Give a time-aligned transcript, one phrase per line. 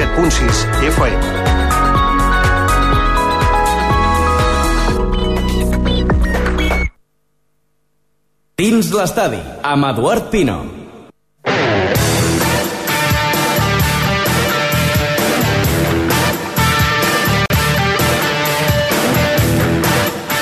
[0.00, 1.20] 97.6 FM.
[8.56, 10.56] Dins l'estadi, amb Eduard Pino.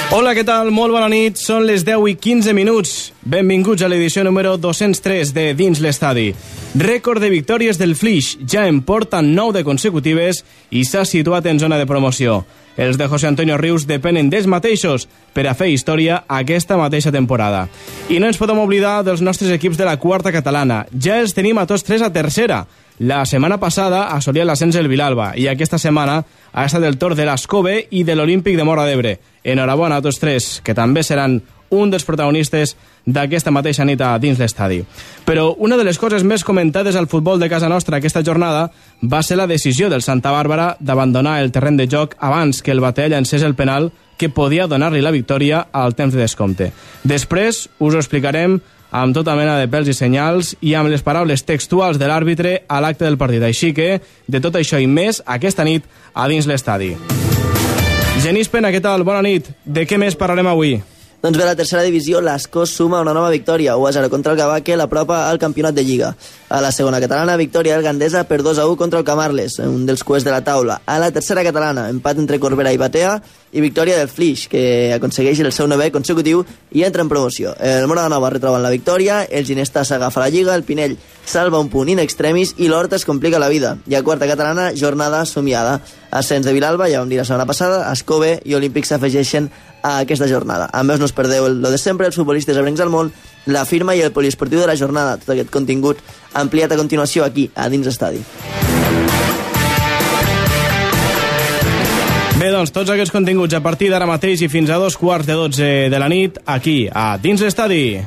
[0.09, 0.71] Hola, què tal?
[0.71, 1.37] Molt bona nit.
[1.39, 2.95] Són les 10 i 15 minuts.
[3.27, 6.31] Benvinguts a l'edició número 203 de Dins l'Estadi.
[6.75, 8.37] Rècord de victòries del Flix.
[8.45, 12.43] Ja en porten 9 de consecutives i s'ha situat en zona de promoció.
[12.77, 17.67] Els de José Antonio Rius depenen dels mateixos per a fer història aquesta mateixa temporada.
[18.13, 20.85] I no ens podem oblidar dels nostres equips de la quarta catalana.
[20.93, 22.67] Ja els tenim a tots tres a tercera.
[22.99, 26.21] La setmana passada assolia l'ascens el Vilalba i aquesta setmana
[26.53, 29.19] ha estat el torn de l'Escove i de l'Olímpic de Mora d'Ebre.
[29.43, 34.39] Enhorabona a tots tres, que també seran un dels protagonistes d'aquesta mateixa nit a dins
[34.39, 34.83] l'estadi.
[35.25, 38.71] Però una de les coses més comentades al futbol de casa nostra aquesta jornada
[39.03, 42.81] va ser la decisió del Santa Bàrbara d'abandonar el terreny de joc abans que el
[42.81, 46.73] Batell encés el penal que podia donar-li la victòria al temps de descompte.
[47.05, 48.59] Després us ho explicarem
[48.91, 52.81] amb tota mena de pèls i senyals i amb les paraules textuals de l'àrbitre a
[52.81, 53.45] l'acte del partit.
[53.45, 56.95] Així que, de tot això i més, aquesta nit a dins l'estadi.
[58.19, 59.05] Genís Pena, què tal?
[59.07, 59.53] Bona nit.
[59.65, 60.81] De què més parlarem avui?
[61.19, 64.39] Doncs bé, la tercera divisió, l'Escó suma una nova victòria, 1 a 0 contra el
[64.39, 66.13] Gavà, que l'apropa al campionat de Lliga.
[66.49, 69.83] A la segona catalana, victòria del Gandesa per 2 a 1 contra el Camarles, un
[69.85, 70.79] dels cues de la taula.
[70.87, 73.17] A la tercera catalana, empat entre Corbera i Batea,
[73.51, 77.57] i victòria del Flix, que aconsegueix el seu novè consecutiu i entra en promoció.
[77.59, 80.95] El Mora de Nova retroben la victòria, el Ginesta s'agafa la Lliga, el Pinell
[81.27, 83.75] salva un punt in extremis i l'Horta es complica la vida.
[83.91, 85.81] I a quarta catalana, jornada somiada.
[86.11, 89.51] Ascens de Vilalba, ja vam dir la setmana passada, Escove i Olímpic s'afegeixen
[89.83, 90.69] a aquesta jornada.
[90.73, 93.13] A més, no us perdeu el, lo de sempre, els futbolistes abrencs al món,
[93.47, 96.01] la firma i el poliesportiu de la jornada, tot aquest contingut
[96.35, 98.25] ampliat a continuació aquí, a dins estadi.
[102.39, 105.35] Bé, doncs, tots aquests continguts a partir d'ara mateix i fins a dos quarts de
[105.35, 107.99] dotze de la nit, aquí, a dins l'estadi.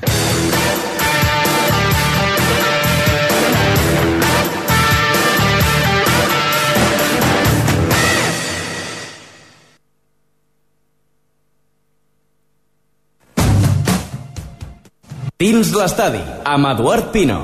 [15.42, 16.22] Dins l'estadi,
[16.54, 17.40] amb Eduard Pino.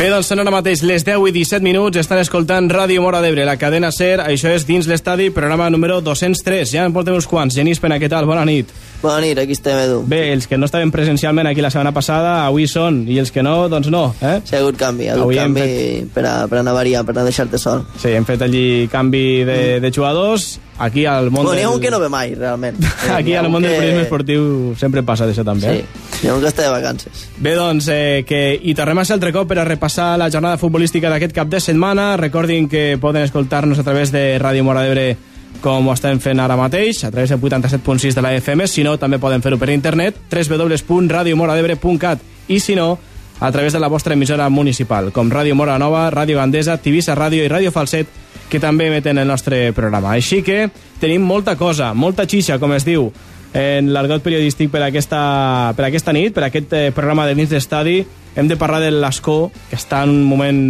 [0.00, 3.44] Bé, doncs són ara mateix les 10 i 17 minuts, estan escoltant Ràdio Mora d'Ebre,
[3.44, 7.52] la cadena SER, això és Dins l'Estadi, programa número 203, ja en portem uns quants.
[7.58, 8.24] Genís Pena, què tal?
[8.24, 8.72] Bona nit.
[9.02, 9.98] Bona nit, aquí estem, Edu.
[10.08, 13.44] Bé, els que no estaven presencialment aquí la setmana passada, avui són, i els que
[13.44, 14.38] no, doncs no, eh?
[14.48, 17.18] Sí, ha hagut canvi, ha hagut Avui canvi fet- per, a, per anar variant, per
[17.20, 17.84] no deixar-te sol.
[18.00, 21.76] Sí, hem fet allí canvi de, de jugadors, aquí al món Bueno, n'hi ha del...
[21.76, 22.76] un que no ve mai, realment.
[23.14, 25.76] Aquí al món del que- periodisme esportiu sempre passa d'això també.
[25.76, 27.26] Sí, n'hi ha un que està de vacances.
[27.38, 30.58] Bé, doncs, eh, que hi tornem a ser altre cop per a repassar la jornada
[30.58, 32.16] futbolística d'aquest cap de setmana.
[32.16, 35.16] Recordin que poden escoltar-nos a través de Ràdio Mora d'Ebre
[35.60, 38.94] com ho estem fent ara mateix, a través del 87.6 de la FM, si no,
[39.02, 42.98] també poden fer-ho per internet, www.radiomoradebre.cat i si no,
[43.40, 47.42] a través de la vostra emissora municipal, com Ràdio Mora Nova, Ràdio Gandesa, Tivissa Ràdio
[47.42, 48.06] i Ràdio Falset,
[48.50, 50.12] que també emeten el nostre programa.
[50.12, 50.68] Així que
[51.00, 53.08] tenim molta cosa, molta xixa, com es diu,
[53.54, 58.04] en l'argot periodístic per aquesta, per aquesta nit, per aquest eh, programa de nits d'estadi.
[58.36, 60.60] Hem de parlar de l'Escó, que està en un moment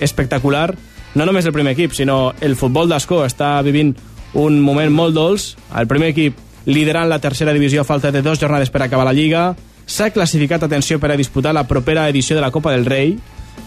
[0.00, 0.70] espectacular.
[1.14, 3.92] No només el primer equip, sinó el futbol d'Escó està vivint
[4.38, 5.52] un moment molt dolç.
[5.76, 9.12] El primer equip liderant la tercera divisió a falta de dues jornades per acabar la
[9.16, 9.50] Lliga.
[9.86, 13.16] S'ha classificat, atenció, per a disputar la propera edició de la Copa del Rei,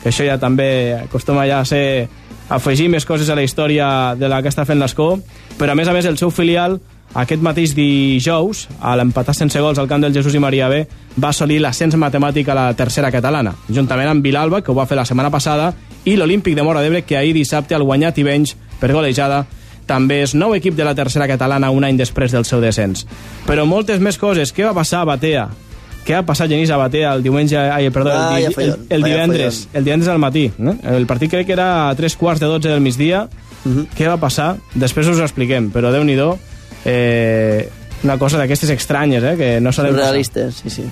[0.01, 2.07] que això ja també acostuma ja a ser
[2.49, 5.15] afegir més coses a la història de la que està fent l'Escó,
[5.57, 6.79] però a més a més el seu filial
[7.15, 10.81] aquest mateix dijous, a l'empatar sense gols al camp del Jesús i Maria B,
[11.15, 14.97] va assolir l'ascens matemàtic a la tercera catalana, juntament amb Vilalba, que ho va fer
[14.99, 15.71] la setmana passada,
[16.03, 19.45] i l'Olímpic de Mora d'Ebre, que ahir dissabte al guanyar Tivenys per golejada,
[19.87, 23.05] també és nou equip de la tercera catalana un any després del seu descens.
[23.45, 24.51] Però moltes més coses.
[24.51, 25.47] Què va passar a Batea?
[26.05, 29.03] Què va passar Genís a Batea el diumenge, ai, perdó, el, Vaya di- el, el
[29.03, 30.51] divendres, el divendres al matí.
[30.57, 30.75] No?
[30.83, 33.27] El partit crec que era a tres quarts de dotze del migdia.
[33.65, 33.87] Mhm.
[33.97, 34.57] Què va passar?
[34.75, 36.15] Després us ho expliquem, però déu nhi
[36.85, 37.69] eh,
[38.03, 40.05] una cosa d'aquestes estranyes, eh, que no solen passar.
[40.05, 40.83] Surrealistes, sí, sí.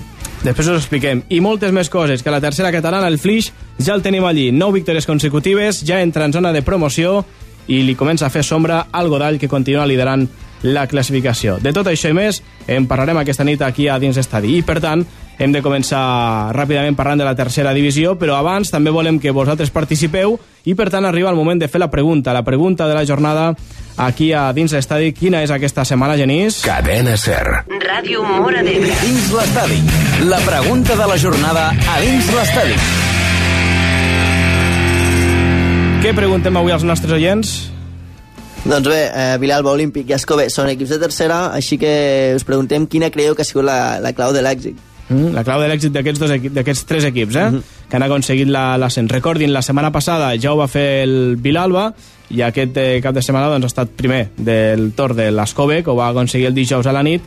[0.42, 1.22] Després us expliquem.
[1.30, 4.50] I moltes més coses, que la tercera catalana, el Flix, ja el tenim allí.
[4.52, 7.24] Nou victòries consecutives, ja entra en zona de promoció
[7.68, 10.26] i li comença a fer sombra al Godall, que continua liderant
[10.64, 11.58] la classificació.
[11.60, 14.56] De tot això i més, en parlarem aquesta nit aquí a dins estadi.
[14.58, 15.04] I, per tant,
[15.38, 19.70] hem de començar ràpidament parlant de la tercera divisió, però abans també volem que vosaltres
[19.74, 22.32] participeu i, per tant, arriba el moment de fer la pregunta.
[22.32, 23.52] La pregunta de la jornada
[23.96, 25.12] aquí a dins l'estadi.
[25.12, 26.62] Quina és aquesta setmana, Genís?
[26.64, 27.44] Cadena Ser.
[27.84, 28.96] Ràdio Mora d'Ebre.
[29.04, 29.82] Dins l'estadi.
[30.30, 32.80] La pregunta de la jornada a dins l'estadi.
[36.04, 37.54] Què preguntem avui als nostres oients?
[38.64, 42.86] Doncs bé, eh, Vilalba, Olímpic i Escobé són equips de tercera, així que us preguntem
[42.88, 44.78] quina creieu que ha sigut la, la clau de l'èxit.
[45.10, 47.50] Mm, la clau de l'èxit d'aquests tres equips, eh?
[47.90, 49.10] que han aconseguit la- l'ascens.
[49.12, 51.90] Recordin, la setmana passada ja ho va fer el Vilalba
[52.32, 55.90] i aquest eh, cap de setmana doncs, ha estat primer del Tor de l'Escove, que
[55.92, 57.20] ho va aconseguir el dijous a la nit,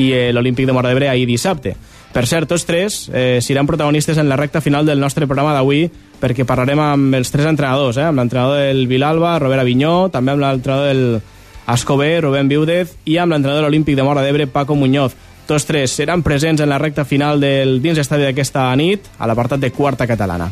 [0.00, 1.76] i eh, l'Olímpic de Mora d'Ebre ahir dissabte.
[2.10, 5.84] Per cert, tots tres eh, seran protagonistes en la recta final del nostre programa d'avui
[6.20, 8.08] perquè parlarem amb els tres entrenadors, eh?
[8.10, 11.22] amb l'entrenador del Vilalba, Robert Avinyó, també amb l'entrenador del
[11.70, 15.14] Escobé, Rubén Viudez, i amb l'entrenador olímpic de Mora d'Ebre, Paco Muñoz.
[15.46, 19.62] Tots tres seran presents en la recta final del dins estadi d'aquesta nit, a l'apartat
[19.62, 20.50] de quarta catalana.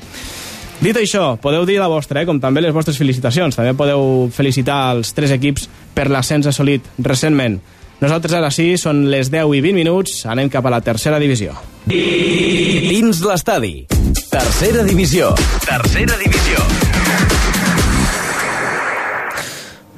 [0.79, 3.57] Dit això, podeu dir la vostra, eh, com també les vostres felicitacions.
[3.59, 7.59] També podeu felicitar els tres equips per l'ascens assolit recentment.
[7.99, 11.57] Nosaltres ara sí, són les 10 i 20 minuts, anem cap a la tercera divisió.
[11.91, 13.73] Dins l'estadi.
[14.31, 15.33] Tercera divisió.
[15.67, 16.63] Tercera divisió.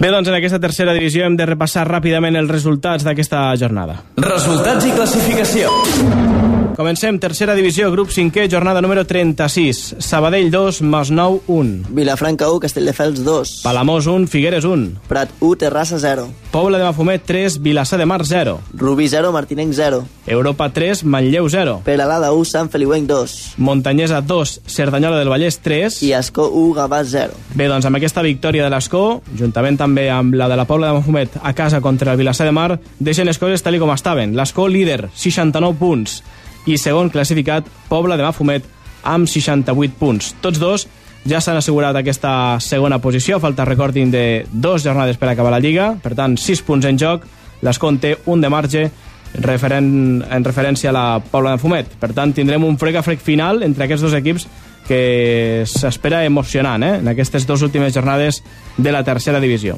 [0.00, 3.98] Bé, doncs en aquesta tercera divisió hem de repassar ràpidament els resultats d'aquesta jornada.
[4.16, 6.49] Resultats i classificació.
[6.80, 9.96] Comencem, tercera divisió, grup 5è, jornada número 36.
[9.98, 11.90] Sabadell 2, Masnou 1.
[11.90, 13.60] Vilafranca 1, Castelldefels 2.
[13.62, 14.94] Palamós 1, Figueres 1.
[15.06, 16.30] Prat 1, Terrassa 0.
[16.50, 18.62] Pobla de Mafumet 3, Vilassar de Mar 0.
[18.72, 20.06] Rubí 0, Martinenc 0.
[20.26, 21.82] Europa 3, Manlleu 0.
[21.84, 23.36] Peralada 1, Sant Feliuenc 2.
[23.58, 26.02] Montanyesa 2, Cerdanyola del Vallès 3.
[26.02, 27.36] I Escó 1, Gavà 0.
[27.60, 30.96] Bé, doncs amb aquesta victòria de l'Escó, juntament també amb la de la Pobla de
[31.02, 34.32] Mafumet a casa contra el Vilassar de Mar, deixen les coses tal com estaven.
[34.32, 36.22] L'Escó líder, 69 punts,
[36.66, 38.66] i segon classificat, Pobla de Mafumet,
[39.04, 40.34] amb 68 punts.
[40.42, 40.86] Tots dos
[41.28, 42.32] ja s'han assegurat aquesta
[42.64, 46.88] segona posició, falta recordin de dos jornades per acabar la Lliga, per tant, 6 punts
[46.88, 47.26] en joc,
[47.62, 48.88] l'Escó en té un de marge,
[49.34, 51.92] referent, en referència a la Pobla de Fumet.
[52.00, 54.48] Per tant, tindrem un frec a frec final entre aquests dos equips
[54.88, 56.96] que s'espera emocionant eh?
[56.98, 58.40] en aquestes dues últimes jornades
[58.76, 59.76] de la tercera divisió.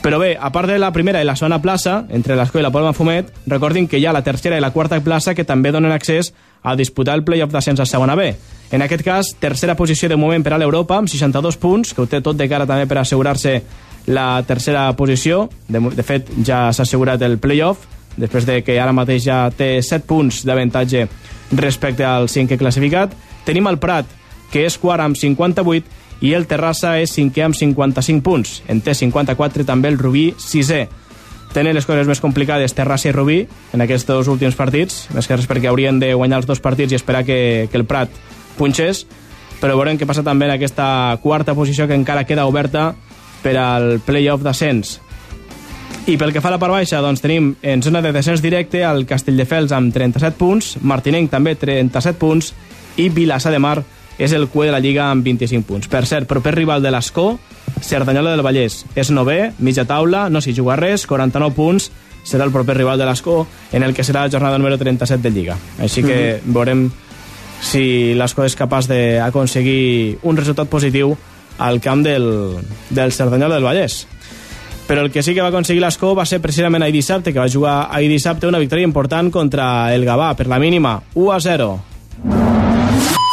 [0.00, 2.70] Però bé, a part de la primera i la segona plaça, entre l'Escó i la
[2.72, 5.92] Palma Fumet, recordin que hi ha la tercera i la quarta plaça que també donen
[5.92, 6.32] accés
[6.62, 8.30] a disputar el playoff d'ascens a segona B.
[8.72, 12.08] En aquest cas, tercera posició de moment per a l'Europa, amb 62 punts, que ho
[12.08, 13.58] té tot de cara també per assegurar-se
[14.08, 15.50] la tercera posició.
[15.68, 17.84] De, de fet, ja s'ha assegurat el playoff,
[18.16, 21.06] després de que ara mateix ja té 7 punts d'avantatge
[21.60, 23.12] respecte al cinquè classificat.
[23.44, 24.08] Tenim el Prat,
[24.50, 28.60] que és quart amb 58, i el Terrassa és cinquè amb 55 punts.
[28.68, 30.86] En té 54 també el Rubí, sisè.
[31.54, 33.40] Tenen les coses més complicades Terrassa i Rubí
[33.74, 36.92] en aquests dos últims partits, més que res perquè haurien de guanyar els dos partits
[36.92, 38.12] i esperar que, que el Prat
[38.58, 39.06] punxés,
[39.60, 42.92] però veurem què passa també en aquesta quarta posició que encara queda oberta
[43.42, 45.00] per al playoff d'ascens.
[46.08, 48.80] I pel que fa a la part baixa, doncs tenim en zona de descens directe
[48.86, 52.52] el Castelldefels amb 37 punts, Martinenc també 37 punts
[52.98, 53.78] i Vilassar de Mar
[54.20, 55.88] és el cue de la Lliga amb 25 punts.
[55.88, 57.38] Per cert, proper rival de l'Escó,
[57.80, 58.84] Cerdanyola del Vallès.
[58.94, 61.88] És nové, mitja taula, no s'hi juga res, 49 punts,
[62.28, 65.32] serà el proper rival de l'Escó en el que serà la jornada número 37 de
[65.32, 65.56] Lliga.
[65.80, 66.54] Així que mm -hmm.
[66.54, 66.90] veurem
[67.62, 71.16] si l'Escó és capaç d'aconseguir un resultat positiu
[71.58, 72.56] al camp del,
[72.90, 74.06] del Cerdanyola del Vallès.
[74.86, 77.48] Però el que sí que va aconseguir l'Escó va ser precisament ahir dissabte, que va
[77.48, 81.80] jugar ahir dissabte una victòria important contra el Gavà, per la mínima, 1 a 0.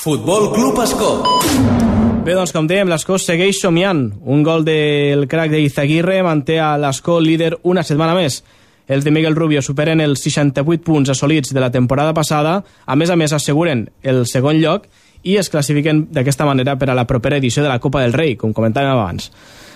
[0.08, 1.10] Futbol Club Escó.
[2.24, 4.06] Bé, doncs, com dèiem, l'Escó segueix somiant.
[4.24, 8.38] Un gol del crack d'Izaguirre manté a l'Escó líder una setmana més.
[8.88, 13.12] Els de Miguel Rubio superen els 68 punts assolits de la temporada passada, a més
[13.12, 14.88] a més asseguren el segon lloc
[15.28, 18.38] i es classifiquen d'aquesta manera per a la propera edició de la Copa del Rei,
[18.40, 19.28] com comentàvem abans.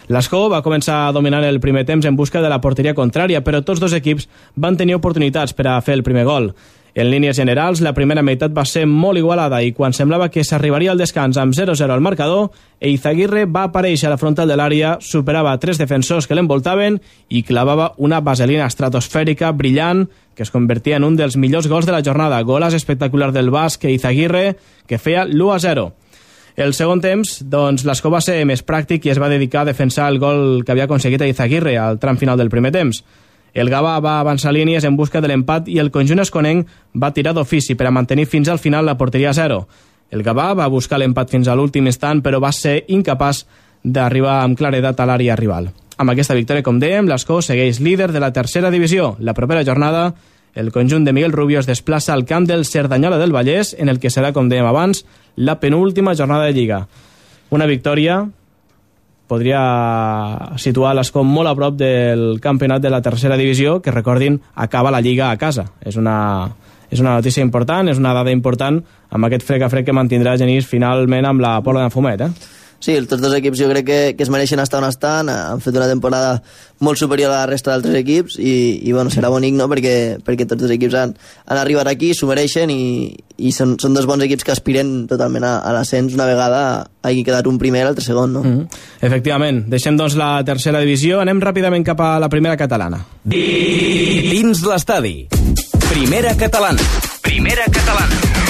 [0.08, 3.66] L'Escó va començar a dominar el primer temps en busca de la porteria contrària, però
[3.68, 6.54] tots dos equips van tenir oportunitats per a fer el primer gol.
[6.94, 10.92] En línies generals, la primera meitat va ser molt igualada i quan semblava que s'arribaria
[10.92, 12.50] al descans amb 0-0 al marcador,
[12.84, 17.94] Eizaguirre va aparèixer a la frontal de l'àrea, superava tres defensors que l'envoltaven i clavava
[17.98, 22.42] una vaselina estratosfèrica brillant que es convertia en un dels millors gols de la jornada.
[22.44, 24.58] Goles espectacular del basc Eizaguirre
[24.88, 25.88] que feia l'1-0.
[26.60, 30.10] El segon temps, doncs, l'Escó va ser més pràctic i es va dedicar a defensar
[30.12, 33.06] el gol que havia aconseguit Eizaguirre al tram final del primer temps.
[33.54, 37.34] El Gavà va avançar línies en busca de l'empat i el conjunt esconenc va tirar
[37.36, 39.66] d'ofici per a mantenir fins al final la porteria a zero.
[40.12, 43.46] El Gavà va buscar l'empat fins a l'últim instant, però va ser incapaç
[43.84, 45.72] d'arribar amb claredat a l'àrea rival.
[45.98, 49.16] Amb aquesta victòria, com dèiem, l'Escó segueix líder de la tercera divisió.
[49.20, 50.14] La propera jornada,
[50.56, 54.00] el conjunt de Miguel Rubio es desplaça al camp del Cerdanyola del Vallès, en el
[54.00, 55.06] que serà, com dèiem abans,
[55.36, 56.86] la penúltima jornada de Lliga.
[57.52, 58.26] Una victòria
[59.32, 59.62] podria
[60.60, 65.02] situar l'Escó molt a prop del campionat de la tercera divisió, que recordin, acaba la
[65.02, 65.70] Lliga a casa.
[65.80, 66.50] És una,
[66.92, 70.36] és una notícia important, és una dada important amb aquest frec a frec que mantindrà
[70.40, 72.60] Genís finalment amb la Pola de Fumet, eh?
[72.82, 75.76] Sí, tots dos equips jo crec que, que es mereixen estar on estan, han fet
[75.78, 76.40] una temporada
[76.82, 79.68] molt superior a la resta d'altres equips i, i bueno, serà bonic no?
[79.70, 81.14] perquè, perquè tots dos equips han,
[81.46, 85.46] han arribat aquí, s'ho mereixen i, i són, són dos bons equips que aspiren totalment
[85.46, 86.64] a, a l'ascens una vegada
[87.06, 88.34] hagi quedat un primer i l'altre segon.
[88.34, 88.42] No?
[88.42, 88.82] Mm -hmm.
[89.02, 89.64] Efectivament.
[89.70, 93.06] Deixem doncs la tercera divisió, anem ràpidament cap a la primera catalana.
[93.24, 95.28] Dins l'estadi.
[95.90, 96.82] Primera catalana.
[97.22, 98.41] Primera catalana.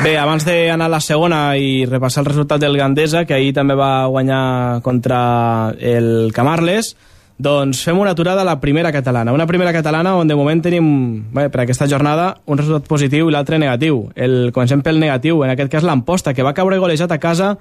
[0.00, 3.74] Bé, abans d'anar a la segona i repassar el resultat del Gandesa, que ahir també
[3.76, 6.94] va guanyar contra el Camarles,
[7.36, 9.34] doncs fem una aturada a la primera catalana.
[9.36, 10.88] Una primera catalana on de moment tenim,
[11.36, 14.06] bé, per aquesta jornada, un resultat positiu i l'altre negatiu.
[14.16, 17.54] El, comencem pel negatiu, en aquest cas l'Amposta, que va caure golejat a casa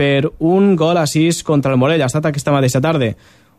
[0.00, 2.00] per un gol a 6 contra el Morell.
[2.00, 3.12] Ha estat aquesta mateixa tarda.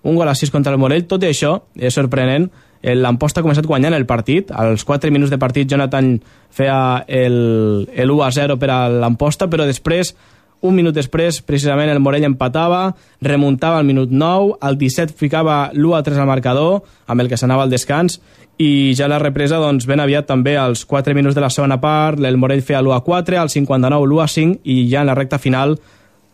[0.10, 1.06] Un gol a 6 contra el Morell.
[1.06, 2.50] Tot i això, és sorprenent,
[2.82, 4.52] l'Amposta ha començat guanyant el partit.
[4.52, 6.18] Als 4 minuts de partit Jonathan
[6.50, 10.14] feia el, el 1 a 0 per a l'Amposta, però després,
[10.62, 15.98] un minut després, precisament el Morell empatava, remuntava al minut 9, al 17 ficava l'1
[15.98, 18.20] a 3 al marcador, amb el que s'anava al descans,
[18.58, 22.24] i ja la represa doncs, ben aviat també als 4 minuts de la segona part,
[22.26, 25.18] el Morell feia l'1 a 4, al 59 l'1 a 5, i ja en la
[25.18, 25.78] recta final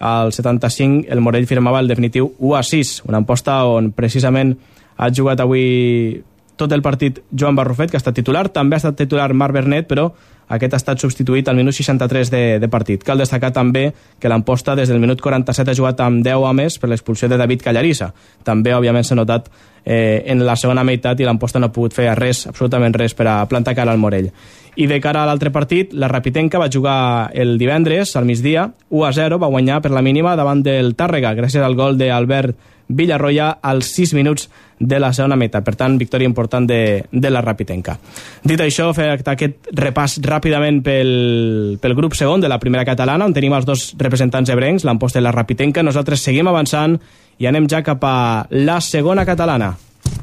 [0.04, 4.56] al 75 el Morell firmava el definitiu 1 a 6, una amposta on precisament
[4.98, 6.24] ha jugat avui
[6.58, 8.48] tot el partit Joan Barrufet, que ha estat titular.
[8.54, 10.12] També ha estat titular Marc Bernet, però
[10.54, 13.04] aquest ha estat substituït al minut 63 de, de partit.
[13.04, 13.88] Cal destacar també
[14.20, 17.64] que l'Amposta des del minut 47 ha jugat amb 10 homes per l'expulsió de David
[17.64, 18.12] Callarissa.
[18.44, 19.50] També, òbviament, s'ha notat
[19.86, 23.28] eh, en la segona meitat i l'Amposta no ha pogut fer res, absolutament res, per
[23.32, 24.30] a plantar cara al Morell.
[24.76, 29.06] I de cara a l'altre partit, la Rapitenca va jugar el divendres, al migdia, 1
[29.06, 33.60] a 0, va guanyar per la mínima davant del Tàrrega, gràcies al gol d'Albert Villarroya
[33.62, 34.50] als 6 minuts
[34.80, 35.64] de la segona meitat.
[35.64, 37.96] Per tant, victòria important de, de la Rapitenca.
[38.44, 43.34] Dit això, fer aquest repàs ràpidament pel, pel grup segon de la primera catalana, on
[43.36, 45.84] tenim els dos representants ebrencs, l'Amposta i la Rapitenca.
[45.84, 47.00] Nosaltres seguim avançant
[47.40, 48.16] i anem ja cap a
[48.52, 49.74] la segona catalana.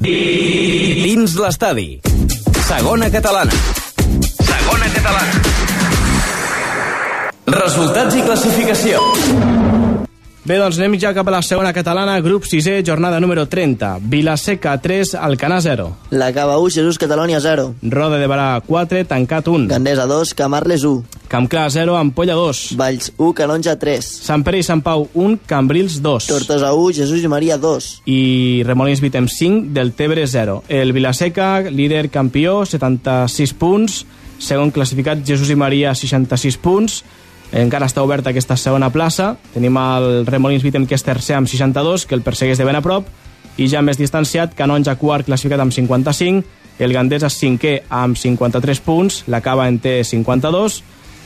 [0.00, 1.88] Dins l'estadi.
[2.68, 3.56] Segona catalana.
[4.40, 5.42] Segona catalana.
[7.50, 9.79] Resultats i classificació.
[10.40, 13.98] Bé, doncs anem ja cap a la segona catalana, grup 6è, jornada número 30.
[14.08, 15.90] Vilaseca 3, Alcanar 0.
[16.16, 17.74] La Cava 1, Jesús Catalònia 0.
[17.82, 19.68] Roda de Barà 4, Tancat 1.
[19.68, 21.04] Gandesa 2, Camarles 1.
[21.28, 22.62] Campclar 0, Ampolla 2.
[22.80, 24.08] Valls 1, Canonja 3.
[24.30, 26.30] Sant Pere i Sant Pau 1, Cambrils 2.
[26.32, 27.92] Tortosa 1, Jesús i Maria 2.
[28.08, 30.62] I Remolins Vitem 5, del Tebre 0.
[30.72, 34.06] El Vilaseca, líder campió, 76 punts.
[34.40, 37.02] Segon classificat, Jesús i Maria, 66 punts
[37.52, 39.34] encara està oberta aquesta segona plaça.
[39.54, 42.82] Tenim el Remolins Vitem, que és tercer amb 62, que el persegueix de ben a
[42.84, 43.08] prop,
[43.58, 49.24] i ja més distanciat, Canonja quart classificat amb 55, el Gandesa cinquè amb 53 punts,
[49.28, 50.80] la Cava en té 52,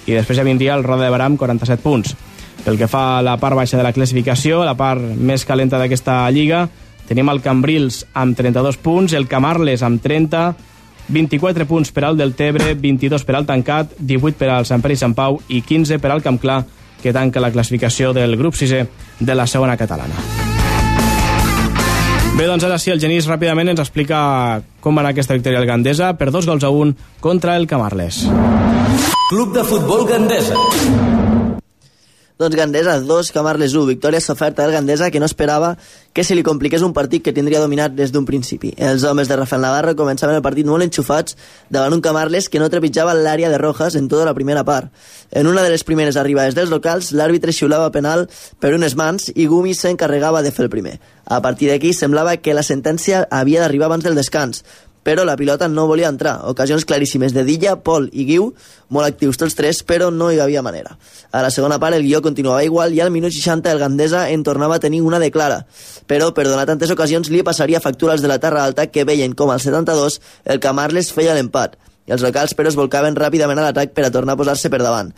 [0.09, 2.17] i després ja vindria el Roda de Barà amb 47 punts.
[2.65, 6.23] Pel que fa a la part baixa de la classificació, la part més calenta d'aquesta
[6.33, 6.65] lliga,
[7.09, 10.55] tenim el Cambrils amb 32 punts, el Camarles amb 30,
[11.09, 14.97] 24 punts per al del Tebre, 22 per al Tancat, 18 per al Sant Pere
[14.97, 16.63] i Sant Pau i 15 per al Camp Clar,
[17.03, 18.87] que tanca la classificació del grup 6è
[19.21, 20.15] de la segona catalana.
[22.35, 24.19] Bé, doncs ara sí, el Genís ràpidament ens explica
[24.83, 28.25] com va anar aquesta victòria al Gandesa per dos gols a un contra el Camarles.
[29.29, 31.24] Club de futbol Gandesa.
[32.37, 33.87] Doncs Gandesa 2, Camarles 1.
[33.87, 35.77] Victòria s'oferta del Gandesa que no esperava
[36.13, 38.73] que se li compliqués un partit que tindria dominat des d'un principi.
[38.75, 41.37] Els homes de Rafael Navarro començaven el partit molt enxufats
[41.71, 44.91] davant un Camarles que no trepitjava l'àrea de Rojas en tota la primera part.
[45.31, 48.27] En una de les primeres arribades dels locals, l'àrbitre xiulava penal
[48.59, 50.99] per unes mans i Gumi s'encarregava de fer el primer.
[51.31, 54.65] A partir d'aquí semblava que la sentència havia d'arribar abans del descans,
[55.05, 56.41] però la pilota no volia entrar.
[56.51, 58.49] Ocasions claríssimes de Dilla, Pol i Guiu,
[58.89, 60.97] molt actius tots tres, però no hi havia manera.
[61.31, 64.43] A la segona part el guió continuava igual i al minut 60 el Gandesa en
[64.43, 65.65] tornava a tenir una de clara.
[66.11, 69.37] Però per donar tantes ocasions li passaria factura als de la Terra Alta que veien
[69.37, 71.77] com al 72 el Camarles feia l'empat.
[72.05, 74.83] I els locals però es volcaven ràpidament a l'atac per a tornar a posar-se per
[74.83, 75.13] davant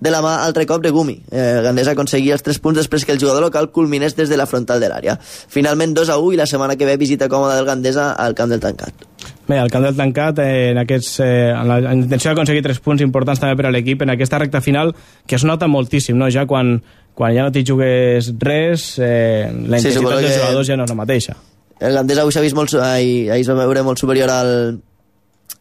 [0.00, 1.18] de la mà altre cop de Gumi.
[1.30, 4.48] Eh, Gandesa aconseguia els 3 punts després que el jugador local culminés des de la
[4.48, 5.18] frontal de l'àrea.
[5.20, 8.56] Finalment 2 a 1 i la setmana que ve visita còmoda del Gandesa al camp
[8.56, 9.09] del Tancat.
[9.50, 13.02] Bé, al camp del Tancat, eh, en, aquests, eh, en la intenció d'aconseguir 3 punts
[13.02, 14.92] importants també per a l'equip en aquesta recta final,
[15.26, 16.28] que es nota moltíssim, no?
[16.30, 16.76] ja quan,
[17.18, 20.94] quan ja no t'hi jugues res, eh, la intensitat sí, dels jugadors ja no és
[20.94, 21.34] la mateixa.
[21.80, 24.52] El Gandesa avui s'ha vist molt, ahir, ahir es va veure molt superior al,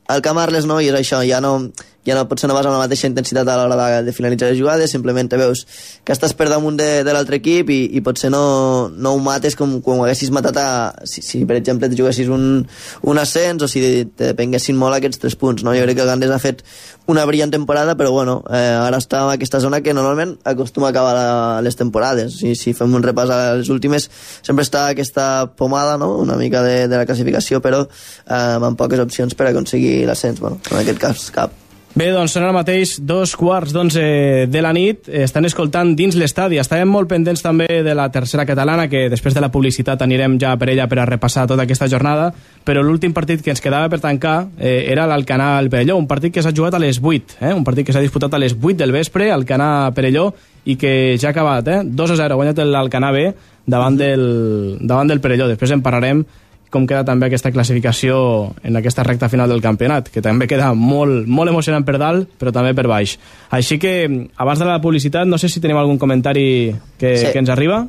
[0.10, 1.54] el Camarles no, i és això, ja no,
[2.08, 4.58] ja no, potser no vas amb la mateixa intensitat a l'hora de, de finalitzar les
[4.60, 5.66] jugades, simplement te veus
[6.06, 8.42] que estàs per damunt de, de l'altre equip i, i potser no,
[8.90, 10.70] no ho mates com, com ho haguessis matat a,
[11.10, 12.64] si, si per exemple et juguessis un,
[13.12, 15.66] un ascens o si te depenguessin molt aquests tres punts.
[15.66, 15.76] No?
[15.78, 16.64] Jo crec que el Gandés ha fet
[17.10, 20.94] una brillant temporada, però bueno, eh, ara està en aquesta zona que normalment acostuma a
[20.94, 22.38] acabar les temporades.
[22.38, 24.06] Si, si fem un repàs a les últimes,
[24.46, 26.14] sempre està aquesta pomada, no?
[26.22, 30.44] una mica de, de la classificació, però eh, amb poques opcions per aconseguir l'ascens.
[30.44, 31.69] Bueno, en aquest cas, cap.
[32.00, 34.02] Bé, doncs són ara mateix dos quarts d'onze
[34.48, 35.10] de la nit.
[35.12, 36.56] Estan escoltant dins l'estadi.
[36.62, 40.54] Estàvem molt pendents també de la tercera catalana, que després de la publicitat anirem ja
[40.56, 42.30] per ella per a repassar tota aquesta jornada,
[42.64, 46.46] però l'últim partit que ens quedava per tancar eh, era l'Alcanar Perelló, un partit que
[46.46, 47.52] s'ha jugat a les 8, eh?
[47.52, 50.30] un partit que s'ha disputat a les 8 del vespre, Alcanar Perelló,
[50.72, 51.82] i que ja ha acabat, eh?
[51.84, 53.32] 2 a 0, ha guanyat l'Alcanar B
[53.68, 55.52] davant del, davant del Perelló.
[55.52, 56.24] Després en parlarem
[56.70, 61.28] com queda també aquesta classificació en aquesta recta final del campionat, que també queda molt,
[61.28, 63.18] molt emocionant per dalt, però també per baix.
[63.50, 67.32] Així que, abans de la publicitat, no sé si tenim algun comentari que, Sí.
[67.32, 67.88] que ens arriba.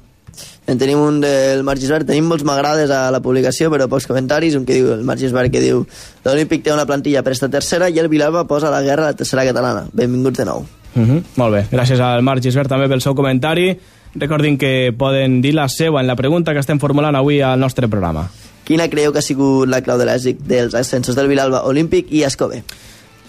[0.67, 4.55] En tenim un del Marc Gisbert, tenim molts m'agrades a la publicació, però pocs comentaris,
[4.55, 5.85] un que diu, el Marc Gisbert que diu
[6.25, 9.17] l'Olímpic té una plantilla per esta tercera i el Vilalba posa la guerra a la
[9.17, 9.89] tercera catalana.
[9.93, 10.65] Benvinguts de nou.
[10.95, 11.23] Uh -huh.
[11.37, 13.77] Molt bé, gràcies al Marc Gisbert també pel seu comentari.
[14.15, 17.89] Recordin que poden dir la seva en la pregunta que estem formulant avui al nostre
[17.89, 18.29] programa.
[18.71, 22.21] Quina creieu que ha sigut la clau de l'èxit dels ascensos del Vilalba Olímpic i
[22.23, 22.61] Escove?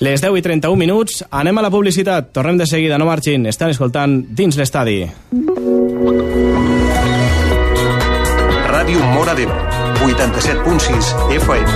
[0.05, 2.27] Les 10 i 31 minuts, anem a la publicitat.
[2.29, 3.47] Tornem de seguida, no marxin.
[3.49, 4.99] Estan escoltant dins l'estadi.
[8.69, 9.57] Ràdio Mora d'Ebre,
[10.05, 11.73] 87.6 FM.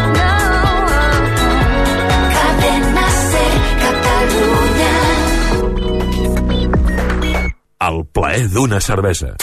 [7.90, 9.34] El plaer d'una cervesa.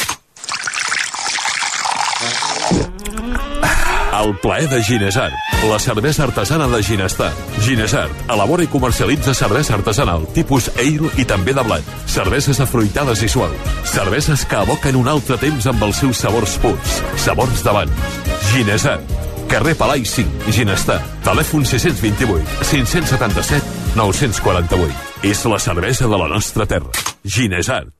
[4.22, 5.34] El plaer de Ginesart,
[5.68, 7.32] la cervesa artesana de Ginestar.
[7.60, 11.88] Ginesart elabora i comercialitza cervesa artesanal, tipus ale i també de blat.
[12.06, 13.72] Cerveses afruitades i suaus.
[13.82, 17.00] Cerveses que evoquen un altre temps amb els seus sabors purs.
[17.18, 17.90] Sabors d'abans.
[18.52, 19.10] Ginesart.
[19.50, 21.00] Carrer Palai 5, Ginestar.
[21.26, 24.94] Telèfon 628 577 948.
[25.26, 26.94] És la cervesa de la nostra terra.
[27.24, 27.90] Ginesart.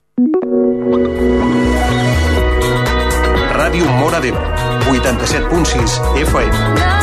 [3.53, 7.02] Ràdio Mora d'Ebre, 87.6 FM.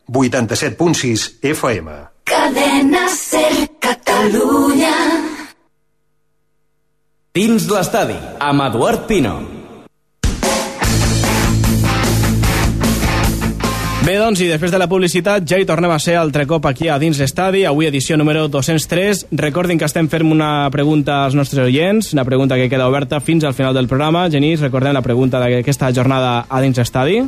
[0.11, 1.87] 87.6 FM.
[2.27, 4.91] Cadena Ser Catalunya.
[7.31, 9.37] Dins l'estadi, amb Eduard Pino.
[14.01, 16.89] Bé, doncs, i després de la publicitat ja hi tornem a ser altre cop aquí
[16.91, 19.27] a dins l'estadi, avui edició número 203.
[19.39, 23.45] Recordin que estem fent una pregunta als nostres oients, una pregunta que queda oberta fins
[23.47, 24.25] al final del programa.
[24.27, 27.21] Genís, recordem la pregunta d'aquesta jornada a dins l'estadi.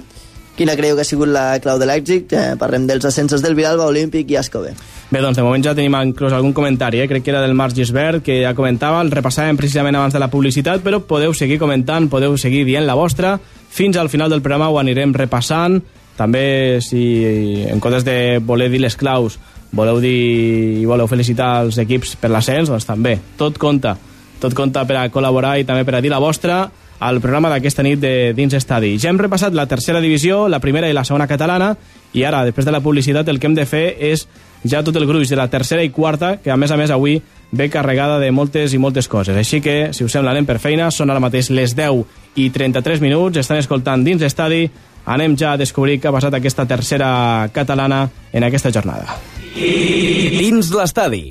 [0.53, 2.33] Quina creieu que ha sigut la clau de l'èxit?
[2.37, 4.75] Eh, parlem dels ascensos del Vilalba Olímpic i Escove.
[5.09, 7.07] Bé, doncs de moment ja tenim inclús algun comentari, eh?
[7.09, 10.29] crec que era del Marc Gisbert, que ja comentava, el repassàvem precisament abans de la
[10.29, 13.39] publicitat, però podeu seguir comentant, podeu seguir dient la vostra,
[13.73, 15.81] fins al final del programa ho anirem repassant,
[16.17, 19.39] també si en comptes de voler dir les claus
[19.73, 23.95] voleu dir i voleu felicitar els equips per l'ascens, doncs també, tot compta,
[24.39, 26.67] tot compta per a col·laborar i també per a dir la vostra
[27.03, 28.95] al programa d'aquesta nit de Dins Estadi.
[29.01, 31.73] Ja hem repassat la tercera divisió, la primera i la segona catalana,
[32.13, 34.27] i ara, després de la publicitat, el que hem de fer és
[34.63, 37.19] ja tot el gruix de la tercera i quarta, que a més a més avui
[37.51, 39.35] ve carregada de moltes i moltes coses.
[39.37, 40.89] Així que, si us sembla, anem per feina.
[40.91, 43.37] Són ara mateix les 10 i 33 minuts.
[43.37, 44.63] Estan escoltant dins l'estadi.
[45.05, 47.11] Anem ja a descobrir què ha passat aquesta tercera
[47.53, 49.19] catalana en aquesta jornada.
[49.53, 51.25] Dins l'estadi.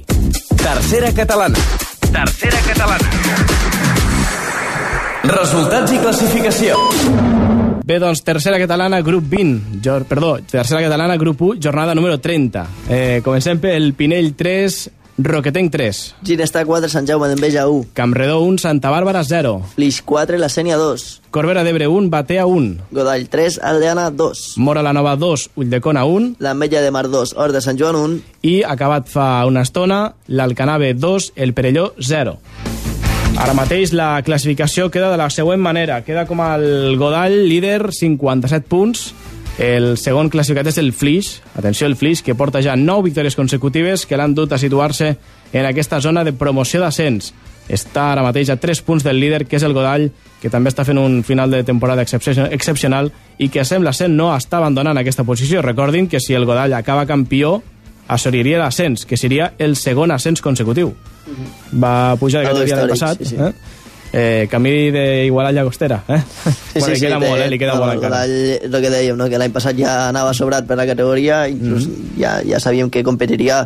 [0.61, 1.69] Tercera catalana.
[2.13, 3.72] Tercera catalana.
[5.23, 6.79] Resultats i classificació.
[7.87, 9.79] Bé, doncs, tercera catalana, grup 20.
[9.85, 12.67] Jo, perdó, tercera catalana, grup 1, jornada número 30.
[12.89, 16.01] Eh, comencem pel Pinell 3, Roquetenc 3.
[16.27, 17.93] Ginestar 4, Sant Jaume d'Enveja 1.
[17.95, 19.61] Campredó 1, Santa Bàrbara 0.
[19.77, 21.21] Flix 4, La Sènia 2.
[21.31, 22.89] Corbera d'Ebre 1, Batea 1.
[22.91, 24.57] Godall 3, Aldeana 2.
[24.57, 26.37] Mora la Nova 2, Ulldecona 1.
[26.41, 28.21] L'Ametlla de Mar 2, Hort de Sant Joan 1.
[28.43, 32.39] I, acabat fa una estona, l'Alcanave 2, el Perelló 0.
[33.41, 36.03] Ara mateix la classificació queda de la següent manera.
[36.07, 39.13] Queda com el Godall líder, 57 punts.
[39.63, 44.07] El segon classificat és el Flix, atenció el Flix, que porta ja 9 victòries consecutives
[44.09, 45.11] que l'han dut a situar-se
[45.53, 47.33] en aquesta zona de promoció d'ascens.
[47.69, 50.09] Està ara mateix a 3 punts del líder, que és el Godall,
[50.41, 54.33] que també està fent un final de temporada excep- excepcional i que sembla ser no
[54.35, 55.63] està abandonant aquesta posició.
[55.63, 57.63] Recordin que si el Godall acaba campió,
[58.09, 60.95] assoliria l'ascens, que seria el segon ascens consecutiu.
[61.83, 63.19] Va pujar de categoria l'any passat.
[63.23, 63.37] sí, sí.
[63.37, 63.53] Eh?
[64.15, 66.03] Eh, camí d'Igualar a Llagostera.
[66.09, 66.19] Eh?
[66.75, 67.49] bueno, li queda té- molt, eh?
[67.49, 68.25] Li queda no, molt encara.
[68.27, 69.29] El que dèiem, no?
[69.33, 72.19] que l'any passat ja anava sobrat per la categoria, inclús Mhm.
[72.21, 73.63] ja, ja sabíem que competiria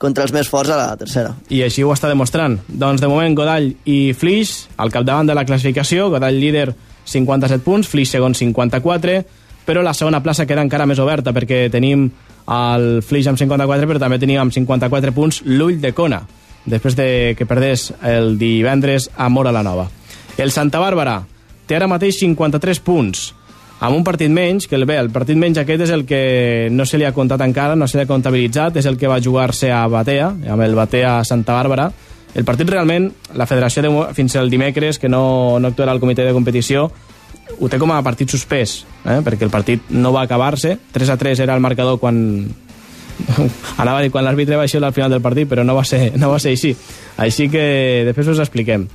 [0.00, 1.34] contra els més forts a la tercera.
[1.50, 2.58] i així ho està demostrant.
[2.68, 7.86] Doncs de moment Godall i Flix al capdavant de la classificació, Godall líder 57 punts,
[7.86, 9.24] Flix segon 54,
[9.66, 12.10] però la segona plaça queda encara més oberta perquè tenim
[12.48, 16.22] el Flix amb 54, però també tenim amb 54 punts l'Ull de Cona,
[16.70, 19.88] després de que perdés el divendres a Mora la Nova.
[20.38, 21.20] El Santa Bàrbara
[21.68, 23.26] té ara mateix 53 punts,
[23.80, 26.84] amb un partit menys, que el bé, el partit menys aquest és el que no
[26.84, 29.70] se li ha comptat encara, no se li ha comptabilitzat, és el que va jugar-se
[29.72, 31.88] a Batea, amb el Batea Santa Bàrbara.
[32.36, 36.26] El partit realment, la federació de, fins al dimecres, que no, no actuarà el comitè
[36.28, 36.90] de competició,
[37.58, 39.18] ho té com a partit suspès, eh?
[39.24, 42.20] perquè el partit no va acabar-se, 3 a 3 era el marcador quan...
[43.82, 46.12] Anava a dir quan l'àrbitre va eixir al final del partit, però no va ser,
[46.18, 46.74] no va ser així.
[47.20, 48.88] Així que després us expliquem.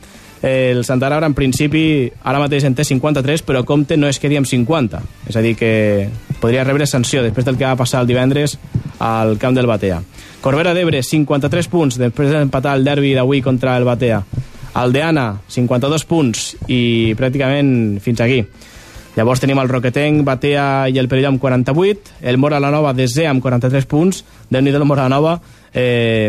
[0.46, 4.38] El Santa Bàrbara, en principi, ara mateix en té 53, però compte no es quedi
[4.38, 5.00] amb 50.
[5.32, 6.10] És a dir, que
[6.42, 8.60] podria rebre sanció després del que va passar el divendres
[9.00, 10.02] al camp del Batea.
[10.46, 14.22] Corbera d'Ebre, 53 punts, després d'empatar el derbi d'avui contra el Batea.
[14.76, 18.44] Aldeana, 52 punts, i pràcticament fins aquí.
[19.16, 23.30] Llavors tenim el Roquetenc, Batea i el Perelló amb 48, el Mora la Nova desè
[23.30, 25.38] amb 43 punts, déu nhi el Mora la Nova,
[25.74, 26.28] eh,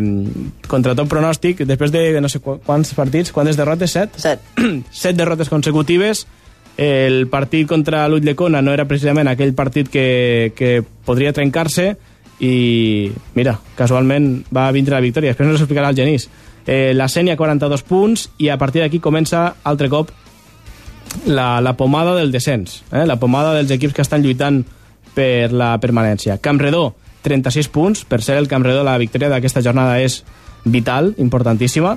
[0.70, 3.90] contra tot pronòstic, després de no sé qu- quants partits, quantes derrotes?
[3.90, 4.14] Set?
[4.22, 4.40] Set.
[4.92, 6.27] set derrotes consecutives.
[6.77, 11.94] El partit contra l'Ull de Cona no era precisament aquell partit que, que podria trencar-se
[12.44, 15.33] i, mira, casualment va vindre la victòria.
[15.33, 16.29] Després ens explicarà el Genís.
[16.66, 20.11] Eh, la Sènia, 42 punts, i a partir d'aquí comença altre cop
[21.24, 23.07] la, la pomada del descens, eh?
[23.07, 24.62] la pomada dels equips que estan lluitant
[25.16, 26.38] per la permanència.
[26.44, 26.94] Campredó,
[27.26, 30.20] 36 punts, per ser el Campredó la victòria d'aquesta jornada és
[30.64, 31.96] vital, importantíssima.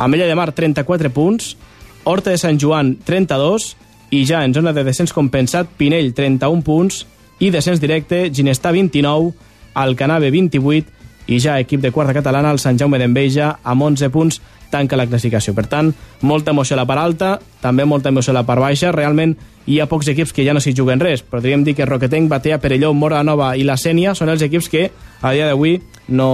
[0.00, 1.56] Ametlla de Mar, 34 punts,
[2.04, 3.74] Horta de Sant Joan, 32,
[4.16, 7.04] i ja en zona de descens compensat, Pinell, 31 punts,
[7.40, 9.34] i descens directe, Ginestà, 29,
[9.74, 10.99] Alcanave, 28,
[11.30, 14.40] i ja equip de quarta catalana, el Sant Jaume d'Enveja, amb 11 punts,
[14.70, 15.54] tanca la classificació.
[15.54, 15.92] Per tant,
[16.26, 17.30] molta emoció a la part alta,
[17.62, 18.90] també molta emoció a la part baixa.
[18.94, 21.22] Realment hi ha pocs equips que ja no s'hi juguen res.
[21.22, 24.88] Podríem dir que Roquetenc, Batea, Perelló, Mora Nova i la Sènia són els equips que
[25.20, 25.76] a dia d'avui
[26.08, 26.30] no,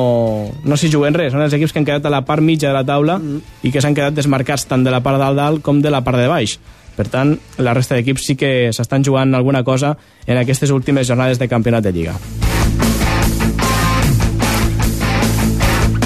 [0.65, 1.33] no s'hi juguen res.
[1.35, 3.61] Són els equips que han quedat a la part mitja de la taula mm.
[3.69, 6.21] i que s'han quedat desmarcats tant de la part dalt dalt com de la part
[6.21, 6.59] de baix.
[6.97, 11.39] Per tant, la resta d'equips sí que s'estan jugant alguna cosa en aquestes últimes jornades
[11.43, 12.17] de campionat de Lliga.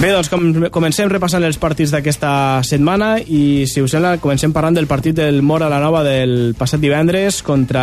[0.01, 2.31] Bé, doncs com, comencem repassant els partits d'aquesta
[2.65, 6.81] setmana i, si us sembla, comencem parlant del partit del Mora la Nova del passat
[6.81, 7.83] divendres contra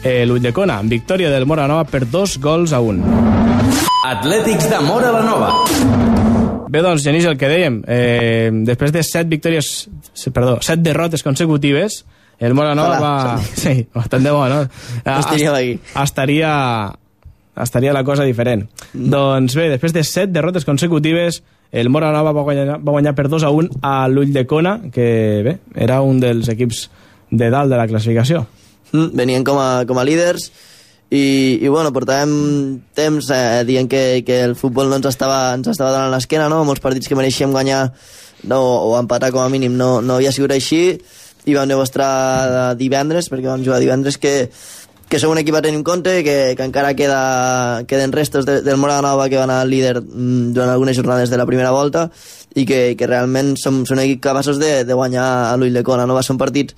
[0.00, 0.78] eh, l'Ulldecona.
[0.88, 3.02] Victòria del Mora la Nova per dos gols a un.
[4.08, 5.50] Atlètics de Mora la Nova.
[6.72, 9.68] Bé, doncs, Genís, el que dèiem, eh, després de set victòries,
[10.32, 12.00] perdó, set derrotes consecutives,
[12.40, 13.52] el Mora Nova Ojalà, va...
[13.66, 14.64] Sí, bastant de bo, no?
[15.04, 15.76] estaríem aquí.
[16.00, 16.56] Estaria,
[17.60, 18.68] estaria la cosa diferent.
[18.92, 19.10] Mm.
[19.12, 23.28] Doncs bé, després de set derrotes consecutives, el Mora Nova va guanyar, va guanyar per
[23.32, 25.06] 2 a 1 a l'Ull de Cona, que
[25.44, 26.88] bé, era un dels equips
[27.30, 28.44] de dalt de la classificació.
[28.92, 30.50] Mm, venien com a, com a líders
[31.12, 32.32] i, i bueno, portàvem
[32.96, 36.62] temps eh, dient que, que el futbol no ens estava, ens estava donant l'esquena, no?
[36.68, 37.86] Molts partits que mereixíem guanyar
[38.48, 41.00] no, o empatar com a mínim no, no havia sigut així
[41.44, 44.50] i vam demostrar divendres, perquè vam jugar divendres, que,
[45.12, 48.62] que som un equip a tenir en compte, que, que encara queda, queden restos de,
[48.64, 52.06] del Mora Nova que va anar líder mm, durant algunes jornades de la primera volta
[52.56, 55.82] i que, que realment som, som un equip capaços de, de guanyar a l'Ull de
[55.84, 56.06] Cona.
[56.08, 56.72] No va ser un partit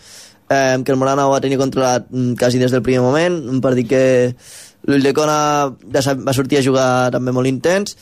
[0.50, 3.60] eh, que el Morana ho va tenir controlat mm, quasi des del primer moment, un
[3.62, 4.02] partit que
[4.90, 5.38] l'Ull de Cona
[5.70, 7.94] va sortir a jugar també molt intens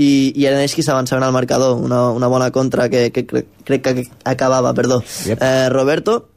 [0.00, 3.52] i, i eren ells qui s'avançaven al marcador una, una bona contra que, que crec,
[3.68, 5.44] crec que acabava, perdó Yep.
[5.44, 6.30] eh, Roberto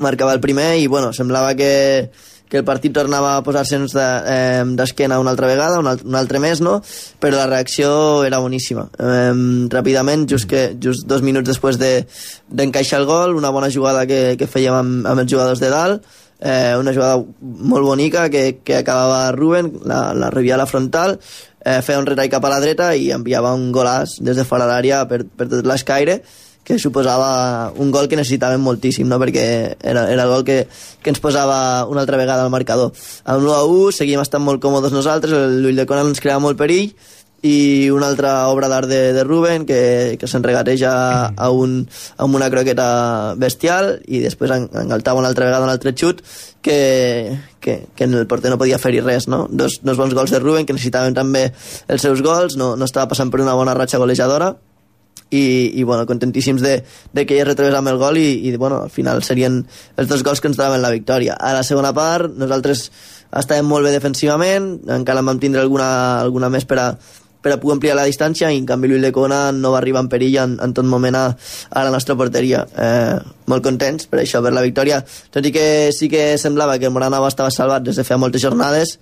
[0.00, 2.08] marcava el primer i bueno, semblava que,
[2.48, 6.14] que el partit tornava a posar-se'ns d'esquena de, eh, una altra vegada, un, alt, un
[6.16, 6.78] altre més, no?
[7.20, 8.88] Però la reacció era boníssima.
[8.98, 9.32] Eh,
[9.72, 12.06] ràpidament, just, que, just dos minuts després de-
[12.48, 15.68] d'encaixar de, el gol, una bona jugada que, que fèiem amb, amb els jugadors de
[15.70, 16.02] dalt,
[16.40, 21.18] eh, una jugada molt bonica que, que acabava Ruben, la, la rebia a la frontal,
[21.64, 24.66] eh, feia un retall cap a la dreta i enviava un golàs des de fora
[24.70, 26.22] d'àrea per, per tot l'escaire,
[26.68, 29.16] que suposava un gol que necessitàvem moltíssim, no?
[29.22, 29.44] perquè
[29.80, 30.58] era, era el gol que,
[31.00, 32.92] que ens posava una altra vegada al marcador.
[33.24, 36.44] Amb l'1 a 1 seguíem estant molt còmodes nosaltres, el Llull de Conan ens creava
[36.44, 36.92] molt perill,
[37.42, 40.92] i una altra obra d'art de, de Ruben que, que s'enregateja
[41.30, 41.84] a, un,
[42.16, 46.24] a una croqueta bestial i després en, engaltava una altra vegada un altre xut
[46.60, 49.46] que, que, que el porter no podia fer-hi res no?
[49.50, 51.52] Dos, dos bons gols de Ruben que necessitaven també
[51.86, 54.56] els seus gols no, no estava passant per una bona ratxa golejadora
[55.30, 58.82] i, i bueno, contentíssims de, de que ell retrobés amb el gol i, i bueno,
[58.86, 59.60] al final serien
[59.96, 61.36] els dos gols que ens daven la victòria.
[61.36, 62.88] A la segona part nosaltres
[63.28, 65.88] estàvem molt bé defensivament, encara en vam tindre alguna,
[66.22, 66.88] alguna més per a,
[67.42, 70.10] per a poder ampliar la distància i en canvi Lluís Lecona no va arribar en
[70.10, 71.24] perill en, en tot moment a,
[71.70, 73.14] a la nostra porteria eh,
[73.46, 76.94] molt contents per això, per la victòria tot i que sí que semblava que el
[76.94, 78.96] Moranova estava salvat des de feia moltes jornades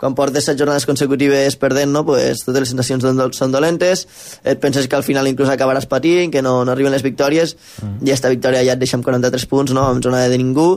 [0.00, 2.04] quan portes set jornades consecutives perdent, no?
[2.08, 4.06] pues, totes les sensacions són, són dolentes,
[4.42, 8.00] et penses que al final inclús acabaràs patint, que no, no arriben les victòries, mm.
[8.00, 9.84] i aquesta victòria ja et deixa amb 43 punts, no?
[9.92, 10.70] en zona de ningú,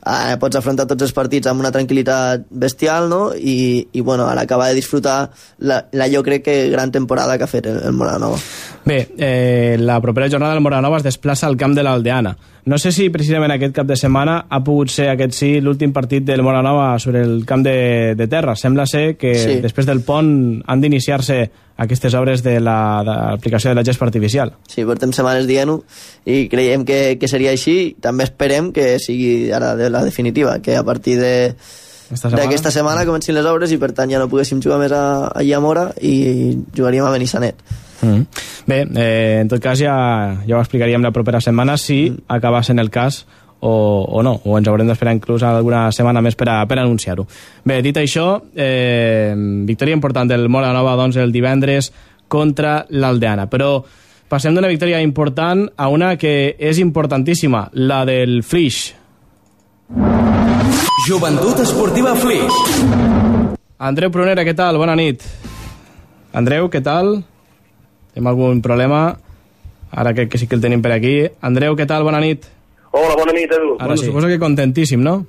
[0.00, 3.22] eh, pots afrontar tots els partits amb una tranquil·litat bestial, no?
[3.36, 5.18] I, i bueno, ara acaba de disfrutar
[5.58, 8.40] la, la jo crec que gran temporada que ha fet el, el Moranova.
[8.84, 12.36] Bé, eh, la propera jornada del Moranova es desplaça al camp de l'Aldeana.
[12.64, 16.24] No sé si precisament aquest cap de setmana ha pogut ser aquest sí l'últim partit
[16.24, 18.54] del Moranova sobre el camp de, de terra.
[18.56, 19.58] Sembla ser que sí.
[19.60, 20.30] després del pont
[20.66, 21.40] han d'iniciar-se
[21.80, 24.54] aquestes obres de l'aplicació de, de la gespa artificial.
[24.68, 25.78] Sí, portem setmanes dient-ho
[26.28, 27.96] i creiem que, que seria així.
[28.00, 31.34] També esperem que sigui ara de la definitiva, que a partir de
[32.10, 35.44] d'aquesta setmana comencin les obres i per tant ja no poguéssim jugar més a, a
[35.46, 37.62] Llamora i jugaríem a Benissanet.
[38.02, 38.24] Mm.
[38.66, 39.94] Bé, eh, en tot cas ja,
[40.46, 42.26] ja ho explicaríem la propera setmana si mm.
[42.28, 43.24] acaba sent el cas
[43.60, 47.26] o, o no, o ens haurem d'esperar inclús alguna setmana més per, a, per anunciar-ho.
[47.64, 49.34] Bé, dit això, eh,
[49.68, 51.90] victòria important del Mora Nova doncs, el divendres
[52.30, 53.74] contra l'Aldeana, però
[54.30, 58.94] passem d'una victòria important a una que és importantíssima, la del Flix.
[61.08, 62.54] Joventut Esportiva Flix.
[63.80, 64.78] Andreu Prunera, què tal?
[64.78, 65.24] Bona nit.
[66.36, 67.18] Andreu, què tal?
[68.14, 69.02] Tenim algun problema?
[69.90, 71.14] Ara crec que sí que el tenim per aquí.
[71.42, 72.06] Andreu, què tal?
[72.06, 72.46] Bona nit.
[72.90, 73.76] Hola, bona nit, Edu.
[73.76, 74.06] Ara bueno, sí.
[74.06, 75.20] suposo que contentíssim, no?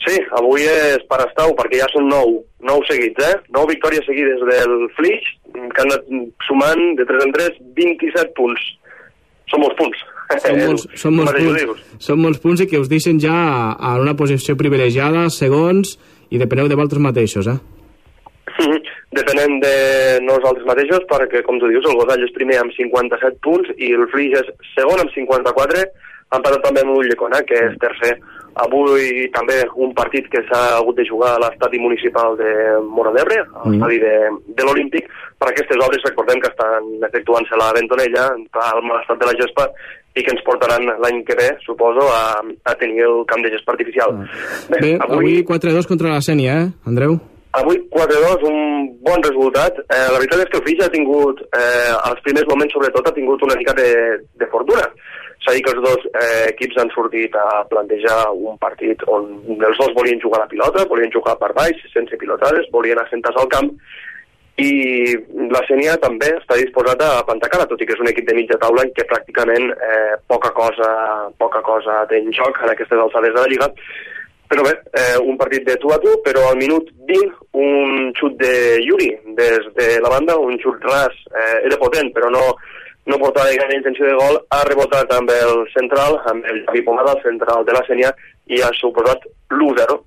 [0.00, 3.34] Sí, avui és per estar perquè ja són nou, nou seguits, eh?
[3.52, 6.06] Nou victòries seguides del Flix, que han anat
[6.46, 8.64] sumant de 3 en 3 27 punts.
[9.52, 10.06] Són molts punts.
[10.40, 13.34] Són molts, són molts, punts, són molts punts i que us deixen ja
[13.74, 15.98] en una posició privilegiada, segons,
[16.30, 17.58] i depeneu de vosaltres mateixos, eh?
[19.20, 19.74] Depenem de
[20.26, 24.06] nosaltres mateixos perquè, com tu dius, el Godall és primer amb 57 punts i el
[24.12, 25.86] Flix és segon amb 54,
[26.36, 28.14] empatat també amb l'Ullecona, que és tercer.
[28.60, 32.50] Avui també un partit que s'ha hagut de jugar a l'estadi municipal de
[32.82, 33.70] Mora d'Ebre, a mm.
[33.70, 34.14] l'estadi de,
[34.58, 35.06] de l'Olímpic,
[35.40, 38.26] per aquestes obres recordem que estan efectuant-se a la Ventonella,
[38.66, 39.68] al mal estat de la gespa,
[40.18, 43.76] i que ens portaran l'any que ve, suposo, a, a tenir el camp de gespa
[43.76, 44.16] artificial.
[44.72, 47.20] Bé, Bé avui, avui 4-2 contra la Sènia, eh, Andreu?
[47.58, 48.58] Avui 4-2, un
[49.02, 49.78] bon resultat.
[49.90, 53.16] Eh, la veritat és que el Fitch ha tingut, eh, als primers moments sobretot, ha
[53.16, 53.88] tingut una mica de,
[54.38, 54.84] de fortuna.
[55.42, 59.80] S'ha dit que els dos eh, equips han sortit a plantejar un partit on els
[59.80, 63.72] dos volien jugar la pilota, volien jugar per baix, sense pilotades, volien assentar-se al camp,
[64.60, 65.16] i
[65.50, 68.36] la Sènia també està disposada a plantar cara, tot i que és un equip de
[68.36, 70.90] mitja taula en què pràcticament eh, poca cosa
[71.40, 73.70] poca cosa té en joc en aquestes alçades de la Lliga,
[74.50, 78.34] però bé, eh, un partit de tu a tu, però al minut 20 un xut
[78.40, 79.06] de Yuri
[79.38, 82.42] des de la banda, un xut ras, eh, era potent, però no,
[83.06, 87.14] no portava gaire intenció de gol, ha rebotat amb el central, amb el Javi Pomada,
[87.14, 88.10] el central de la Sènia,
[88.50, 89.22] i ha suposat
[89.54, 90.00] l'1-0.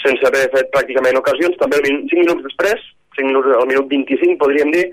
[0.00, 2.88] Sense haver fet pràcticament ocasions, també 5 minuts després,
[3.20, 4.88] 5 minuts, al minut 25 podríem dir,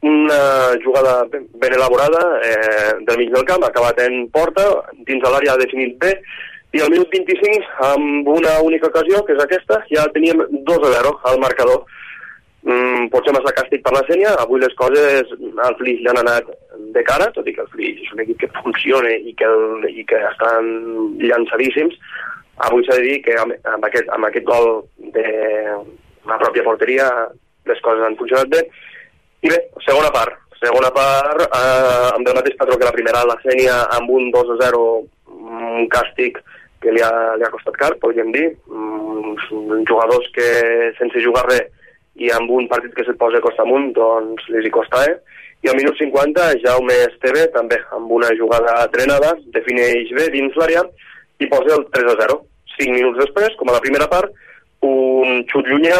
[0.00, 0.40] una
[0.84, 4.64] jugada ben elaborada eh, del mig del camp, acabat en porta,
[5.04, 6.16] dins de l'àrea definit bé,
[6.74, 10.92] i al minut 25, amb una única ocasió, que és aquesta, ja teníem 2 a
[10.98, 11.84] 0 al marcador.
[12.66, 15.28] Mm, potser massa càstig per la Sènia, avui les coses
[15.62, 16.48] al Flix ja han anat
[16.96, 19.86] de cara, tot i que el Flix és un equip que funciona i que, el,
[19.86, 20.72] i que estan
[21.22, 21.94] llançadíssims.
[22.66, 24.82] Avui s'ha de dir que amb, amb, aquest, amb aquest gol
[25.14, 25.26] de
[26.26, 27.06] la pròpia porteria
[27.70, 28.64] les coses han funcionat bé.
[29.46, 30.34] I bé, segona part.
[30.58, 34.54] Segona part, eh, amb el mateix patró que la primera, la Sènia amb un 2
[34.56, 34.84] a 0,
[35.36, 36.40] un càstig
[36.86, 38.46] que li ha, li ha costat car, podríem dir.
[38.70, 39.34] Mm,
[39.88, 40.46] jugadors que
[41.00, 41.72] sense jugar res
[42.16, 45.16] i amb un partit que se't posa costa amunt, doncs li hi costa, eh?
[45.64, 50.84] I al minut 50, Jaume Esteve, també amb una jugada trenada, defineix bé dins l'àrea
[51.42, 52.38] i posa el 3 a 0.
[52.76, 54.32] Cinc minuts després, com a la primera part,
[54.86, 55.98] un xut llunyà,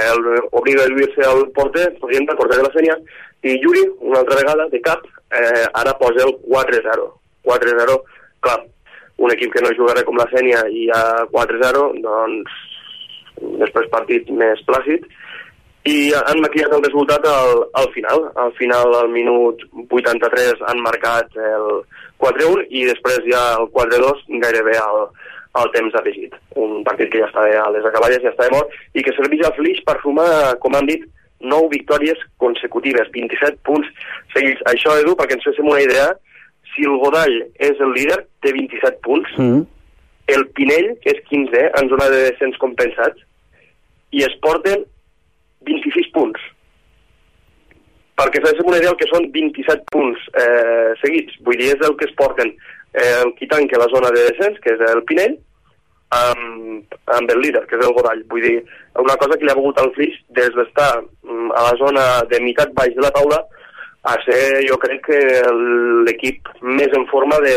[0.00, 0.26] el,
[0.60, 2.98] obliga a lluir-se al porter, podríem porter de la Sènia,
[3.42, 7.06] i Yuri, una altra vegada, de cap, eh, ara posa el 4-0.
[7.48, 7.96] 4-0,
[8.44, 8.60] clar,
[9.20, 11.02] un equip que no jugarà com la Sènia i a
[11.32, 12.60] 4-0, doncs
[13.60, 15.04] després partit més plàcid,
[15.88, 18.26] i han maquillat el resultat al, al final.
[18.36, 21.68] Al final, al minut 83, han marcat el
[22.20, 25.06] 4-1 i després ja el 4-2 gairebé al,
[25.60, 26.36] al temps afegit.
[26.60, 29.56] Un partit que ja estava a les acaballes, ja estava mort, i que serveix al
[29.56, 30.28] Flix per sumar,
[30.60, 31.06] com han dit,
[31.40, 33.88] 9 victòries consecutives, 27 punts
[34.34, 34.60] seguits.
[34.68, 36.10] Això, Edu, perquè ens féssim una idea,
[36.80, 39.66] si el Godall és el líder, té 27 punts, Mm.
[40.32, 43.20] el Pinell, que és 15, en zona de descens compensats,
[44.12, 44.84] i es porten
[45.68, 46.40] 26 punts.
[48.16, 51.36] Perquè féssim una idea el que són 27 punts eh, seguits.
[51.44, 54.58] Vull dir, és el que es porten eh, el qui tanca la zona de descens,
[54.64, 55.36] que és el Pinell,
[56.16, 58.24] amb, amb el líder, que és el Godall.
[58.30, 58.56] Vull dir,
[58.98, 62.40] una cosa que li ha begut al Flix des d'estar mm, a la zona de
[62.44, 63.40] meitat baix de la taula
[64.02, 65.20] a ser, jo crec que
[66.06, 67.56] l'equip més en forma de,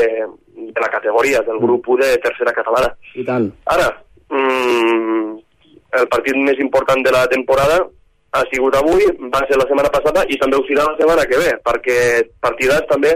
[0.56, 2.89] de la categoria, del grup 1 de tercera catalana.
[3.15, 3.47] I tant.
[3.71, 3.89] Ara,
[4.29, 5.38] mm,
[6.01, 7.79] el partit més important de la temporada
[8.34, 11.39] ha sigut avui, va ser la setmana passada i també ho serà la setmana que
[11.39, 11.97] ve, perquè
[12.41, 13.13] partidars també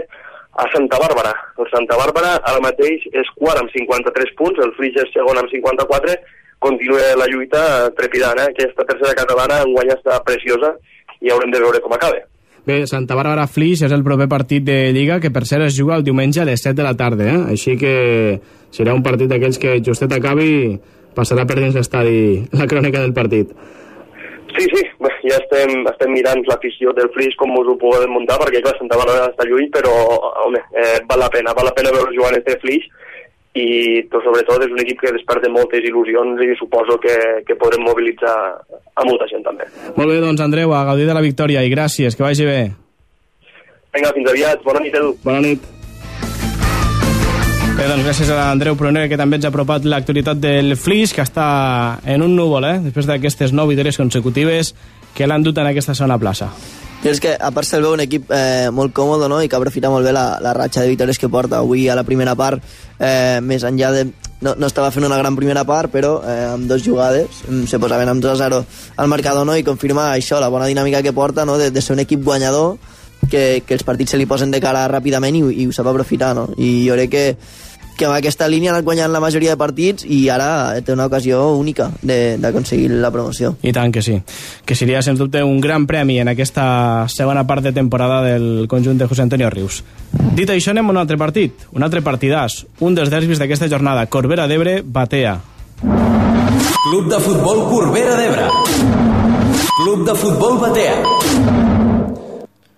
[0.58, 1.34] a Santa Bàrbara.
[1.58, 5.50] El Santa Bàrbara ara mateix és quart amb 53 punts, el Flix és segon amb
[5.52, 6.16] 54,
[6.64, 7.62] continua la lluita
[7.98, 8.48] trepidant, eh?
[8.54, 10.72] Aquesta tercera catalana en guanya està preciosa
[11.20, 12.22] i haurem de veure com acaba.
[12.68, 15.94] Bé, Santa Bàrbara Flix és el proper partit de Lliga que per cert es juga
[15.96, 17.38] el diumenge a les 7 de la tarda, eh?
[17.54, 17.92] així que
[18.76, 20.76] serà un partit d'aquells que justet acabi
[21.16, 23.54] passarà per dins l'estadi la crònica del partit.
[24.52, 24.82] Sí, sí,
[25.24, 29.00] ja estem, estem mirant l'afició del Flix com us ho podem muntar, perquè clar, Santa
[29.00, 29.94] Bàrbara està lluny, però
[30.44, 32.84] home, eh, val la pena, val la pena veure jugar este Flix
[33.58, 37.16] i tot, sobretot és un equip que desperta moltes il·lusions i suposo que,
[37.46, 39.66] que podrem mobilitzar a molta gent també.
[39.96, 42.60] Molt bé, doncs Andreu, a gaudir de la victòria i gràcies, que vagi bé.
[43.94, 45.16] Vinga, fins aviat, bona nit Edu.
[45.24, 45.74] Bona nit.
[47.78, 51.22] Bé, doncs gràcies a Andreu Pruner, que també ens ha apropat l'actualitat del Flix, que
[51.22, 51.46] està
[52.10, 52.80] en un núvol, eh?
[52.82, 54.72] després d'aquestes nou victòries consecutives
[55.14, 56.50] que l'han dut en aquesta segona plaça.
[56.98, 59.54] I és que, a part, se'l veu un equip eh, molt còmode, no?, i que
[59.54, 61.60] aprofita molt bé la, la ratxa de victòries que porta.
[61.62, 62.58] Avui, a la primera part,
[62.98, 64.08] eh, més enllà de...
[64.38, 67.80] No, no estava fent una gran primera part, però eh, amb dos jugades mm, se
[67.82, 68.60] posaven amb 2 a 0
[69.02, 71.96] al marcador, no?, i confirma això, la bona dinàmica que porta, no?, de, de ser
[71.96, 72.76] un equip guanyador,
[73.26, 76.34] que, que els partits se li posen de cara ràpidament i, i ho sap aprofitar,
[76.38, 76.48] no?
[76.56, 77.24] I jo crec que,
[77.98, 81.06] que amb aquesta línia ha anat guanyant la majoria de partits i ara té una
[81.10, 83.56] ocasió única de- d'aconseguir la promoció.
[83.62, 84.20] I tant que sí.
[84.64, 88.98] Que seria, sens dubte, un gran premi en aquesta segona part de temporada del conjunt
[88.98, 89.82] de José Antonio Rius.
[90.38, 91.66] Dit això, anem a un altre partit.
[91.72, 92.62] Un altre partidàs.
[92.80, 94.06] Un dels derbis d'aquesta jornada.
[94.06, 95.40] Corbera d'Ebre, Batea.
[95.82, 98.46] Club de futbol Corbera d'Ebre.
[99.82, 101.67] Club de futbol Batea.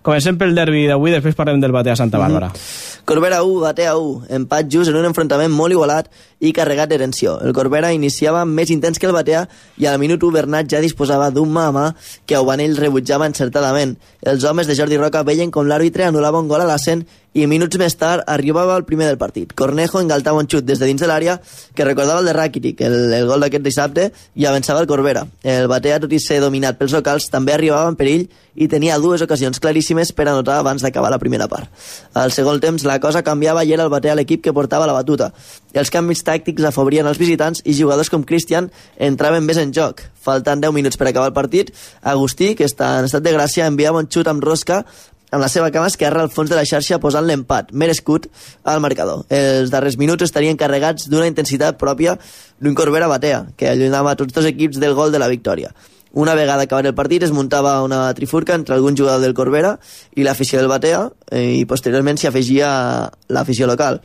[0.00, 2.46] Comencem pel derbi d'avui, després parlem del Batea Santa Bàrbara.
[3.04, 6.08] Corbera 1, Batea 1, empat just en un enfrontament molt igualat
[6.40, 7.34] i carregat de tensió.
[7.44, 9.42] El Corbera iniciava més intens que el Batea
[9.76, 11.86] i al minut 1 Bernat ja disposava d'un mà a mà
[12.24, 13.98] que Aubanell rebutjava encertadament.
[14.22, 17.78] Els homes de Jordi Roca veien com l'àrbitre anul·lava un gol a l'ascent i minuts
[17.78, 19.52] més tard arribava el primer del partit.
[19.54, 21.38] Cornejo engaltava un xut des de dins de l'àrea
[21.74, 25.26] que recordava el de Rakitic, el, el gol d'aquest dissabte, i avançava el Corbera.
[25.42, 28.26] El Batea, tot i ser dominat pels locals, també arribava en perill
[28.60, 31.70] i tenia dues ocasions claríssimes per anotar abans d'acabar la primera part.
[32.18, 35.30] Al segon temps la cosa canviava i era el Batea l'equip que portava la batuta.
[35.72, 40.02] Els canvis tàctics afavorien els visitants i jugadors com Cristian entraven més en joc.
[40.20, 41.70] Faltant 10 minuts per acabar el partit,
[42.02, 44.82] Agustí, que està en estat de gràcia, enviava un xut amb rosca
[45.30, 48.26] amb la seva cama esquerra al fons de la xarxa posant l'empat, merescut,
[48.64, 49.24] al marcador.
[49.30, 52.16] Els darrers minuts estarien carregats d'una intensitat pròpia
[52.60, 55.72] d'un Corbera Batea, que allunyava tots dos equips del gol de la victòria.
[56.12, 59.76] Una vegada acabat el partit es muntava una trifurca entre algun jugador del Corbera
[60.18, 62.70] i l'afició del Batea eh, i posteriorment s'hi afegia
[63.30, 64.00] l'afició local.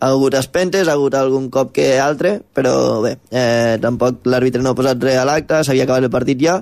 [0.00, 4.72] Ha hagut espentes, ha hagut algun cop que altre, però bé, eh, tampoc l'àrbitre no
[4.72, 6.56] ha posat res a l'acte, s'havia acabat el partit ja.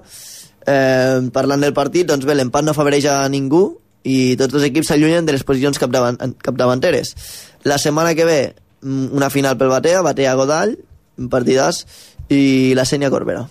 [0.67, 3.63] Eh, parlant del partit, doncs bé, l'empat no afavoreix a ningú
[4.05, 7.15] i tots els equips s'allunyen de les posicions capdavant, capdavanteres.
[7.65, 8.41] La setmana que ve,
[8.83, 10.77] mm, una final pel Batea, Batea Godall,
[11.19, 11.85] un partidàs,
[12.29, 13.47] i la Sènia Corbera.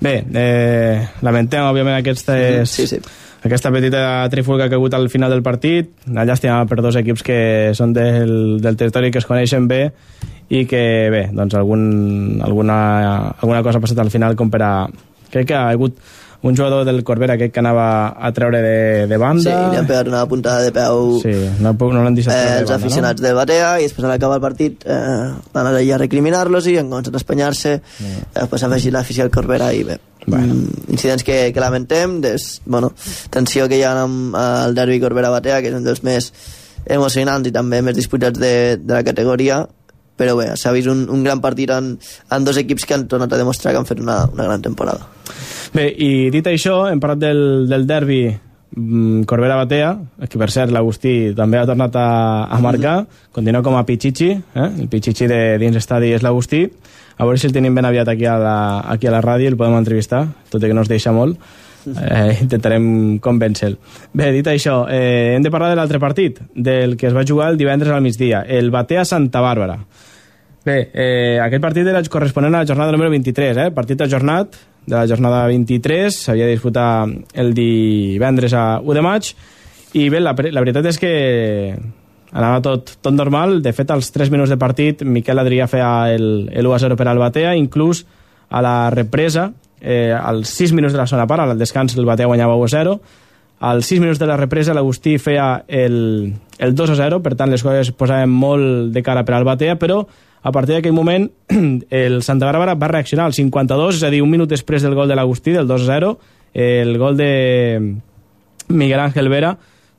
[0.00, 2.98] Bé, eh, lamentem, òbviament, aquestes, Sí, sí.
[3.42, 5.90] aquesta petita trifulga que ha hagut al final del partit.
[6.06, 7.38] Una llàstima per dos equips que
[7.74, 9.92] són del, del territori que es coneixen bé
[10.48, 14.72] i que, bé, doncs algun, alguna, alguna cosa ha passat al final com per a...
[15.30, 15.96] Crec que ha hagut
[16.42, 19.42] un jugador del Corbera aquest que anava a treure de, de banda.
[19.42, 22.58] Sí, li han pegat una puntada de peu Sí, no, no l'han deixat eh, de
[22.60, 24.98] els banda, aficionats del Batea i després a l'acabar el partit eh,
[25.54, 28.04] van anar allà a recriminar-los i han començat a espanyar-se Mm.
[28.34, 30.54] eh, després ha afegit l'afició al Corbera i bé bueno.
[30.88, 32.92] incidents que, que lamentem des, bueno,
[33.30, 36.32] tensió que hi ha amb el derbi Corbera-Batea que és un dels més
[36.86, 39.62] emocionants i també més disputats de, de la categoria
[40.16, 41.94] però bé, s'ha vist un, un gran partit en,
[42.32, 45.06] en dos equips que han tornat a demostrar que han fet una, una gran temporada
[45.74, 47.40] Bé, i dit això, hem parlat del,
[47.70, 49.90] del derbi mm, Corbera-Batea,
[50.28, 52.08] que per cert l'Agustí també ha tornat a,
[52.52, 52.98] a marcar,
[53.34, 54.68] continua com a Pichichi, eh?
[54.68, 56.64] el Pichichi de dins estadi és l'Agustí,
[57.16, 58.56] a veure si el tenim ben aviat aquí a la,
[58.92, 61.40] aquí a la ràdio, el podem entrevistar, tot i que no es deixa molt,
[61.86, 63.78] eh, intentarem convèncer-lo.
[64.12, 67.50] Bé, dit això, eh, hem de parlar de l'altre partit, del que es va jugar
[67.50, 69.78] el divendres al migdia, el Batea-Santa Bàrbara.
[70.66, 73.70] Bé, eh, aquest partit era corresponent a la jornada número 23, eh?
[73.70, 74.56] partit ajornat
[74.86, 79.30] de la jornada 23, s'havia de disputar el divendres a 1 de maig,
[79.96, 81.12] i bé, la, la veritat és que
[82.32, 86.48] anava tot, tot normal, de fet als 3 minuts de partit Miquel Adrià feia el,
[86.52, 88.04] el 1-0 per al Batea, inclús
[88.50, 92.28] a la represa, eh, als 6 minuts de la segona part, al descans el Batea
[92.28, 92.98] guanyava 1-0,
[93.60, 97.88] als 6 minuts de la represa l'Agustí feia el, el 2-0, per tant les coses
[97.88, 100.02] es posaven molt de cara per al Batea, però
[100.46, 101.24] a partir d'aquell moment
[101.90, 105.10] el Santa Bàrbara va reaccionar al 52, és a dir, un minut després del gol
[105.10, 106.12] de l'Agustí, del 2-0,
[106.54, 107.30] el gol de
[108.68, 109.56] Miguel Ángel Vera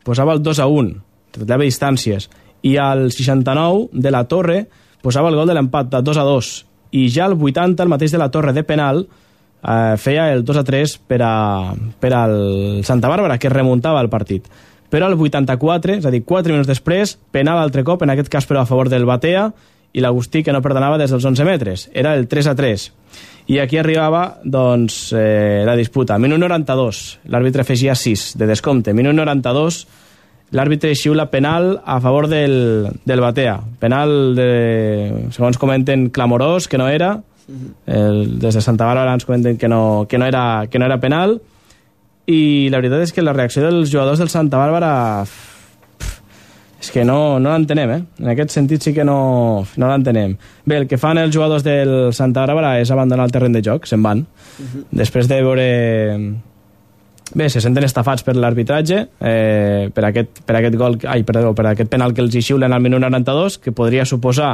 [0.08, 0.94] posava el 2-1,
[1.36, 2.30] retallava distàncies,
[2.64, 4.62] i al 69 de la Torre
[5.04, 6.54] posava el gol de l'empat de 2-2,
[6.96, 10.64] i ja al 80 el mateix de la Torre de penal eh, feia el 2
[10.64, 12.38] a 3 per, a, per al
[12.88, 14.48] Santa Bàrbara, que remuntava el partit.
[14.88, 18.48] Però al 84, és a dir, 4 minuts després, penal altre cop, en aquest cas
[18.48, 19.50] però a favor del Batea,
[19.94, 21.88] i l'Agustí que no perdonava des dels 11 metres.
[21.94, 22.88] Era el 3 a 3.
[23.48, 26.18] I aquí arribava doncs, eh, la disputa.
[26.20, 28.94] Minut 92, l'àrbitre afegia 6 de descompte.
[28.94, 29.86] Minut 92,
[30.52, 33.58] l'àrbitre xiula penal a favor del, del Batea.
[33.80, 34.50] Penal, de,
[35.32, 37.16] segons comenten, clamorós, que no era.
[37.88, 41.00] El, des de Santa Bàrbara ens comenten que no, que, no era, que no era
[41.00, 41.40] penal.
[42.28, 45.24] I la veritat és que la reacció dels jugadors del Santa Bàrbara
[46.78, 48.02] és que no, no l'entenem, eh?
[48.22, 49.18] En aquest sentit sí que no,
[49.82, 50.36] no l'entenem.
[50.66, 53.90] Bé, el que fan els jugadors del Santa Bàrbara és abandonar el terreny de joc,
[53.90, 54.26] se'n van.
[54.92, 55.66] Després de veure...
[57.28, 61.66] Bé, se senten estafats per l'arbitratge, eh, per, aquest, per aquest gol, ai, perdó, per
[61.74, 64.54] aquest penal que els hi xiulen al minut 92, que podria suposar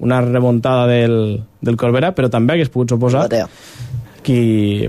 [0.00, 3.50] una remuntada del, del Corbera, però també hagués pogut suposar Batea.
[4.22, 4.88] Qui,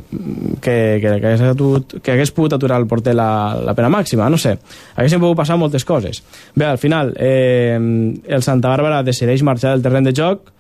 [0.62, 4.30] que, que, que, hagués atut, que hagués pogut aturar el porter la, la pena màxima,
[4.32, 4.56] no sé.
[4.96, 6.22] Haguessin pogut passar moltes coses.
[6.56, 10.52] Bé, al final, eh, el Santa Bàrbara decideix marxar del terreny de joc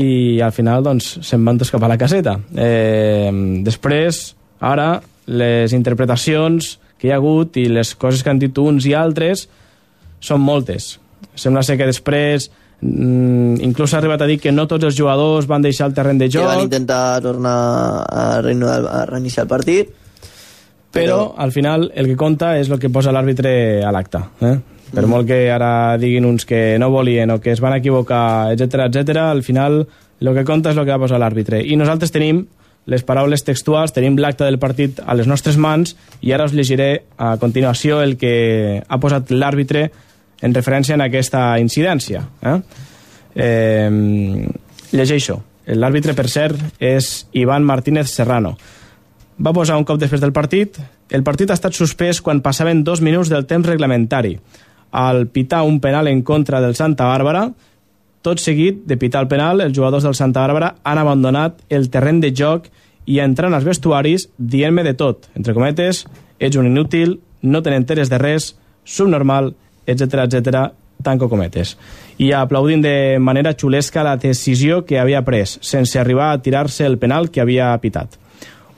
[0.00, 2.38] i al final doncs, se'n van cap a la caseta.
[2.56, 3.30] Eh,
[3.64, 4.22] després,
[4.60, 8.94] ara, les interpretacions que hi ha hagut i les coses que han dit uns i
[8.94, 9.48] altres
[10.22, 10.98] són moltes.
[11.34, 12.50] Sembla ser que després
[12.82, 16.20] mm, inclús s'ha arribat a dir que no tots els jugadors van deixar el terreny
[16.20, 17.56] de que van joc, intentar tornar
[18.04, 19.98] a, reiniciar, a reiniciar el partit
[20.92, 24.20] però al final el que compta és el que posa l'àrbitre a l'acte.
[24.44, 24.56] Eh?
[24.92, 28.90] Per molt que ara diguin uns que no volien o que es van equivocar, etc
[28.90, 29.86] etc, al final
[30.20, 31.62] el que compta és el que va posar l'àrbitre.
[31.64, 32.44] I nosaltres tenim
[32.92, 37.06] les paraules textuals, tenim l'acte del partit a les nostres mans i ara us llegiré
[37.16, 39.88] a continuació el que ha posat l'àrbitre
[40.42, 42.24] en referència a aquesta incidència.
[42.42, 42.58] Eh?
[43.34, 44.48] Eh,
[44.92, 45.40] llegeixo.
[45.78, 48.56] L'àrbitre, per cert, és Ivan Martínez Serrano.
[49.38, 50.76] Va posar un cop després del partit.
[51.10, 54.36] El partit ha estat suspès quan passaven dos minuts del temps reglamentari.
[54.92, 57.46] Al pitar un penal en contra del Santa Bàrbara,
[58.22, 62.20] tot seguit de pitar el penal, els jugadors del Santa Bàrbara han abandonat el terreny
[62.22, 62.68] de joc
[63.06, 65.26] i entrant als vestuaris dient-me de tot.
[65.34, 66.04] Entre cometes,
[66.38, 68.52] ets un inútil, no te n'enteres de res,
[68.84, 69.54] subnormal,
[69.86, 70.72] etc etc
[71.02, 71.76] tanco cometes.
[72.22, 76.98] I aplaudint de manera xulesca la decisió que havia pres, sense arribar a tirar-se el
[76.98, 78.18] penal que havia pitat.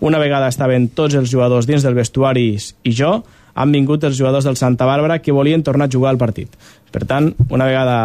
[0.00, 3.18] Una vegada estaven tots els jugadors dins del vestuari i jo,
[3.54, 6.56] han vingut els jugadors del Santa Bàrbara que volien tornar a jugar al partit.
[6.90, 7.98] Per tant, una vegada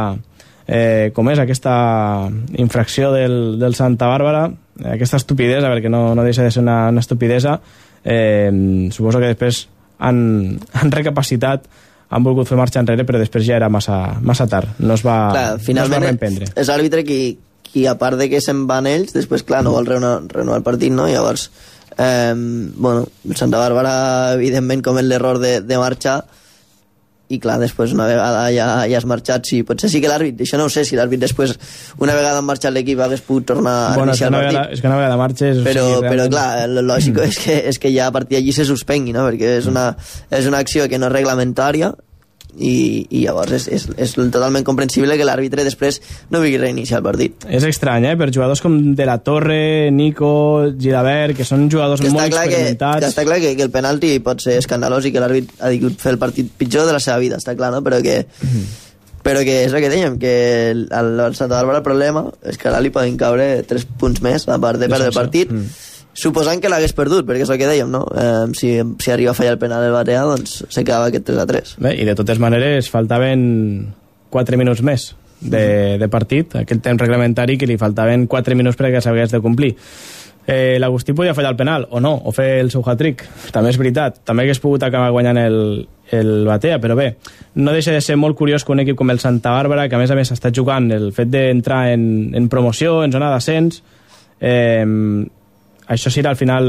[0.67, 2.29] eh, com és aquesta
[2.61, 4.45] infracció del, del Santa Bàrbara,
[4.83, 7.59] eh, aquesta estupidesa, perquè no, no deixa de ser una, una estupidesa,
[8.03, 8.51] eh,
[8.93, 9.65] suposo que després
[9.97, 11.65] han, han recapacitat
[12.09, 14.79] han volgut fer marxa enrere, però després ja era massa, massa tard.
[14.81, 16.49] No es va, clar, no es va reemprendre.
[16.55, 17.37] és l'àrbitre qui,
[17.71, 20.65] qui a part de que se'n van ells després clar no vol renovar, renovar el
[20.65, 21.07] partit no?
[21.09, 21.49] llavors
[21.97, 23.05] eh, bueno,
[23.35, 26.23] Santa Bàrbara evidentment com l'error de, de marxar
[27.29, 30.57] i clar, després una vegada ja, ja has marxat, sí, potser sí que l'àrbit, això
[30.57, 31.53] no ho sé, si l'àrbit després,
[32.01, 34.57] una vegada han marxat l'equip hagués pogut tornar a Bueno, que iniciar el una partit.
[34.57, 35.57] vegada, és que una vegada marxes...
[35.61, 38.39] o Però, sigui, però realment- clar, el lògic és que, és que ja a partir
[38.39, 39.27] d'allí se suspengui, no?
[39.29, 39.91] perquè és una,
[40.31, 41.93] és una acció que no és reglamentària
[42.57, 45.99] i, i llavors és, és, és totalment comprensible que l'àrbitre després
[46.33, 47.45] no vulgui reiniciar el partit.
[47.47, 48.15] És estrany, eh?
[48.19, 50.31] Per jugadors com De La Torre, Nico,
[50.79, 53.05] Gilabert, que són jugadors Que molt clar que, experimentats...
[53.05, 56.01] que està clar que, que el penalti pot ser escandalós i que l'àrbit ha dit
[56.01, 57.83] fer el partit pitjor de la seva vida, està clar, no?
[57.85, 58.23] Però que,
[59.23, 60.33] però que és el que dèiem, que
[60.71, 64.47] el, el, Santa Bàrbara el problema és que ara li poden caure 3 punts més
[64.49, 65.88] a part de perdre el partit, Mm.
[66.13, 68.03] Suposant que l'hagués perdut, perquè és el que dèiem, no?
[68.09, 71.41] Eh, si, si arriba a fallar el penal del Batea, doncs se quedava aquest 3
[71.43, 71.75] a 3.
[71.85, 73.41] Bé, i de totes maneres faltaven
[74.33, 79.01] 4 minuts més de, de partit, aquell temps reglamentari que li faltaven 4 minuts perquè
[79.03, 79.75] s'hagués de complir.
[80.49, 83.21] Eh, L'Agustí podia fallar el penal, o no, o fer el seu hat-trick.
[83.53, 84.23] També és veritat.
[84.25, 85.59] També hagués pogut acabar guanyant el,
[86.15, 87.11] el Batea, però bé,
[87.61, 90.01] no deixa de ser molt curiós que un equip com el Santa Bàrbara, que a
[90.01, 92.03] més a més està jugant el fet d'entrar en,
[92.33, 93.83] en promoció, en zona d'ascens,
[94.41, 94.81] eh,
[95.89, 96.67] això serà al final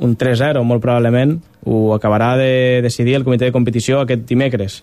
[0.00, 4.80] un 3-0, molt probablement, ho acabarà de decidir el comitè de competició aquest dimecres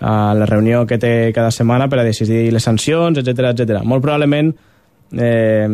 [0.00, 3.82] a la reunió que té cada setmana per a decidir les sancions, etc etc.
[3.84, 4.50] Molt probablement
[5.12, 5.68] eh,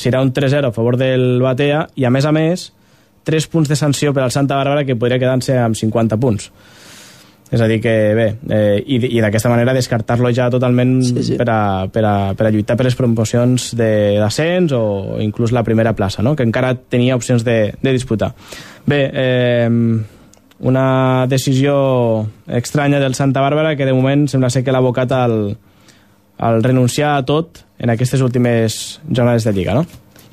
[0.00, 2.70] serà un 3-0 a favor del Batea i, a més a més,
[3.24, 6.50] 3 punts de sanció per al Santa Bàrbara que podria quedar-se amb 50 punts.
[7.54, 11.36] És a dir que, bé, eh, i, i d'aquesta manera descartar-lo ja totalment Sí, sí.
[11.38, 15.62] Per, a, per, a, per a lluitar per les promocions de- d'ascens o inclús la
[15.62, 16.34] primera plaça, no?
[16.34, 18.32] que encara tenia opcions de, de disputar.
[18.90, 19.68] Bé, eh,
[20.60, 25.56] una decisió estranya del Santa Bàrbara que de moment sembla ser que l'ha abocat al,
[26.38, 29.84] al renunciar a tot en aquestes últimes jornades de Lliga, no?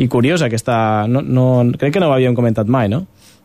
[0.02, 1.06] I curiós aquesta...
[1.10, 1.46] No, no,
[1.78, 3.04] crec que no ho havíem comentat mai, no?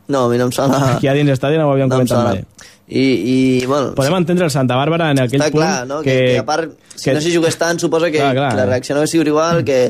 [0.08, 0.78] No, a mi no em sona...
[0.96, 2.44] Aquí a dins l'estadi no ho havíem no comentat mai.
[2.86, 5.96] I, i bueno, Podem entendre el Santa Bàrbara en aquell està punt clar, no?
[6.04, 8.50] Que, que, que a part, si que- no s'hi jugués tant, suposa que, Clar, clar.
[8.52, 9.80] que la reacció no hauria sigut igual, que,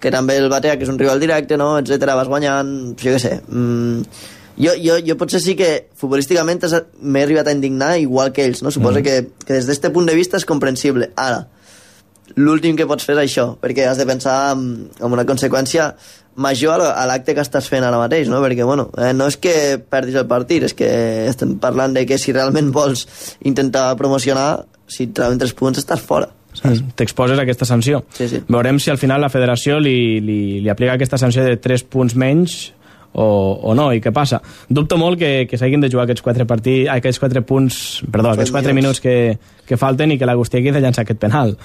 [0.00, 1.74] que també el Batea, que és un rival directe, no?
[1.82, 3.34] etc vas guanyant, jo què sé.
[3.52, 4.00] Mm,
[4.56, 5.68] jo, jo, jo potser sí que
[6.00, 6.64] futbolísticament
[7.02, 8.72] m'he arribat a indignar igual que ells, no?
[8.72, 9.04] Suposa Mm.
[9.04, 11.10] que, que des d'aquest punt de vista és comprensible.
[11.20, 11.42] Ara,
[12.36, 15.92] l'últim que pots fer és això, perquè has de pensar en, en una conseqüència
[16.36, 18.40] major a la- a l'acte que estàs fent ara mateix, no?
[18.44, 22.18] Perquè, bueno, eh, no és que perdis el partit, és que estem parlant de que
[22.18, 23.06] si realment vols
[23.44, 26.28] intentar promocionar, si et treuen tres punts estàs fora.
[26.64, 28.04] Mm, T'exposes a aquesta sanció.
[28.16, 28.38] Sí, sí.
[28.48, 32.14] Veurem si al final la federació li, li, li aplica aquesta sanció de 3 punts
[32.16, 32.72] menys
[33.12, 33.26] o,
[33.62, 34.40] o no, i què passa?
[34.68, 38.52] Dubto molt que, que s'hagin de jugar aquests 4 partits, aquests 4 punts, perdó, aquests
[38.52, 41.56] 4 minuts que, que falten i que l'Agustí hagi de llançar aquest penal.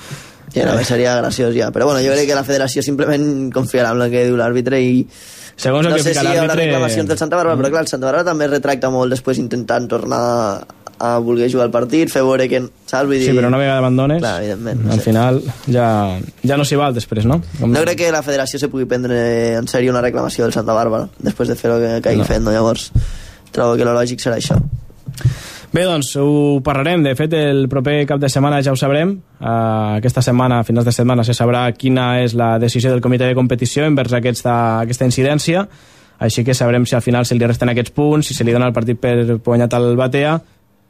[0.54, 1.70] Ja, no, seria graciós ja.
[1.72, 5.06] Però bueno, jo crec que la federació simplement confiarà en el que diu l'àrbitre i
[5.62, 7.90] Segons el no que sé si hi haurà reclamacions del Santa Bàrbara, però clar, el
[7.92, 10.22] Santa Bàrbara també es retracta molt després intentant tornar
[11.02, 12.60] a voler jugar al partit, fer veure que...
[12.88, 13.06] Saps?
[13.10, 13.28] Vull dir...
[13.30, 15.06] Sí, però una vegada abandones, Clar, evidentment, no al sé.
[15.06, 15.86] final ja,
[16.46, 17.40] ja no s'hi val després, no?
[17.60, 17.72] Com...
[17.76, 19.20] No crec que la federació se pugui prendre
[19.60, 22.30] en sèrio una reclamació del Santa Bàrbara després de fer el que, que hagi No.
[22.32, 22.54] fet, no?
[22.56, 22.90] Llavors,
[23.52, 24.58] trobo que lo lògic serà això.
[25.72, 27.00] Bé, doncs ho parlarem.
[27.06, 29.14] De fet, el proper cap de setmana ja ho sabrem.
[29.40, 33.30] Uh, aquesta setmana, a finals de setmana, se sabrà quina és la decisió del comitè
[33.30, 35.64] de competició envers aquesta, aquesta incidència.
[36.22, 38.68] Així que sabrem si al final se li resten aquests punts, si se li dona
[38.68, 40.36] el partit per guanyat al Batea.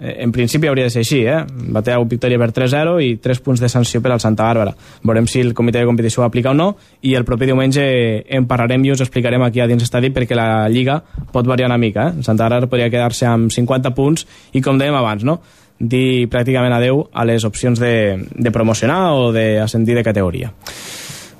[0.01, 1.45] Eh, En principi hauria de ser així, eh?
[1.45, 4.73] Batea victòria per 3-0 i 3 punts de sanció per al Santa Bàrbara.
[5.03, 7.85] Veurem si el comitè de competició ho aplica o no i el proper diumenge
[8.27, 11.77] en parlarem i us explicarem aquí a dins estadi perquè la Lliga pot variar una
[11.77, 12.23] mica, eh?
[12.25, 15.41] Santa Bàrbara podria quedar-se amb 50 punts i com dèiem abans, no?
[15.81, 20.51] dir pràcticament adeu a les opcions de, de promocionar o d'ascendir de categoria.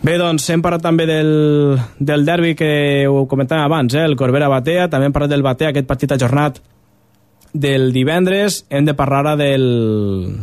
[0.02, 4.06] Bé, doncs hem parlat també del, del derbi que ho comentàvem abans, eh?
[4.08, 6.58] el Corbera-Batea, també hem parlat del Batea, aquest partit ajornat
[7.54, 10.38] del divendres, hem de parlar ara del,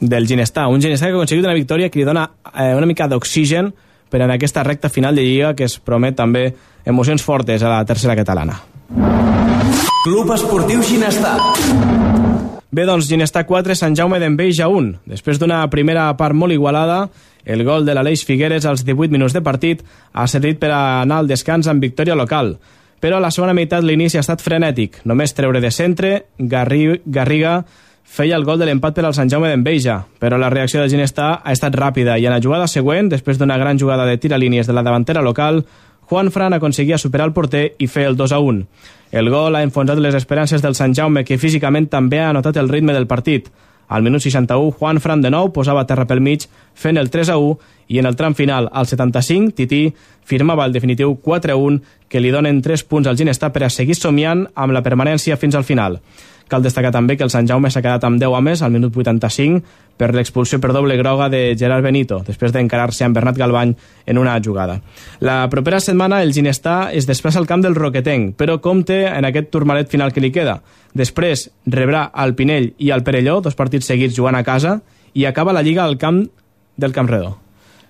[0.00, 3.08] del Ginestar, un Ginestar que ha aconseguit una victòria que li dona eh, una mica
[3.08, 3.72] d'oxigen
[4.10, 6.46] per en aquesta recta final de Lliga que es promet també
[6.84, 8.60] emocions fortes a la tercera catalana.
[10.04, 11.38] Club Esportiu Ginestar.
[12.74, 15.06] Bé, doncs, Ginestar 4, Sant Jaume d'Enveja 1.
[15.06, 17.04] Després d'una primera part molt igualada,
[17.44, 21.30] el gol de l'Aleix Figueres als 18 minuts de partit ha servit per anar al
[21.30, 22.56] descans amb victòria local.
[23.04, 25.02] Però a la segona meitat l'inici ha estat frenètic.
[25.04, 27.58] Només treure de centre, Garri Garriga
[28.00, 31.26] feia el gol de l'empat per al Sant Jaume d'Enveja, però la reacció del Ginestar
[31.44, 34.38] ha estat ràpida i en la jugada següent, després d'una gran jugada de tir a
[34.40, 35.66] línies de la davantera local,
[36.08, 38.64] Juan Fran aconseguia superar el porter i fer el 2 a 1.
[39.20, 42.72] El gol ha enfonsat les esperances del Sant Jaume, que físicament també ha notat el
[42.72, 43.52] ritme del partit.
[43.94, 47.36] Al minut 61, Juan Fran de nou posava terra pel mig, fent el 3 a
[47.38, 47.52] 1,
[47.94, 49.84] i en el tram final, al 75, Tití
[50.26, 51.78] firmava el definitiu 4 a 1,
[52.10, 55.54] que li donen 3 punts al Ginestar per a seguir somiant amb la permanència fins
[55.54, 56.00] al final.
[56.54, 59.64] Cal destacar també que el Sant Jaume s'ha quedat amb 10 homes al minut 85
[59.98, 63.72] per l'expulsió per doble groga de Gerard Benito, després d'encarar-se amb Bernat Galbany
[64.06, 64.76] en una jugada.
[65.18, 69.50] La propera setmana el Ginestà es desplaça al camp del Roquetenc, però compte en aquest
[69.50, 70.60] turmalet final que li queda.
[70.94, 74.76] Després rebrà al Pinell i al Perelló, dos partits seguits jugant a casa,
[75.14, 76.22] i acaba la Lliga al camp
[76.76, 77.34] del Camp Redó.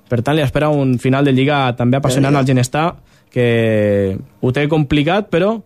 [0.08, 2.94] Per tant, li espera un final de Lliga també apassionant al Ginestà,
[3.28, 5.58] que ho té complicat, però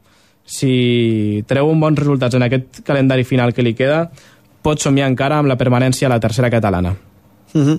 [0.49, 4.07] si treu un bons resultats en aquest calendari final que li queda,
[4.65, 6.97] pot somiar encara amb la permanència a la tercera catalana.
[7.53, 7.79] Uh -huh.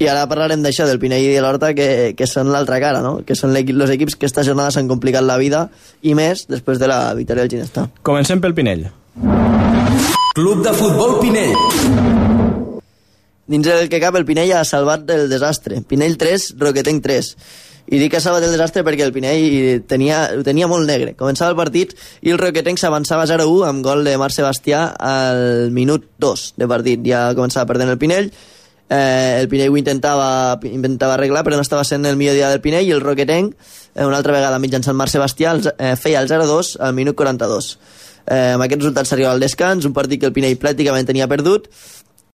[0.00, 3.20] I ara parlarem d'això, del Pinell i de l'Horta, que, que són l'altra cara, no?
[3.26, 5.68] que són els equips que esta jornada s'han complicat la vida,
[6.00, 7.90] i més després de la victòria del Ginestà.
[8.02, 8.86] Comencem pel Pinell.
[10.34, 11.54] Club de Futbol Pinell.
[13.46, 15.82] Dins el que cap, el Pinell ha salvat del desastre.
[15.82, 17.36] Pinell 3, Roquetenc 3.
[17.90, 21.16] I dic que el desastre perquè el Pinell tenia, ho tenia molt negre.
[21.18, 26.06] Començava el partit i el Roquetenc s'avançava 0-1 amb gol de Marc Sebastià al minut
[26.22, 27.02] 2 de partit.
[27.02, 28.30] Ja començava perdent el Pinell.
[28.90, 30.30] Eh, el Pinell ho intentava,
[30.70, 33.58] intentava arreglar, però no estava sent el millor dia del Pinell i el Roquetenc,
[33.94, 37.76] eh, una altra vegada mitjançant Marc Sebastià, eh, feia el 0-2 al minut 42.
[38.26, 41.66] Eh, amb aquest resultat s'arriba al descans, un partit que el Pinell pràcticament tenia perdut,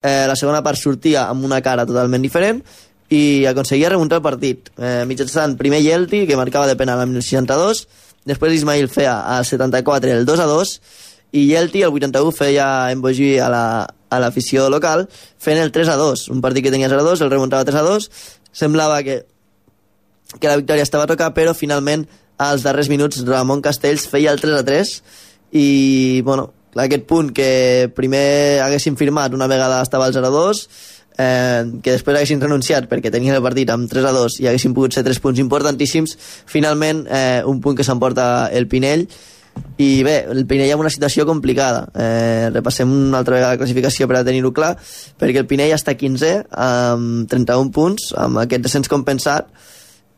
[0.03, 2.61] eh, la segona part sortia amb una cara totalment diferent
[3.09, 4.71] i aconseguia remuntar el partit.
[4.77, 7.85] Eh, mitjançant primer Yelti que marcava de penal al 62
[8.27, 10.73] després Ismail feia al 74 el 2 a 2
[11.39, 15.07] i Yelti el 81 feia embogir a la, a l'afició local
[15.39, 17.79] fent el 3 a 2 un partit que tenia 0 a 2 el remuntava 3
[17.79, 18.09] a 2
[18.51, 19.21] semblava que,
[20.39, 24.43] que la victòria estava a tocar però finalment als darrers minuts Ramon Castells feia el
[24.43, 24.93] 3 a 3
[25.57, 30.67] i bueno, aquest punt que primer haguessin firmat una vegada estava al 0-2
[31.17, 34.75] eh, que després haguessin renunciat perquè tenien el partit amb 3 a 2 i haguessin
[34.77, 39.07] pogut ser 3 punts importantíssims finalment eh, un punt que s'emporta el Pinell.
[39.81, 41.87] I bé, el Pinell amb una situació complicada.
[41.97, 44.75] Eh, repassem una altra vegada la classificació per a tenir-ho clar
[45.17, 49.49] perquè el Pinell està 15 amb 31 punts amb aquest descens compensat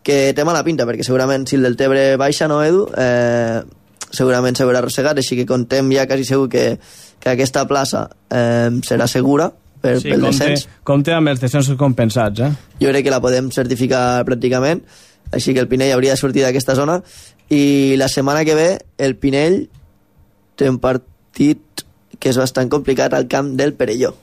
[0.03, 2.87] que té mala pinta perquè segurament si el del Tebre baixa no Edu?
[2.97, 3.61] Eh,
[4.11, 6.63] segurament s'haurà arrossegat, així que contem ja quasi segur que,
[7.21, 9.51] que aquesta plaça eh, serà segura
[9.82, 10.67] per, Sí, pel compte, descens.
[10.84, 12.51] compte amb els descensos compensats, eh?
[12.82, 14.82] Jo crec que la podem certificar pràcticament,
[15.32, 17.01] així que el Pinell hauria de sortir d'aquesta zona
[17.49, 19.67] i la setmana que ve el Pinell
[20.55, 21.86] té un partit
[22.19, 24.13] que és bastant complicat al camp del Perelló.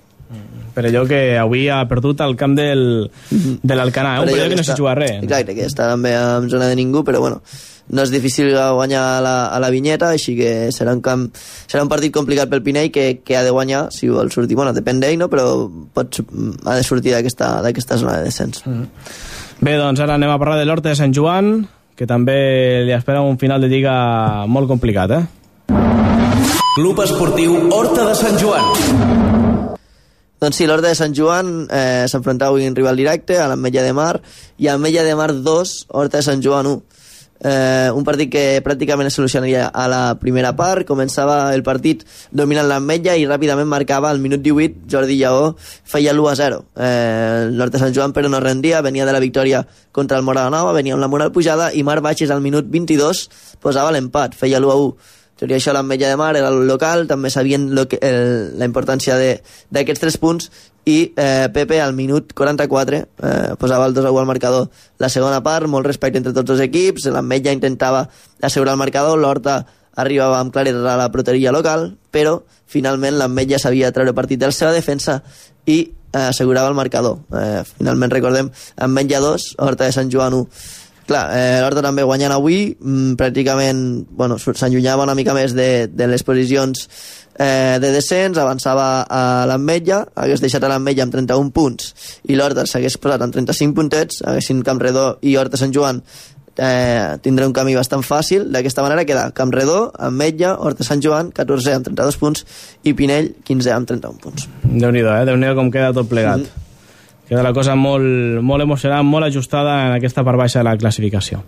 [0.76, 4.20] Per allò que avui ha perdut al camp del, de l'Alcanar, eh?
[4.20, 5.22] un Perelló que no s'hi juga res.
[5.22, 7.40] Exacte, que està també en zona de ningú, però bueno,
[7.88, 11.28] no és difícil guanyar a la, a la vinyeta, així que serà un, camp,
[11.70, 14.58] serà un partit complicat pel Pinell que, que ha de guanyar si vol sortir.
[14.58, 15.30] Bueno, depèn d'ell, no?
[15.32, 15.46] però
[15.94, 16.20] pot,
[16.64, 18.64] ha de sortir d'aquesta zona de descens.
[18.66, 18.90] Mm.
[19.62, 21.64] Bé, doncs ara anem a parlar de l'Horta de Sant Joan,
[21.96, 23.94] que també li espera un final de lliga
[24.50, 25.24] molt complicat, eh?
[26.76, 28.66] Club Esportiu Horta de Sant Joan.
[30.36, 33.94] Doncs sí, l'Horta de Sant Joan eh, s'enfrontava avui en rival directe a l'Ametlla de
[33.96, 34.12] Mar
[34.60, 36.82] i a l'Ametlla de Mar 2, Horta de Sant Joan 1.
[37.40, 40.86] Eh, un partit que pràcticament es solucionaria a la primera part.
[40.88, 45.54] Començava el partit dominant l'Ametlla i ràpidament marcava al minut 18 Jordi Lleó.
[45.84, 48.82] Feia l'1 a 0 eh, l'Horta Sant Joan però no rendia.
[48.86, 52.04] Venia de la victòria contra el Mora Nova venia amb la moral pujada i Marc
[52.04, 53.26] Baixes al minut 22
[53.64, 54.92] posava l'empat, feia l'1
[55.36, 57.98] a 1 tot i això l'Ametlla de Mar era el local, també sabien lo que,
[58.00, 60.48] el, la importància d'aquests tres punts
[60.88, 64.70] i eh, Pepe al minut 44 eh, posava el 2 a 1 al marcador.
[65.02, 68.06] La segona part, molt respecte entre tots els equips, l'Ametlla intentava
[68.40, 69.58] assegurar el marcador, l'Horta
[69.96, 74.56] arribava amb claretat a la proteria local, però finalment l'Ametlla sabia treure partit de la
[74.56, 75.20] seva defensa
[75.66, 77.20] i eh, assegurava el marcador.
[77.36, 78.48] Eh, finalment, recordem,
[78.88, 80.48] Ametlla 2, Horta de Sant Joan 1.
[81.06, 86.06] Clar, eh, l'Horta també guanyant avui, mm, pràcticament bueno, s'allunyava una mica més de, de
[86.10, 86.88] les posicions
[87.38, 91.92] eh, de descens, avançava a l'Ametlla, hagués deixat a l'Ametlla amb 31 punts
[92.26, 96.02] i l'Horta s'hagués posat amb 35 puntets, haguessin Campredó i Horta Sant Joan
[96.58, 98.50] eh, tindrà un camí bastant fàcil.
[98.52, 102.46] D'aquesta manera queda Campredó, Ametlla, Horta Sant Joan, 14 amb 32 punts
[102.82, 104.48] i Pinell, 15 amb 31 punts.
[104.64, 105.26] Déu-n'hi-do, eh?
[105.28, 106.42] déu nhi com queda tot plegat.
[106.46, 106.65] Mhm.
[107.26, 111.42] Queda la cosa molt, molt emocionant, molt ajustada en aquesta part baixa de la classificació.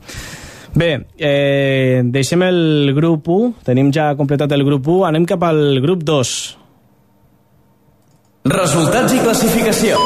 [0.74, 5.80] Bé, eh, deixem el grup 1, tenim ja completat el grup 1, anem cap al
[5.80, 6.34] grup 2.
[8.48, 9.96] Resultats i classificació.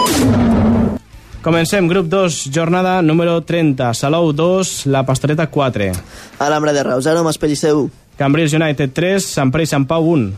[1.43, 5.91] Comencem, grup 2, jornada número 30, Salou 2, La Pastoreta 4,
[6.39, 7.91] Alhambra de Reus, 0, Maspellicer 1.
[8.17, 10.31] Cambrils United 3, Sant Pere i Sant Pau 1,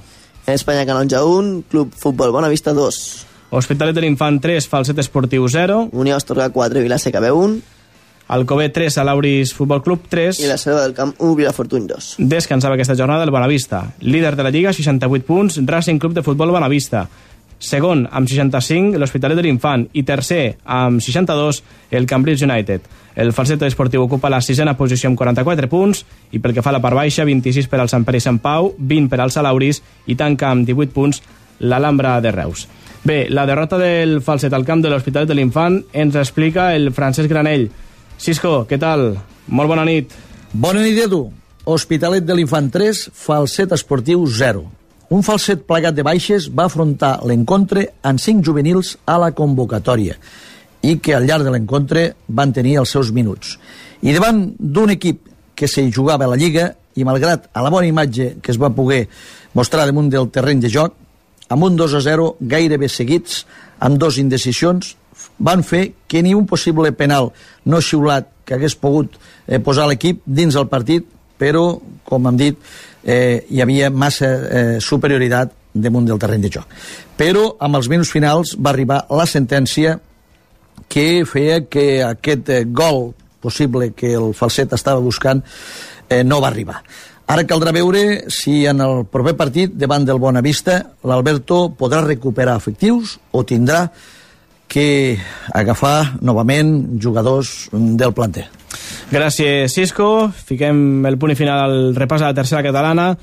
[0.47, 3.34] Espanya Canonja 1, Club Futbol Bonavista 2.
[3.55, 7.61] Hospitalet de l'Infant 3, Falset Esportiu 0, Unió Astorga 4, Vilaseca B 1.
[8.27, 10.41] Alcover 3, Alauris Futbol Club 3.
[10.41, 12.17] I la Selva del Camp 1, Vilafortuny 2.
[12.19, 13.95] Descansava aquesta jornada el Bonavista.
[14.01, 17.07] Líder de la Lliga, 68 punts, Racing Club de Futbol Bonavista.
[17.63, 19.87] Segon, amb 65, l'Hospitalet de l'Infant.
[19.95, 22.91] I tercer, amb 62, el Cambridge United.
[23.15, 26.03] El Falset Esportiu ocupa la sisena posició amb 44 punts
[26.35, 28.43] i pel que fa a la part baixa, 26 per al Sant Pere i Sant
[28.43, 29.79] Pau, 20 per al Salauris
[30.11, 31.23] i tanca amb 18 punts
[31.61, 32.67] l'Alhambra de Reus.
[33.05, 37.29] Bé, la derrota del Falset al camp de l'Hospitalet de l'Infant ens explica el Francesc
[37.29, 37.67] Granell.
[38.17, 39.11] Cisco, què tal?
[39.53, 40.15] Molt bona nit.
[40.57, 41.27] Bona nit, Edu.
[41.69, 44.65] Hospitalet de l'Infant 3, falset esportiu 0.
[45.13, 50.17] Un falset plegat de baixes va afrontar l'encontre amb cinc juvenils a la convocatòria
[50.81, 53.59] i que al llarg de l'encontre van tenir els seus minuts.
[54.01, 57.89] I davant d'un equip que se jugava a la Lliga i malgrat a la bona
[57.89, 59.05] imatge que es va poder
[59.53, 61.04] mostrar damunt del terreny de joc,
[61.55, 63.45] amb un 2 a 0 gairebé seguits,
[63.79, 64.97] amb dos indecisions,
[65.39, 67.31] van fer que ni un possible penal
[67.65, 69.15] no xiulat que hagués pogut
[69.47, 71.07] eh, posar l'equip dins el partit,
[71.39, 72.59] però, com hem dit,
[73.05, 76.75] eh, hi havia massa eh, superioritat damunt del terreny de joc.
[77.19, 79.99] Però amb els minuts finals va arribar la sentència
[80.91, 83.13] que feia que aquest eh, gol
[83.45, 85.43] possible que el falset estava buscant
[86.09, 86.83] eh, no va arribar.
[87.27, 93.16] Ara caldrà veure si en el proper partit davant del Bonavista l'Alberto podrà recuperar efectius
[93.33, 93.87] o tindrà
[94.68, 95.16] que
[95.55, 98.49] agafar novament jugadors del planter.
[99.12, 100.29] Gràcies, Cisco.
[100.35, 103.14] Fiquem el punt final al repàs a la tercera catalana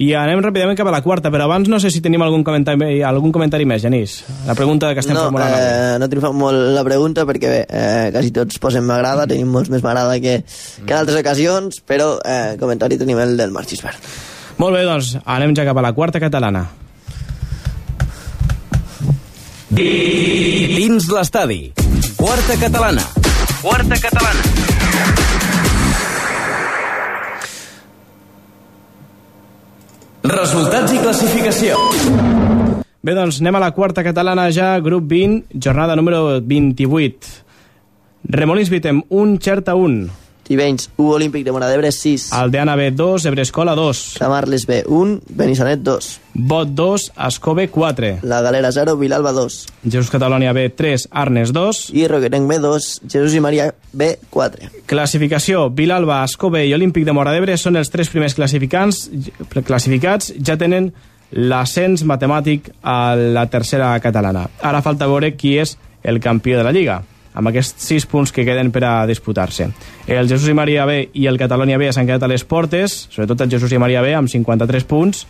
[0.00, 3.02] i anem ràpidament cap a la quarta, però abans no sé si tenim algun comentari,
[3.04, 4.14] algun comentari més, Genís.
[4.46, 5.52] La pregunta que estem no, formulant.
[5.52, 9.68] eh, no triomfa molt la pregunta perquè bé, eh, quasi tots posem m'agrada, tenim molts
[9.68, 10.38] més m'agrada que,
[10.86, 14.00] que en altres ocasions, però eh, comentari tenim el del Marc Gisbert.
[14.60, 16.64] Molt bé, doncs anem ja cap a la quarta catalana.
[19.70, 21.62] Dins l'estadi.
[22.16, 23.04] Quarta catalana.
[23.60, 24.69] Quarta catalana.
[30.20, 31.76] Resultats i classificació.
[33.00, 37.30] Bé, doncs anem a la quarta catalana ja, grup 20, jornada número 28.
[38.28, 40.10] Remolins Vitem, un Xerta 1.
[40.50, 42.32] Tivenys, 1, Olímpic de Moradebre, 6.
[42.32, 44.16] Aldeana B, 2, Ebrescola 2.
[44.18, 46.20] Camarles B, 1, Benissanet, 2.
[46.34, 48.18] Bot 2, Escove 4.
[48.22, 49.66] La Galera, 0, Vilalba, 2.
[49.84, 51.92] Jesús Catalònia B, 3, Arnes 2.
[51.94, 54.72] I Roquerenc B, 2, Jesús i Maria B, 4.
[54.90, 59.04] Classificació, Vilalba, Escove i Olímpic de Moradebre són els tres primers classificants,
[59.62, 60.90] classificats, ja tenen
[61.30, 64.48] l'ascens matemàtic a la tercera catalana.
[64.66, 66.98] Ara falta veure qui és el campió de la Lliga
[67.34, 69.70] amb aquests sis punts que queden per a disputar-se.
[70.06, 73.44] El Jesús i Maria B i el Catalònia B s'han quedat a les portes, sobretot
[73.44, 75.26] el Jesús i Maria B amb 53 punts,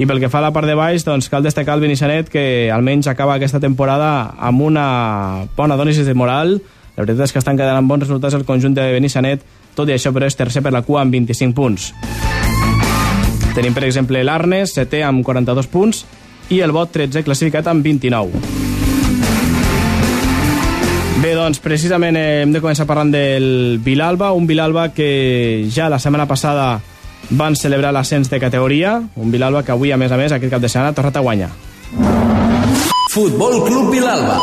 [0.00, 2.70] i pel que fa a la part de baix, doncs cal destacar el Benissanet, que
[2.72, 6.56] almenys acaba aquesta temporada amb una bona dònisis de moral.
[6.96, 9.44] La veritat és que estan quedant amb bons resultats el conjunt de Benissanet,
[9.76, 11.90] tot i això però és tercer per la cua amb 25 punts.
[13.52, 16.04] Tenim, per exemple, l'Arnes, setè amb 42 punts,
[16.50, 18.79] i el Bot 13 classificat amb 29.
[21.20, 25.98] Bé, doncs, precisament eh, hem de començar parlant del Vilalba, un Vilalba que ja la
[26.00, 26.78] setmana passada
[27.36, 30.62] van celebrar l'ascens de categoria, un Vilalba que avui, a més a més, aquest cap
[30.64, 31.50] de setmana ha tornat a guanyar.
[33.12, 34.38] Futbol Club Vilalba.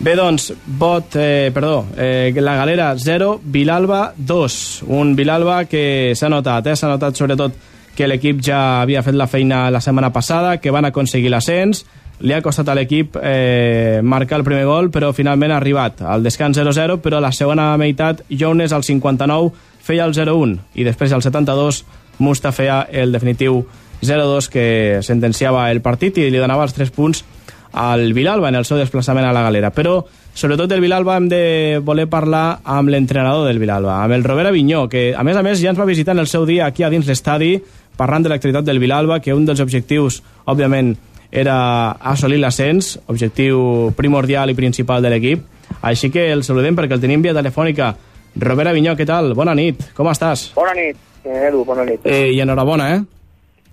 [0.00, 0.48] Bé, doncs,
[0.80, 4.82] vot, eh, perdó, eh, la galera 0, Vilalba 2.
[4.88, 6.74] Un Vilalba que s'ha notat, eh?
[6.74, 7.54] s'ha notat sobretot
[7.94, 11.84] que l'equip ja havia fet la feina la setmana passada, que van aconseguir l'ascens,
[12.20, 16.22] li ha costat a l'equip eh, marcar el primer gol, però finalment ha arribat al
[16.22, 19.50] descans 0-0, però a la segona meitat Jones al 59
[19.80, 21.84] feia el 0-1 i després al 72
[22.20, 23.62] Musta feia el definitiu
[24.04, 24.64] 0-2 que
[25.02, 27.24] sentenciava el partit i li donava els 3 punts
[27.72, 29.70] al Vilalba en el seu desplaçament a la galera.
[29.72, 30.00] Però,
[30.34, 31.42] sobretot del Vilalba, hem de
[31.84, 35.60] voler parlar amb l'entrenador del Vilalba, amb el Robert Avinyó, que, a més a més,
[35.62, 37.54] ja ens va visitar en el seu dia aquí a dins l'estadi,
[37.96, 40.96] parlant de l'activitat del Vilalba, que un dels objectius, òbviament,
[41.30, 45.46] era assolir l'ascens, objectiu primordial i principal de l'equip.
[45.86, 47.94] Així que el saludem perquè el tenim via telefònica.
[48.40, 49.32] Robert Avinyó, què tal?
[49.38, 50.50] Bona nit, com estàs?
[50.54, 52.04] Bona nit, eh, Edu, bona nit.
[52.04, 53.00] Eh, I enhorabona, eh?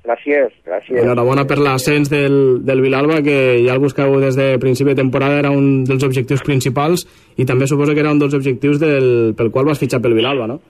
[0.08, 1.02] Gràcies, gràcies.
[1.02, 5.42] Enhorabona per l'ascens del, del Vilalba, que ja el buscàveu des de principi de temporada,
[5.42, 7.04] era un dels objectius principals
[7.36, 10.48] i també suposo que era un dels objectius del, pel qual vas fitxar pel Vilalba,
[10.48, 10.62] no?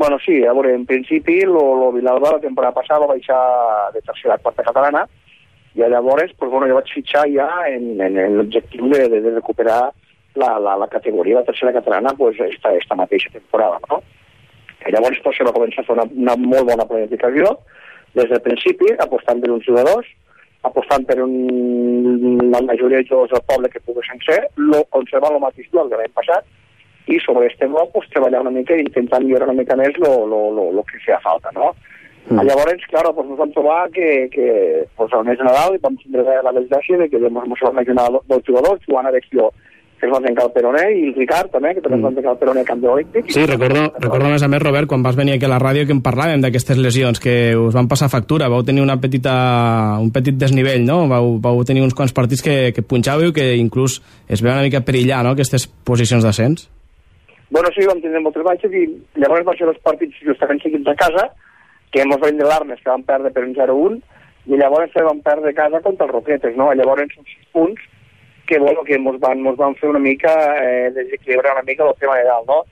[0.00, 3.40] Bueno, sí, a veure, en principi, lo, lo Vilalba la temporada passada va baixar
[3.92, 5.04] de tercera a quarta catalana
[5.74, 9.34] i llavors, pues, bueno, jo vaig fitxar ja en, en, en l'objectiu de, de, de
[9.36, 9.92] recuperar
[10.34, 14.02] la, la, la categoria de tercera catalana pues, esta, esta mateixa temporada, no?
[14.86, 17.52] I llavors pues, se va començar a fer una, una molt bona planificació
[18.16, 20.08] des del principi, apostant per uns jugadors,
[20.66, 25.44] apostant per un, la majoria de jugadors del poble que poguessin ser, lo, conservant el
[25.44, 26.48] mateix joc de l'any passat,
[27.10, 30.84] i sobre este bloc pues, treballar una mica i intentar millorar una mica més lo
[30.90, 31.72] que sea falta, no?
[32.28, 32.44] Mm.
[32.46, 36.22] Llavors, claro, pues, ens vam trobar que, que pues, al mes de Nadal vam tindre
[36.44, 39.50] la desgràcia de que ens vam imaginar dos jugadors, Joan Adecció,
[40.00, 42.00] que es va trencar el peroné, i el Ricard també, que també mm.
[42.00, 43.28] es va trencar el peroné campió olímpic.
[43.34, 45.84] Sí, recordo, recordo a més a més, Robert, quan vas venir aquí a la ràdio
[45.86, 49.34] que en parlàvem d'aquestes lesions, que us van passar factura, vau tenir una petita,
[50.00, 51.02] un petit desnivell, no?
[51.10, 54.80] Vau, vau tenir uns quants partits que, que punxàveu que inclús es veu una mica
[54.86, 56.70] perillar, no?, aquestes posicions d'ascens.
[57.50, 58.86] Bueno, sí, vam tindre moltes baixes i
[59.20, 61.28] llavors va ser dos partits justament seguits a casa,
[61.90, 64.00] que ens vam de l'Arnes, que vam perdre per un 0-1,
[64.50, 66.70] i llavors se vam perdre casa contra els Roquetes, no?
[66.74, 67.82] Llavors són punts
[68.46, 71.94] que, bueno, que mos van, mos van fer una mica eh, desequilibrar una mica el
[72.00, 72.64] tema de dalt, no?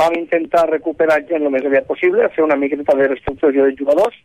[0.00, 4.16] Vam intentar recuperar gent el més aviat possible, fer una mica de reestructuració de jugadors,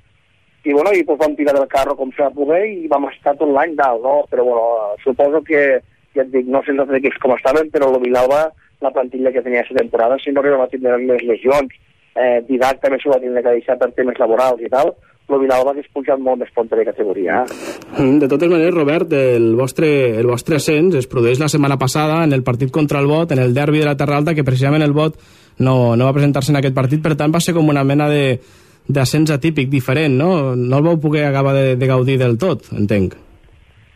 [0.68, 3.52] i, bueno, i pues, vam tirar del carro com s'ha poder i vam estar tot
[3.56, 4.18] l'any dalt, no?
[4.32, 5.62] Però, bueno, suposo que,
[6.16, 8.48] ja et dic, no sé els com estaven, però el Vilalba,
[8.84, 11.72] la plantilla que tenia aquesta temporada, si no arribava a tindre més lesions,
[12.18, 14.94] eh, Didac també s'ho va tindre que deixar per temes laborals i tal,
[15.28, 17.42] el Vilalba hagués pujat molt més ponte de categoria.
[17.98, 19.90] Mm, de totes maneres, Robert, el vostre,
[20.20, 23.44] el vostre ascens es produeix la setmana passada en el partit contra el Bot, en
[23.44, 25.20] el derbi de la Terra Alta, que precisament el Bot
[25.60, 28.40] no, no va presentar-se en aquest partit, per tant va ser com una mena de
[28.88, 30.56] d'ascens atípic, diferent, no?
[30.56, 33.18] No el vau poder acabar de, de gaudir del tot, entenc.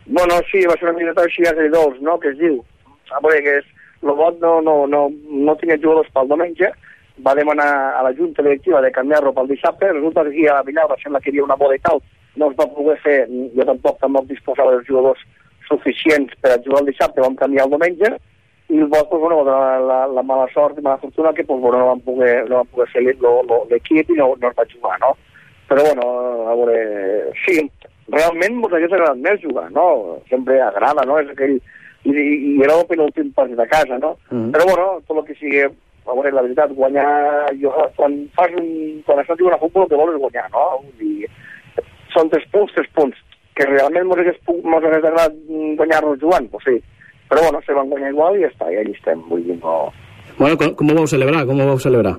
[0.04, 2.58] Bueno, sí, va ser una mica així agridolç, no?, que es diu.
[3.08, 3.70] A veure, que és,
[4.02, 6.68] el Bot no, no, no, no tenia jugadors pel diumenge,
[7.20, 10.62] va demanar a la Junta Directiva de canviar-lo pel dissabte, resulta que aquí a la
[10.62, 12.00] Villalba sembla que hi havia una boda i tal,
[12.36, 15.20] no es va poder fer, jo tampoc tampoc disposava dels jugadors
[15.68, 18.14] suficients per a jugar el dissabte, vam canviar el diumenge,
[18.72, 21.78] i Bosch, pues, bueno, la, la, la mala sort i mala fortuna que pues, bueno,
[21.78, 25.12] no van poder, no van poder fer l'equip i no, no es va jugar, no?
[25.68, 26.06] Però, bueno,
[26.48, 26.78] a veure,
[27.44, 27.58] sí,
[28.08, 29.86] realment ens hauria agradat més jugar, no?
[30.30, 31.20] Sempre agrada, no?
[31.20, 31.58] És aquell...
[32.02, 34.16] I, i era el penúltim partit de casa, no?
[34.30, 34.50] Mm -hmm.
[34.52, 35.60] Però, bueno, tot el que sigui
[36.06, 37.08] a veure, la veritat, guanyar...
[37.60, 38.68] Jo, quan fas un...
[39.06, 40.64] Quan estàs jugant a futbol, el que vols és guanyar, no?
[40.82, 41.30] Vull dir,
[42.14, 43.20] són tres punts, tres punts.
[43.58, 45.38] Que realment mos hagués, mos hagués agradat
[45.78, 46.76] guanyar-los jugant, pues sí.
[47.30, 49.76] Però bueno, se van guanyar igual i ja està, i allà estem, vull dir, no...
[50.38, 51.44] Bueno, com, com ho vau celebrar?
[51.48, 52.16] Com ho vau celebrar?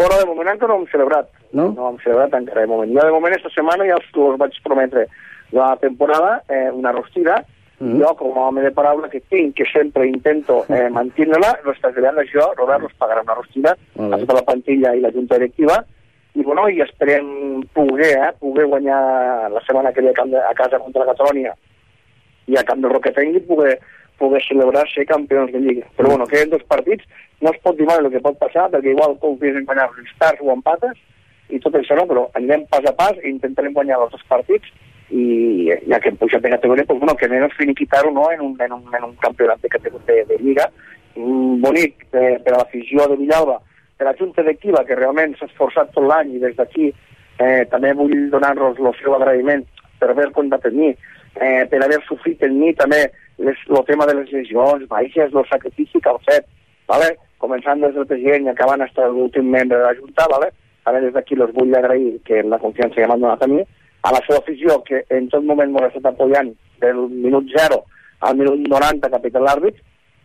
[0.00, 1.28] Bueno, de moment encara no hem celebrat.
[1.52, 1.70] No?
[1.76, 2.92] No hem celebrat encara, de moment.
[2.96, 5.06] Jo, de moment, esta setmana ja us, us vaig prometre
[5.52, 7.42] la temporada, eh, una rostida,
[7.80, 7.96] Mm.
[7.96, 12.28] Jo, com a home de paraula que tinc, que sempre intento eh, mantenir-la, los traslladarem
[12.28, 15.78] jo, Robert, los pagarà una rostina a tota la plantilla i la junta directiva,
[16.34, 21.06] i, bueno, i esperem poder, eh, poder guanyar la setmana que ve a casa contra
[21.06, 21.54] la Catalonia
[22.46, 23.78] i a Camp del Roquetenc i poder,
[24.20, 25.86] poder celebrar ser campions de Lliga.
[25.96, 27.08] Però, bueno, queden dos partits,
[27.40, 30.12] no es pot dir mal el que pot passar, perquè igual confies en guanyar els
[30.12, 31.00] stars o empates,
[31.50, 34.70] i tot això no, però anirem pas a pas i intentarem guanyar els dos partits
[35.10, 38.56] i ja que hem pujat de categoria, pues, bueno, que menos finiquitar-ho no, en, un,
[38.62, 39.68] en, un, en un campionat de,
[40.06, 40.68] de, de Lliga
[41.16, 43.58] bonic eh, per a l'afició de Villalba,
[43.98, 47.64] per a la Junta Directiva, que realment s'ha esforçat tot l'any i des d'aquí eh,
[47.72, 49.66] també vull donar-los el seu agraïment
[49.98, 50.92] per haver comptat en mi,
[51.34, 53.02] eh, per haver sofrit en mi també
[53.40, 56.46] el tema de les lesions, baixes, el sacrifici que han fet,
[56.88, 57.16] vale?
[57.40, 60.50] començant des del president i acabant fins l'últim membre de la Junta, vale?
[60.84, 63.62] També des d'aquí els vull agrair que la confiança que m'han donat a mi,
[64.02, 67.80] a la seva afició, que en tot moment m'ha estat apoyant del minut 0
[68.28, 69.76] al minut 90 capità l'àrbit,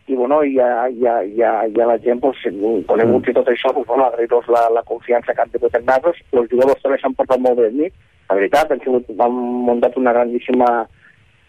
[0.06, 2.38] i bueno, ja, ja, ja, ja la gent, pues,
[2.86, 3.30] conegut mm.
[3.30, 6.52] i tot això, pues, bueno, agrair-los la, la confiança que han tingut en nosaltres, els
[6.52, 7.88] jugadors també s'han portat molt bé amb mi,
[8.28, 10.70] la veritat, han, sigut, han muntat una grandíssima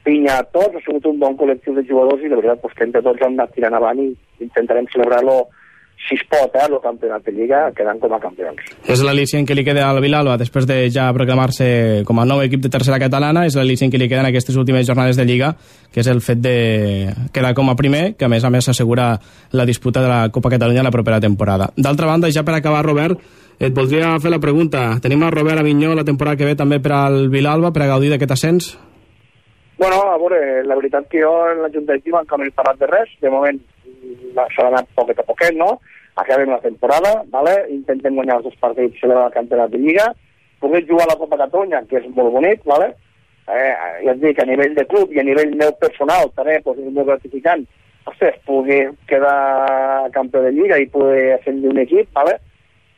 [0.08, 2.88] pinya a tots, ha sigut un bon col·lectiu de jugadors i la veritat pues, que
[2.88, 4.10] entre tots hem anat tirant avant i
[4.42, 5.38] intentarem celebrar-lo
[6.08, 8.62] si es pot, eh, el campionat de Lliga, quedant com a campions.
[8.88, 12.62] És l'al·licient que li queda al Vilalba després de ja proclamar-se com a nou equip
[12.64, 15.54] de tercera catalana, és l'al·licient que li queda en aquestes últimes jornades de Lliga,
[15.92, 19.10] que és el fet de quedar com a primer, que a més a més s'assegura
[19.52, 21.72] la disputa de la Copa Catalunya la propera temporada.
[21.76, 23.20] D'altra banda, ja per acabar, Robert,
[23.60, 25.00] et voldria fer la pregunta.
[25.02, 28.14] Tenim a Robert Avinyó la temporada que ve també per al Vilalba, per a gaudir
[28.14, 28.76] d'aquest ascens?
[29.78, 32.80] Bueno, a veure, la veritat que jo en la Junta Directiva encara no he parlat
[32.82, 33.60] de res, de moment
[34.54, 35.80] s'ha anat poquet a poquet, no?
[36.16, 37.56] Acabem la temporada, vale?
[37.74, 40.08] intentem guanyar els dos partits de la campionat de Lliga,
[40.60, 42.94] poder jugar a la Copa Catalunya, que és molt bonic, vale?
[43.48, 43.74] eh,
[44.04, 46.92] ja et dic, a nivell de club i a nivell meu personal també pues, és
[46.92, 47.64] molt gratificant
[48.08, 52.38] ostres, poder quedar campió de Lliga i poder ascendir un equip, vale?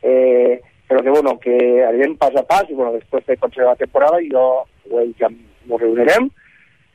[0.02, 4.18] eh, però que, bueno, que anirem pas a pas i, bueno, després de la temporada
[4.26, 4.44] jo,
[5.20, 6.30] ja ens reunirem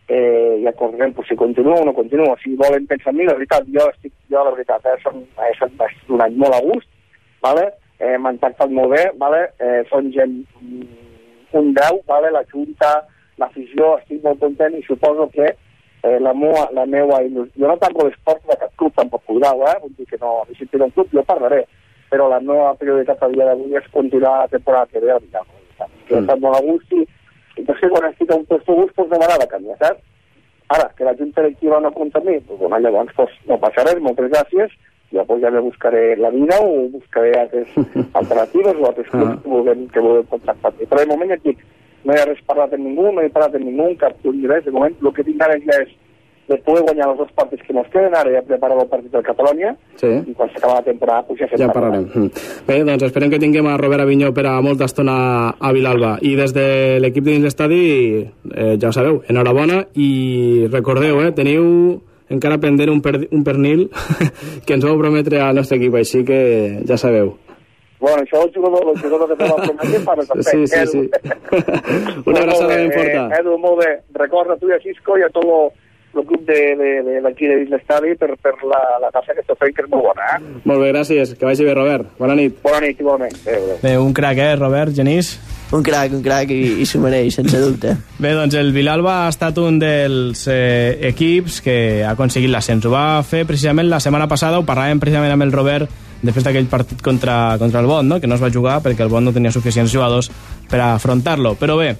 [0.07, 2.35] eh, i acordem pues, si continua o no continua.
[2.43, 5.53] Si volen pensar en mi, la veritat, jo estic, jo la veritat, eh, som, eh,
[5.59, 5.71] som
[6.15, 6.87] un any molt a gust,
[7.41, 7.71] vale?
[7.99, 9.41] eh, m'han tractat molt bé, vale?
[9.59, 10.87] eh, són gent mm,
[11.59, 12.31] un 10, vale?
[12.31, 12.91] la Junta,
[13.41, 15.47] l'afició, estic molt content i suposo que
[16.05, 17.51] eh, la, meua, la meua il·lusió.
[17.61, 19.75] Jo no tanco les portes de cap club, tampoc cuidau, eh?
[19.81, 21.63] Vull dir que no, si tinc un club jo parlaré,
[22.11, 25.19] però la meva prioritat a dia d'avui és continuar la temporada que ve a.
[26.05, 26.37] Que mm.
[26.43, 27.01] molt a gust i,
[27.57, 30.03] i ser quan estic a un puesto gust, doncs no m'agrada canviar, saps?
[30.75, 33.85] Ara, que la junta directiva no compta amb mi, doncs bueno, llavors pues, no passa
[33.85, 34.73] res, moltes gràcies,
[35.13, 37.69] ja, pues, ja me buscaré la vida o buscaré altres
[38.21, 40.73] alternatives o altres clubs que vulguem, que vulguem contactar.
[40.81, 41.61] Però de moment ja et dic,
[42.05, 44.73] no he res parlat amb ningú, no he parlat amb ningú, cap ni res, de
[44.73, 45.93] moment el que tinc ara ja és
[46.47, 49.23] de poder guanyar els dos partits que ens queden, ara ja preparem el partit del
[49.25, 50.07] Catalunya, Sí.
[50.29, 52.09] i quan s'acaba la temporada, pues ja Ja parlarem.
[52.13, 52.29] Mm.
[52.67, 56.17] Bé, doncs esperem que tinguem a Robert Avinyó per a molta estona a Vilalba.
[56.21, 62.01] I des de l'equip dins l'estadi, eh, ja ho sabeu, enhorabona i recordeu, eh, teniu
[62.29, 63.89] encara pendent un, per, un pernil
[64.65, 67.37] que ens vau prometre al nostre equip, així que ja sabeu.
[67.99, 70.43] Bueno, això el jugador, el jugador que te va prometre para també.
[70.43, 71.09] Sí, sí, sí.
[72.29, 73.23] Una abraçada ben forta.
[73.39, 73.91] Edu, molt bé.
[74.13, 75.71] Recorda tu i a Cisco i a tot el
[76.23, 79.57] club de, de, de, d'aquí de dins l'estadi per, per la, la tasca que està
[79.59, 80.61] fent, que és molt bona, eh?
[80.63, 81.35] Molt bé, gràcies.
[81.35, 82.15] Que vagi bé, Robert.
[82.21, 82.55] Bona nit.
[82.63, 83.35] Bona nit, igualment.
[83.43, 83.83] Adéu, adéu.
[83.83, 85.35] Bé, un crac, eh, Robert, Genís?
[85.75, 87.95] Un crac, un crac, i, i s'ho mereix, sense dubte.
[88.23, 92.85] Bé, doncs el Vilalba ha estat un dels eh, equips que ha aconseguit l'ascens.
[92.85, 96.69] Ho va fer precisament la setmana passada, ho parlàvem precisament amb el Robert després d'aquell
[96.69, 98.19] partit contra, contra el Bond, no?
[98.21, 100.31] que no es va jugar perquè el Bond no tenia suficients jugadors
[100.69, 101.55] per a afrontar-lo.
[101.59, 101.95] Però bé,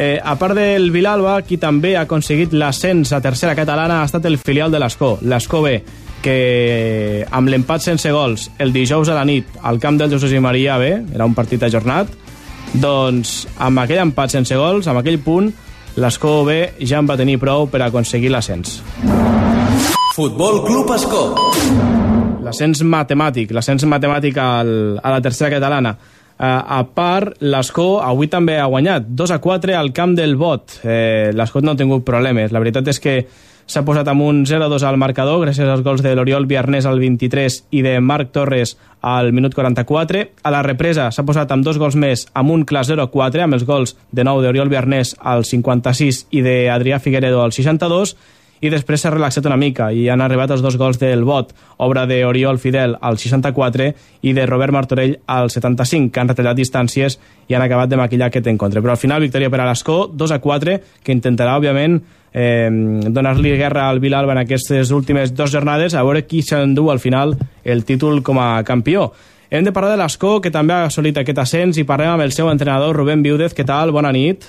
[0.00, 4.24] eh, a part del Vilalba, qui també ha aconseguit l'ascens a tercera catalana ha estat
[4.30, 5.74] el filial de l'Escó, l'Escó B,
[6.24, 10.40] que amb l'empat sense gols el dijous a la nit al camp del Jesús i
[10.40, 12.08] Maria B, era un partit ajornat,
[12.80, 15.50] doncs amb aquell empat sense gols, amb aquell punt,
[16.00, 18.78] l'Escó B ja en va tenir prou per aconseguir l'ascens.
[20.16, 21.26] Futbol Club Escó.
[22.40, 25.92] L'ascens matemàtic, l'ascens matemàtic al, a la tercera catalana.
[26.40, 30.78] Uh, a part, l'Escó avui també ha guanyat 2 a 4 al camp del Bot.
[30.88, 32.54] Eh, L'Escó no ha tingut problemes.
[32.56, 33.16] La veritat és que
[33.70, 37.58] s'ha posat amb un 0-2 al marcador gràcies als gols de l'Oriol Viarnés al 23
[37.76, 40.24] i de Marc Torres al minut 44.
[40.42, 43.68] A la represa s'ha posat amb dos gols més amb un clar 0-4 amb els
[43.68, 48.16] gols de nou d'Oriol Viarnés al 56 i d'Adrià Figueredo al 62
[48.60, 52.04] i després s'ha relaxat una mica i han arribat els dos gols del Bot, obra
[52.06, 53.88] d'Oriol Fidel al 64
[54.22, 58.28] i de Robert Martorell al 75, que han retallat distàncies i han acabat de maquillar
[58.28, 58.82] aquest encontre.
[58.84, 61.98] Però al final, victòria per a l'Escó, 2 a 4, que intentarà, òbviament,
[62.32, 62.68] eh,
[63.08, 67.36] donar-li guerra al Vilalba en aquestes últimes dues jornades, a veure qui s'endú al final
[67.64, 69.10] el títol com a campió.
[69.50, 72.36] Hem de parlar de l'Escó, que també ha assolit aquest ascens, i parlem amb el
[72.36, 73.56] seu entrenador, Rubén Viúdez.
[73.56, 73.90] Què tal?
[73.90, 74.46] Bona nit.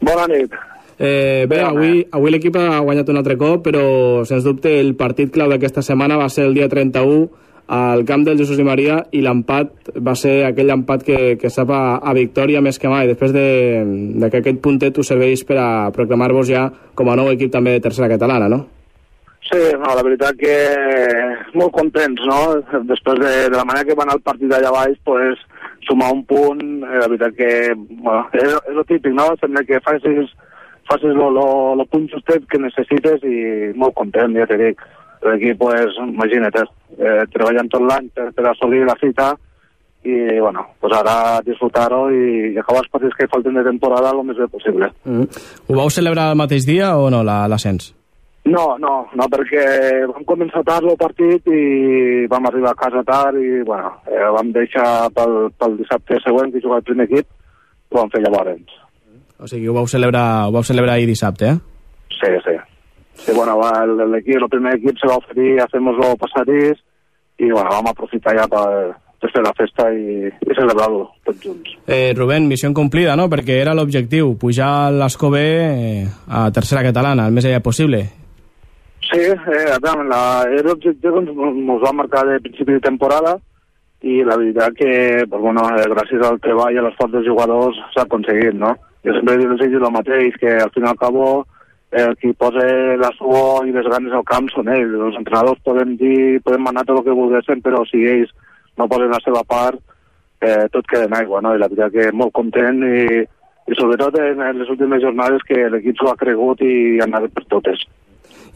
[0.00, 0.54] Bona nit.
[0.98, 5.30] Eh, bé, avui, avui l'equip ha guanyat un altre cop, però sens dubte el partit
[5.30, 7.28] clau d'aquesta setmana va ser el dia 31
[7.68, 11.70] al camp del Jesús i Maria i l'empat va ser aquell empat que, que sap
[11.70, 13.44] a, a victòria més que mai després de,
[14.18, 16.64] de que aquest puntet us serveix per a proclamar-vos ja
[16.96, 18.64] com a nou equip també de tercera catalana, no?
[19.48, 20.56] Sí, no, la veritat que
[21.54, 22.40] molt contents, no?
[22.88, 25.40] Després de, de la manera que van al partit allà baix, pues,
[25.86, 29.30] sumar un punt, eh, la veritat que, bueno, és, és el típic, no?
[29.40, 30.34] Sembla que facis,
[30.88, 31.46] facis lo, lo,
[31.78, 34.80] lo punt justet que necessites i molt content, ja te dic.
[35.26, 36.54] L'equip, pues, imagina't,
[36.98, 39.32] eh, treballant tot l'any per, per assolir la cita
[40.06, 44.38] i, bueno, pues ara disfrutar-ho i, acabar els partits que falten de temporada el més
[44.38, 44.86] bé possible.
[45.04, 45.26] Mm.
[45.68, 47.90] Ho vau celebrar el mateix dia o no, la- l'ascens?
[48.48, 53.36] No, no, no, perquè vam començar tard el partit i vam arribar a casa tard
[53.42, 57.26] i, bueno, eh, vam deixar pel, pel dissabte següent que jugava el primer equip,
[57.90, 58.78] ho vam fer llavors.
[59.38, 61.58] O sigui, ho vau celebrar, ho vau celebrar ahir dissabte, eh?
[62.18, 62.56] Sí, sí.
[63.14, 66.78] Sí, bueno, va, el, equip, el primer equip se va oferir a hacernos-lo passadís
[67.38, 71.74] i, bueno, vam aprofitar ja per, per fer la festa i, i celebrar-lo tots junts.
[71.86, 73.28] Eh, Rubén, missió complida, no?
[73.30, 78.04] Perquè era l'objectiu, pujar l'Escó B eh, a tercera catalana, el més allà possible.
[79.08, 83.38] Sí, eh, veure, la, era l'objectiu que ens, ens va marcar de principi de temporada
[84.02, 84.90] i la veritat que,
[85.26, 88.76] pues, bueno, eh, gràcies al treball i a l'esforç dels jugadors s'ha aconseguit, no?
[89.08, 91.28] Jo sempre dic el mateix, que al fin i cabo
[91.90, 92.64] eh, qui posa
[93.00, 94.92] la suor i les ganes al camp són ells.
[95.08, 98.34] Els entrenadors poden dir, poden manar tot el que volguessin, però si ells
[98.76, 99.80] no posen la seva part,
[100.40, 101.54] eh, tot queda en aigua, no?
[101.54, 105.64] I la veritat que molt content i, i sobretot en, en les últimes jornades que
[105.72, 107.86] l'equip s'ho ha cregut i ha anat per totes.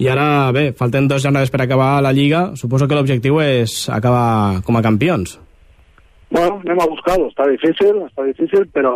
[0.02, 2.50] I ara, bé, falten dues jornades per acabar la Lliga.
[2.56, 5.38] Suposo que l'objectiu és acabar com a campions.
[6.32, 7.26] Bueno, anem a buscar-ho.
[7.28, 8.92] Està difícil, està difícil, però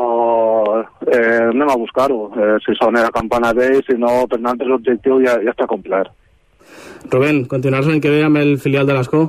[1.05, 2.31] eh, anem a buscar-ho.
[2.33, 6.15] Eh, si sona la campana bé, si no, per nosaltres l'objectiu ja, ja està complert.
[7.13, 9.27] Rubén, continuaràs l'any que ve amb el filial de l'Escó?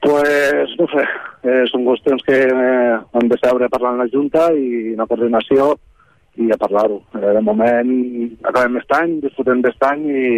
[0.00, 1.04] Pues, no sé,
[1.44, 5.74] eh, són qüestions que eh, hem de parlar en la Junta i una coordinació
[6.40, 7.02] i a parlar-ho.
[7.20, 7.90] Eh, de moment
[8.48, 10.28] acabem aquest any, disfrutem d'aquest any i,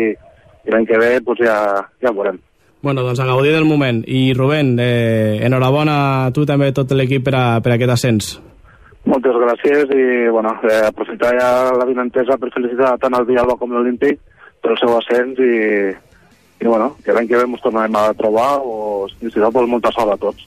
[0.67, 1.61] i l'any que ve pues, ja,
[2.03, 2.43] ja ho veurem.
[2.83, 4.03] Bueno, doncs a gaudir del moment.
[4.07, 8.33] I Rubén, eh, enhorabona a tu també tot l'equip per, a, per a aquest ascens.
[9.07, 13.71] Moltes gràcies i bueno, eh, aprofitar ja la vinentesa per felicitar tant el Villalba com
[13.71, 14.19] l'Olímpic
[14.63, 15.55] pel seu ascens i,
[16.63, 19.95] i bueno, que l'any que ve ens tornarem a trobar o si no, pues, molta
[19.95, 20.47] sort a tots.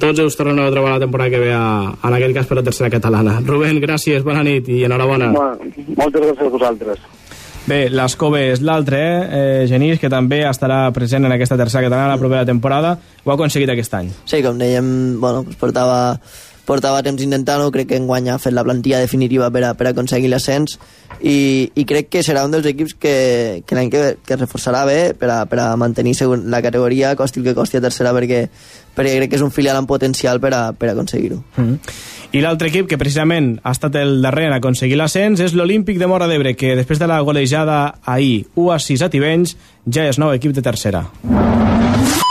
[0.00, 2.64] Tots us tornareu a trobar la temporada que ve a, en aquest cas per la
[2.64, 3.40] tercera catalana.
[3.44, 5.32] Rubén, gràcies, bona nit i enhorabona.
[5.32, 7.04] Bueno, moltes gràcies a vosaltres.
[7.64, 9.20] Bé, l'Escove és l'altre, eh?
[9.24, 9.60] eh?
[9.70, 12.90] Genís, que també estarà present en aquesta tercera catalana la propera temporada.
[13.24, 14.10] Ho ha aconseguit aquest any.
[14.28, 14.90] Sí, com dèiem,
[15.22, 16.18] bueno, portava,
[16.64, 19.92] portava temps intentant-ho, crec que enguany ha fet la plantilla definitiva per a, per a
[19.94, 20.78] aconseguir l'ascens
[21.20, 23.14] i, i crec que serà un dels equips que,
[23.66, 26.16] que l'any que, que es reforçarà bé per a, per a mantenir
[26.48, 28.46] la categoria, costi el que costi a tercera, perquè,
[28.96, 31.42] perquè crec que és un filial amb potencial per a, per a aconseguir-ho.
[31.56, 31.78] Mm.
[32.34, 36.08] I l'altre equip que precisament ha estat el darrer en aconseguir l'ascens és l'Olímpic de
[36.10, 39.54] Mora d'Ebre, que després de la golejada ahir 1 a 6 a Tivenys
[39.86, 41.06] ja és nou equip de tercera.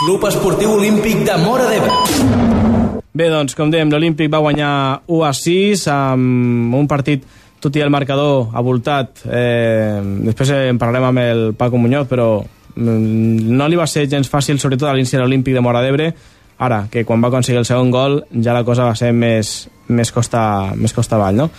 [0.03, 2.62] Club Esportiu Olímpic de Mora d'Ebre.
[3.13, 4.73] Bé, doncs, com dèiem, l'Olímpic va guanyar
[5.05, 7.27] 1 a 6 amb un partit
[7.61, 9.21] tot i el marcador avoltat.
[9.29, 14.31] Eh, després en parlarem amb el Paco Muñoz, però mm, no li va ser gens
[14.31, 16.09] fàcil, sobretot a l'inici de l'Olímpic de Mora d'Ebre,
[16.57, 19.53] ara, que quan va aconseguir el segon gol ja la cosa va ser més,
[19.93, 21.51] més, costa, més costa avall, no?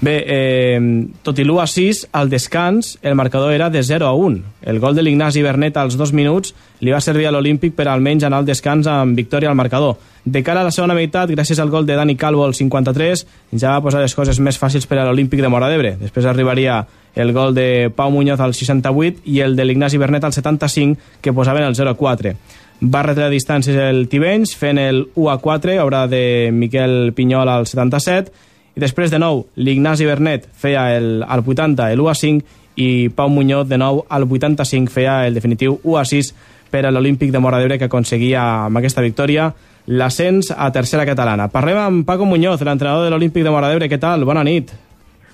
[0.00, 0.80] Bé, eh,
[1.22, 4.42] tot i l'1 a 6, al descans el marcador era de 0 a 1.
[4.62, 8.26] El gol de l'Ignasi Bernet als dos minuts li va servir a l'Olímpic per almenys
[8.26, 9.96] anar al descans amb victòria al marcador.
[10.24, 13.74] De cara a la segona meitat, gràcies al gol de Dani Calvo al 53, ja
[13.76, 15.96] va posar les coses més fàcils per a l'Olímpic de Mora d'Ebre.
[16.00, 16.82] Després arribaria
[17.14, 21.32] el gol de Pau Muñoz al 68 i el de l'Ignasi Bernet al 75, que
[21.32, 22.34] posaven el 0 a 4.
[22.82, 27.68] Va retre distàncies el Tivenys, fent el 1 a 4, obra de Miquel Pinyol al
[27.70, 28.32] 77,
[28.74, 33.08] i després de nou l'Ignasi Bernet feia el, al 80 el 1 a 5 i
[33.14, 36.34] Pau Muñoz de nou al 85 feia el definitiu 1 a 6
[36.74, 39.52] per a l'Olímpic de Mora d'Ebre que aconseguia amb aquesta victòria
[39.86, 41.50] l'ascens a tercera catalana.
[41.52, 43.90] Parlem amb Paco Muñoz, l'entrenador de l'Olímpic de Mora d'Ebre.
[43.92, 44.24] Què tal?
[44.24, 44.72] Bona nit.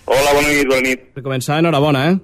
[0.05, 1.07] Hola, bona nit, bona nit.
[1.15, 2.19] Per començar, enhorabona, eh?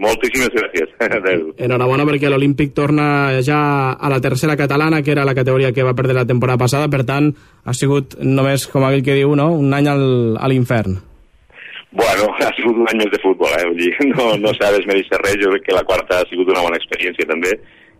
[0.00, 0.92] Moltíssimes gràcies.
[1.18, 1.52] Adéu.
[1.60, 3.06] Enhorabona perquè l'Olímpic torna
[3.44, 3.60] ja
[3.92, 7.04] a la tercera catalana, que era la categoria que va perdre la temporada passada, per
[7.08, 7.32] tant,
[7.64, 9.52] ha sigut només, com aquell que diu, no?
[9.58, 10.04] un any al,
[10.40, 10.96] a l'infern.
[11.92, 13.68] Bueno, ha sigut un any més de futbol, eh?
[13.68, 16.64] Vull dir, no, no s'ha desmereixer res, jo crec que la quarta ha sigut una
[16.64, 17.52] bona experiència també,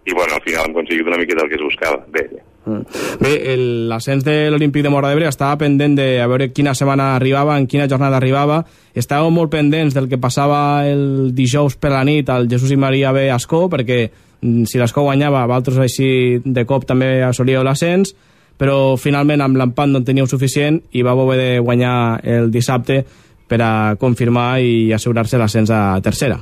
[0.09, 2.01] i bueno, al final hem aconseguit una miqueta el que es buscava.
[2.17, 2.43] Bé, bé.
[2.65, 7.17] Bé, el- l'ascens de l'Olímpic de Mora d'Ebre estava pendent de a veure quina setmana
[7.17, 8.65] arribava, en quina jornada arribava.
[8.95, 13.11] Estàvem molt pendents del que passava el dijous per la nit al Jesús i Maria
[13.13, 13.31] B.
[13.31, 14.11] Ascó, perquè
[14.43, 18.15] mm, si l'Ascó guanyava, vosaltres així de cop també assolíeu l'ascens,
[18.59, 23.05] però finalment amb l'empat no en teníeu suficient i va haver de guanyar el dissabte
[23.49, 26.39] per a confirmar i assegurar-se l'ascens a tercera.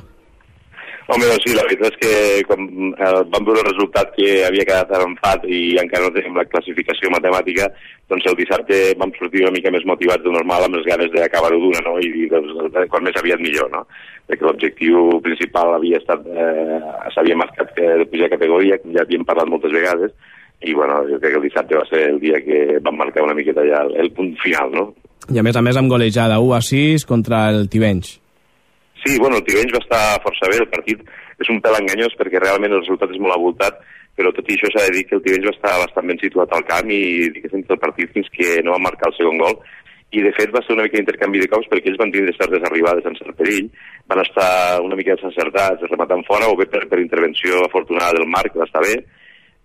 [1.10, 2.10] Home, doncs sí, la veritat és que
[2.46, 2.60] quan
[2.94, 7.10] eh, vam veure el resultat que havia quedat empat i encara no tenim la classificació
[7.10, 7.66] matemàtica,
[8.12, 11.58] doncs el dissabte vam sortir una mica més motivats de normal amb les ganes d'acabar-ho
[11.58, 11.96] d'una, no?
[11.98, 12.54] I doncs,
[12.92, 13.82] quan més aviat millor, no?
[14.30, 16.78] Perquè l'objectiu principal havia estat, eh,
[17.16, 20.14] s'havia marcat que de pujar categoria, com ja havíem parlat moltes vegades,
[20.62, 23.34] i bueno, jo crec que el dissabte va ser el dia que vam marcar una
[23.34, 24.90] miqueta ja el, el punt final, no?
[25.26, 28.19] I a més a més amb golejada 1 a 6 contra el Tivenys.
[29.04, 31.00] Sí, bueno, el Tivenys va estar força bé, el partit
[31.40, 33.78] és un pèl enganyós perquè realment el resultat és molt avoltat,
[34.16, 36.52] però tot i això s'ha de dir que el Tivenys va estar bastant ben situat
[36.52, 37.02] al camp i
[37.36, 39.56] diguéssim el partit fins que no va marcar el segon gol.
[40.10, 42.64] I de fet va ser una mica d'intercanvi de cops perquè ells van tindre certes
[42.66, 43.70] arribades en cert perill,
[44.10, 44.50] van estar
[44.82, 48.66] una mica desencertats, rematant fora o bé per, per intervenció afortunada del Marc, que va
[48.68, 48.96] estar bé,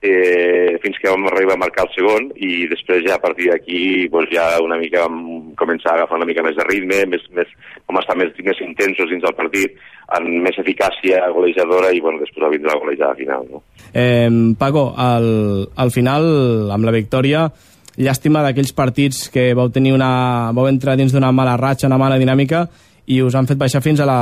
[0.02, 4.08] eh, fins que vam arribar a marcar el segon i després ja a partir d'aquí
[4.12, 7.52] doncs ja una mica vam començar a agafar una mica més de ritme, més, més,
[7.88, 9.78] vam estar més, més intensos dins del partit,
[10.18, 13.48] amb més eficàcia golejadora i bueno, després va vindre la golejada final.
[13.52, 13.64] No?
[13.94, 14.30] Eh,
[14.60, 15.30] Paco, al,
[15.76, 16.28] al final,
[16.76, 17.48] amb la victòria,
[17.96, 20.52] llàstima d'aquells partits que vau tenir una...
[20.56, 22.66] vau entrar dins d'una mala ratxa, una mala dinàmica,
[23.08, 24.20] i us han fet baixar fins a la,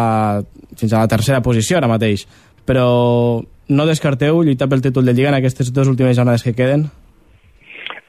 [0.77, 2.25] fins a la tercera posició ara mateix.
[2.65, 6.87] Però no descarteu lluitar pel títol de Lliga en aquestes dues últimes jornades que queden?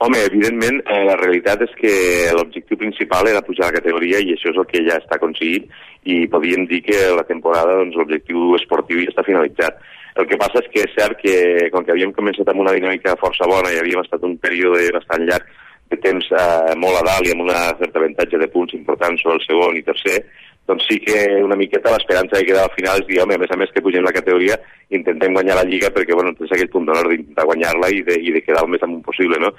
[0.04, 1.92] Home, evidentment, eh, la realitat és que
[2.36, 5.70] l'objectiu principal era pujar la categoria i això és el que ja està aconseguit
[6.04, 9.78] i podríem dir que la temporada doncs, l'objectiu esportiu ja està finalitzat.
[10.20, 13.16] El que passa és que és cert que com que havíem començat amb una dinàmica
[13.22, 15.48] força bona i havíem estat un període bastant llarg
[15.90, 19.38] de temps eh, molt a dalt i amb una certa avantatge de punts importants sobre
[19.38, 20.20] el segon i tercer,
[20.66, 23.50] doncs sí que una miqueta l'esperança que queda al final és dir, home, a més
[23.52, 24.56] a més que pugem la categoria,
[24.90, 28.32] intentem guanyar la Lliga perquè, bueno, tens aquell punt d'honor d'intentar guanyar-la i, de, i
[28.32, 29.50] de quedar el més amunt possible, no?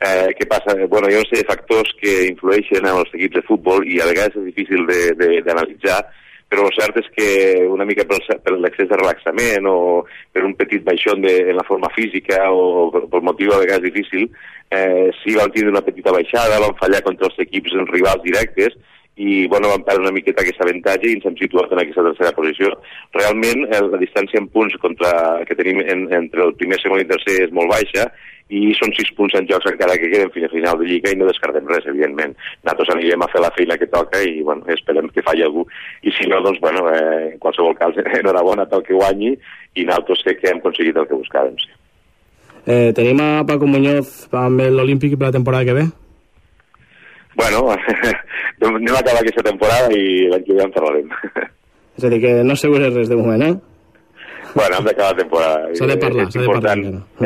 [0.00, 0.74] Eh, què passa?
[0.88, 4.00] Bueno, hi ha una sèrie de factors que influeixen en els equips de futbol i
[4.00, 5.98] a vegades és difícil de- de- d'analitzar,
[6.50, 7.26] però el cert és que
[7.70, 11.64] una mica per, per l'excés de relaxament o per un petit baixón de, en la
[11.68, 14.26] forma física o per, per motiu a vegades difícil,
[14.70, 18.74] eh, sí van tindre una petita baixada, van fallar contra els equips en rivals directes,
[19.20, 22.32] i bueno, vam perdre una miqueta aquest avantatge i ens hem situat en aquesta tercera
[22.32, 22.72] posició.
[23.16, 25.10] Realment, eh, la distància en punts contra,
[25.44, 28.08] que tenim en, entre el primer, segon i tercer és molt baixa
[28.50, 31.18] i són sis punts en jocs encara que queden fins a final de Lliga i
[31.20, 32.32] no descartem res, evidentment.
[32.64, 35.66] Nosaltres anirem a fer la feina que toca i bueno, esperem que falli algú.
[36.02, 39.36] I si no, doncs, bueno, eh, en qualsevol cas, enhorabona pel que guanyi
[39.76, 41.60] i nosaltres crec que hem aconseguit el que buscàvem.
[41.60, 41.76] Sí.
[42.66, 45.90] Eh, tenim a Paco Muñoz amb l'Olímpic per la temporada que ve?
[47.38, 47.64] Bueno,
[48.66, 51.10] anem a acabar aquesta temporada i l'any que ve en parlarem.
[51.98, 53.52] És a dir, que no assegures res de moment, eh?
[54.54, 55.74] Bueno, hem d'acabar la temporada.
[55.78, 56.76] S'ha de parlar, s'ha de parlar.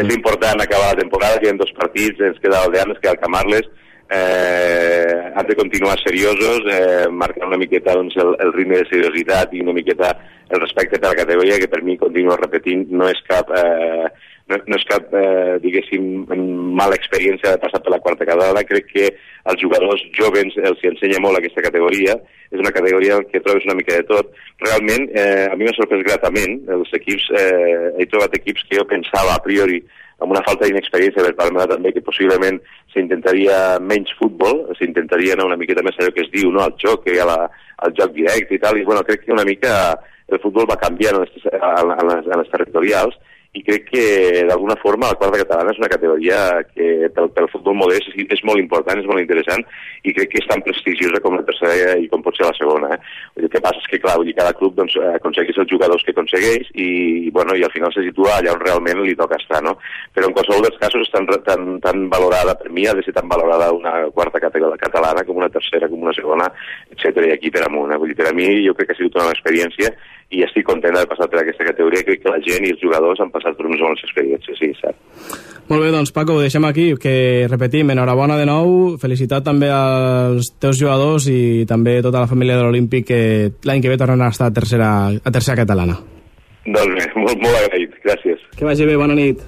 [0.02, 3.70] És important acabar la temporada, queden dos partits, ens queda el d'Annes, queda el Camarles,
[4.10, 9.54] eh, han de continuar seriosos, eh, marcar una miqueta doncs, el, el ritme de seriositat
[9.54, 10.12] i una miqueta
[10.50, 14.08] el respecte per la categoria, que per mi, continuo repetint, no és cap, eh,
[14.50, 16.26] no, no és cap eh, diguéssim,
[16.76, 18.64] mala experiència de passar per la quarta catalana.
[18.68, 19.08] Crec que
[19.50, 22.18] als jugadors jovens els ensenya molt aquesta categoria.
[22.52, 24.30] És una categoria què trobes una mica de tot.
[24.62, 26.60] Realment, eh, a mi m'ha sorprès gratament.
[26.76, 29.80] Els equips, eh, he trobat equips que jo pensava a priori
[30.22, 32.60] amb una falta d'inexperiència per part meva també, que possiblement
[32.94, 37.04] s'intentaria menys futbol, s'intentaria anar una miqueta més allò que es diu, no?, al joc,
[37.04, 37.38] que hi ha la,
[37.86, 39.74] el joc directe i tal, i bueno, crec que una mica
[40.32, 43.18] el futbol va canviant en les, en les, en les territorials
[43.54, 44.04] i crec que
[44.48, 46.38] d'alguna forma la quarta catalana és una categoria
[46.72, 49.62] que pel, pel futbol modest és, és molt important, és molt interessant
[50.02, 52.90] i crec que és tan prestigiosa com la tercera i com pot ser la segona.
[52.96, 52.98] Eh?
[53.38, 56.72] El que passa és que clar, dir, cada club doncs, aconsegueix els jugadors que aconsegueix
[56.74, 56.88] i,
[57.28, 59.62] i, bueno, i al final se situa allà on realment li toca estar.
[59.62, 59.76] No?
[60.16, 63.14] Però en qualsevol dels casos és tan, tan, tan valorada, per mi ha de ser
[63.14, 66.50] tan valorada una quarta categoria catalana com una tercera, com una segona,
[66.90, 67.22] etc.
[67.30, 67.94] i aquí per amunt.
[67.94, 68.02] Eh?
[68.02, 69.94] Vull dir, per a mi jo crec que ha sigut una experiència
[70.30, 72.04] i estic content d'haver passat per aquesta categoria.
[72.06, 74.96] Crec que la gent i els jugadors han passat per unes bones experiències, sí, cert.
[75.68, 80.50] Molt bé, doncs Paco, ho deixem aquí, que repetim, enhorabona de nou, felicitat també als
[80.60, 83.20] teus jugadors i també tota la família de l'Olímpic que
[83.64, 85.96] l'any que ve tornen a estar a tercera, a tercera catalana.
[86.66, 88.44] Doncs bé, molt, molt agraït, gràcies.
[88.56, 89.40] Que vagi bé, bona nit.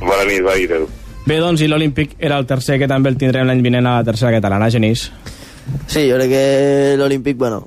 [0.00, 0.88] Bona nit, bona nit, adéu.
[1.28, 4.04] Bé, doncs, i l'Olímpic era el tercer que també el tindrem l'any vinent a la
[4.06, 5.10] tercera catalana, Genís.
[5.88, 7.62] Sí, jo crec que l'Olímpic, bueno,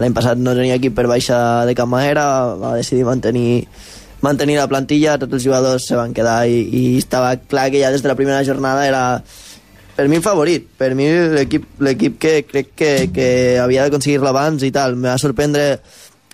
[0.00, 1.38] l'any passat no tenia equip per baixa
[1.68, 2.24] de cap manera,
[2.56, 3.66] va decidir mantenir
[4.24, 7.92] mantenir la plantilla, tots els jugadors se van quedar i, i estava clar que ja
[7.92, 9.02] des de la primera jornada era
[9.96, 13.28] per mi el favorit, per mi l'equip que crec que, que
[13.60, 15.80] havia d'aconseguir-lo abans i tal, me va sorprendre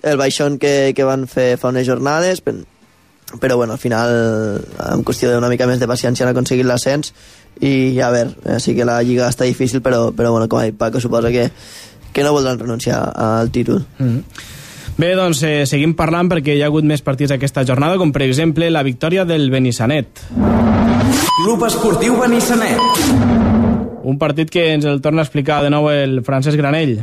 [0.02, 4.10] el baixón que, que van fer fa unes jornades però bueno, al final
[4.92, 7.14] en qüestió d'una mica més de paciència han aconseguit l'ascens
[7.60, 10.64] i a veure, eh, sí que la lliga està difícil però, però bueno, com ha
[10.64, 11.50] dit Paco suposa que,
[12.12, 14.22] que no voldran renunciar al títol mm -hmm.
[14.92, 18.22] Bé, doncs eh, seguim parlant perquè hi ha hagut més partits aquesta jornada, com per
[18.26, 20.20] exemple la victòria del Benissanet.
[21.38, 22.78] Club Esportiu Benissanet.
[24.04, 26.98] Un partit que ens el torna a explicar de nou el Francesc Granell.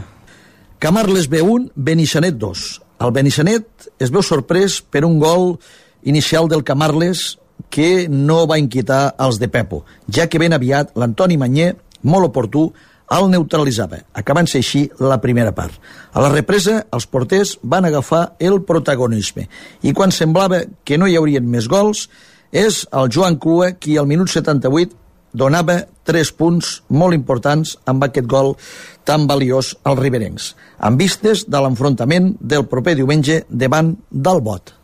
[0.78, 2.68] Camarles B1, Benissanet 2.
[3.02, 5.56] El Benissanet es veu sorprès per un gol
[6.04, 11.38] inicial del Camarles que no va inquietar els de Pepo, ja que ben aviat l'Antoni
[11.38, 11.74] Manyer,
[12.04, 12.70] molt oportú,
[13.10, 15.74] el neutralitzava, acabant-se així la primera part.
[16.14, 19.48] A la represa, els porters van agafar el protagonisme
[19.82, 22.08] i quan semblava que no hi haurien més gols,
[22.52, 24.96] és el Joan Crua qui al minut 78
[25.34, 28.56] donava tres punts molt importants amb aquest gol
[29.06, 34.79] tan valiós als riberencs, amb vistes de l'enfrontament del proper diumenge davant del Bot.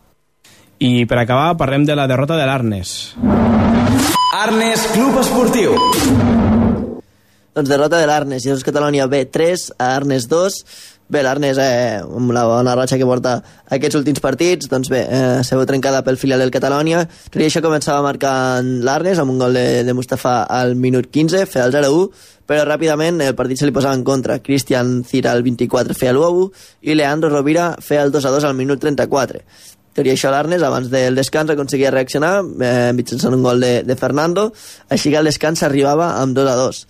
[0.85, 2.89] I per acabar parlem de la derrota de l'Arnes.
[4.35, 5.77] Arnes Club Esportiu.
[7.55, 10.59] Doncs derrota de l'Arnes, Jesús Catalònia B3 a Arnes 2.
[11.07, 13.35] Bé, l'Arnes, eh, amb la bona ratxa que porta
[13.77, 17.05] aquests últims partits, doncs bé, eh, se veu trencada pel filial del Catalònia.
[17.29, 21.45] Tot i això començava marcant l'Arnes amb un gol de, de Mustafa al minut 15,
[21.45, 22.09] feia el 0-1,
[22.45, 24.39] però ràpidament el partit se li posava en contra.
[24.39, 26.49] Cristian Cira al 24 feia l'1
[26.81, 29.41] i Leandro Rovira feia el 2-2 al minut 34.
[29.95, 33.95] Tot i això l'Arnes, abans del descans, aconseguia reaccionar eh, mitjançant un gol de, de
[33.95, 34.49] Fernando,
[34.91, 36.81] així que al descans arribava amb 2 a 2.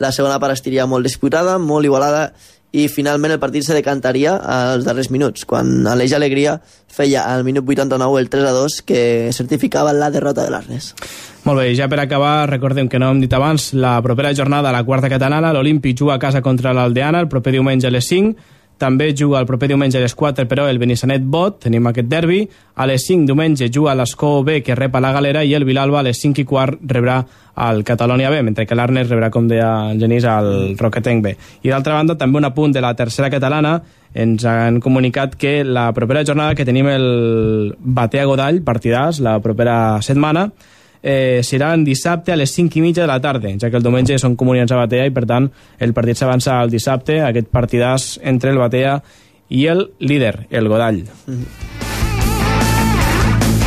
[0.00, 2.30] La segona part estiria molt disputada, molt igualada,
[2.74, 6.56] i finalment el partit se decantaria als darrers minuts, quan Aleix Alegria
[6.90, 9.02] feia al minut 89 el 3 a 2 que
[9.36, 10.90] certificava la derrota de l'Arnes.
[11.44, 14.74] Molt bé, ja per acabar, recordem que no hem dit abans, la propera jornada a
[14.74, 18.34] la quarta catalana, l'Olímpic juga a casa contra l'Aldeana el proper diumenge a les 5,
[18.78, 22.42] també juga el proper diumenge a les 4, però el Benissanet Bot, tenim aquest derbi.
[22.74, 26.00] A les 5 diumenge juga l'Escó B, que rep a la Galera, i el Vilalba
[26.00, 27.20] a les 5 i quart rebrà
[27.54, 31.36] al Catalonia B, mentre que l'Arnes rebrà, com deia el Genís, al Roquetenc B.
[31.62, 33.78] I d'altra banda, també un apunt de la tercera catalana,
[34.14, 40.00] ens han comunicat que la propera jornada que tenim el Batea Godall, partidàs, la propera
[40.02, 40.48] setmana,
[41.04, 44.16] eh, seran dissabte a les 5 i mitja de la tarda, ja que el diumenge
[44.18, 48.54] són comunitats a Batea i per tant el partit s'avança al dissabte, aquest partidàs entre
[48.54, 48.96] el Batea
[49.52, 51.04] i el líder, el Godall.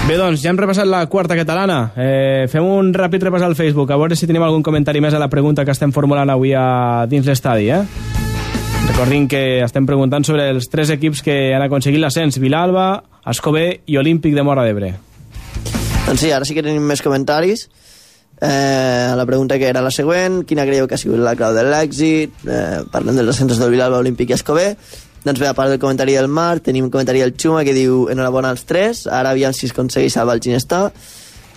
[0.07, 1.91] Bé, doncs, ja hem repassat la quarta catalana.
[1.99, 5.22] Eh, fem un ràpid repàs al Facebook, a veure si tenim algun comentari més a
[5.22, 7.84] la pregunta que estem formulant avui a dins l'estadi, eh?
[8.88, 13.99] Recordin que estem preguntant sobre els tres equips que han aconseguit l'ascens, Vilalba, Escobé i
[13.99, 14.95] Olímpic de Mora d'Ebre.
[16.07, 17.65] Doncs sí, ara sí que tenim més comentaris.
[18.39, 21.65] Eh, la pregunta que era la següent, quina creieu que ha sigut la clau de
[21.67, 22.45] l'èxit?
[22.47, 24.69] Eh, parlem dels ascensos del Vilalba, Olímpic i Escobé.
[25.25, 28.05] Doncs bé, a part del comentari del Marc, tenim un comentari del Xuma que diu
[28.07, 30.85] enhorabona als tres, ara aviam si es aconsegueix salvar el Ginestà.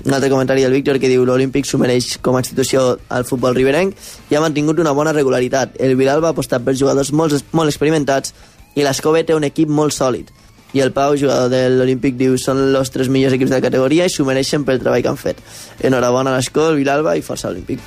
[0.02, 3.54] Un altre comentari del Víctor que diu l'Olímpic s'ho mereix com a institució al futbol
[3.54, 3.94] riberenc
[4.32, 5.78] i ha mantingut una bona regularitat.
[5.78, 8.34] El Vilalba ha apostat per jugadors molt, molt experimentats
[8.74, 10.34] i l'Escobé té un equip molt sòlid.
[10.72, 14.06] I el Pau, jugador de l'Olímpic, diu són els tres millors equips de la categoria
[14.06, 15.42] i s'ho mereixen pel treball que han fet.
[15.82, 17.82] Enhorabona a l'Escó, el Vilalba i força Olímpic.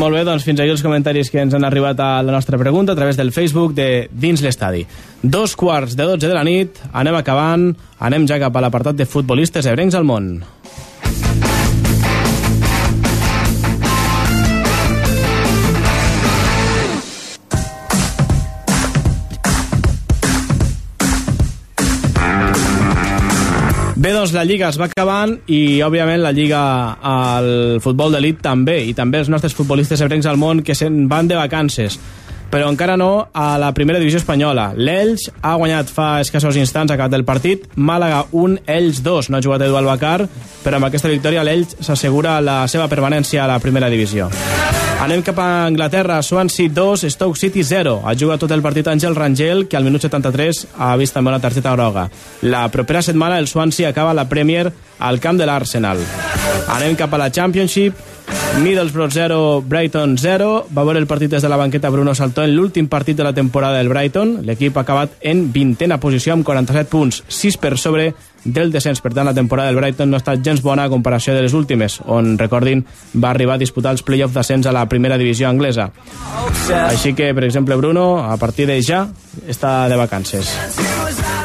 [0.00, 2.94] Molt bé, doncs fins aquí els comentaris que ens han arribat a la nostra pregunta
[2.94, 4.86] a través del Facebook de Dins l'Estadi.
[5.20, 7.66] Dos quarts de 12 de la nit, anem acabant,
[7.98, 10.38] anem ja cap a l'apartat de futbolistes ebrencs al món.
[24.10, 26.60] Bé, doncs la Lliga es va acabant i, òbviament, la Lliga
[27.06, 31.30] al futbol d'elit també, i també els nostres futbolistes ebrencs al món que se'n van
[31.30, 31.94] de vacances
[32.50, 34.72] però encara no a la primera divisió espanyola.
[34.76, 39.30] L'Elx ha guanyat fa escassos instants a cap del partit, Màlaga 1, Elx 2.
[39.30, 40.26] No ha jugat Edu Albacar,
[40.64, 44.28] però amb aquesta victòria l'Elx s'assegura la seva permanència a la primera divisió.
[45.00, 48.02] Anem cap a Anglaterra, Swansea 2, Stoke City 0.
[48.04, 51.40] Ha jugat tot el partit Àngel Rangel, que al minut 73 ha vist també una
[51.40, 52.10] targeta groga.
[52.42, 54.68] La propera setmana el Swansea acaba la Premier
[54.98, 56.04] al camp de l'Arsenal.
[56.68, 57.96] Anem cap a la Championship,
[58.60, 60.66] Middlesbrough 0, Brighton 0.
[60.76, 63.32] Va veure el partit des de la banqueta Bruno Saltó en l'últim partit de la
[63.32, 64.40] temporada del Brighton.
[64.44, 68.10] L'equip ha acabat en vintena posició amb 47 punts, 6 per sobre
[68.44, 69.00] del descens.
[69.00, 71.54] Per tant, la temporada del Brighton no ha estat gens bona a comparació de les
[71.54, 72.84] últimes, on, recordin,
[73.16, 75.90] va arribar a disputar els play-offs d'ascens a la primera divisió anglesa.
[76.82, 79.06] Així que, per exemple, Bruno, a partir de ja,
[79.48, 80.52] està de vacances.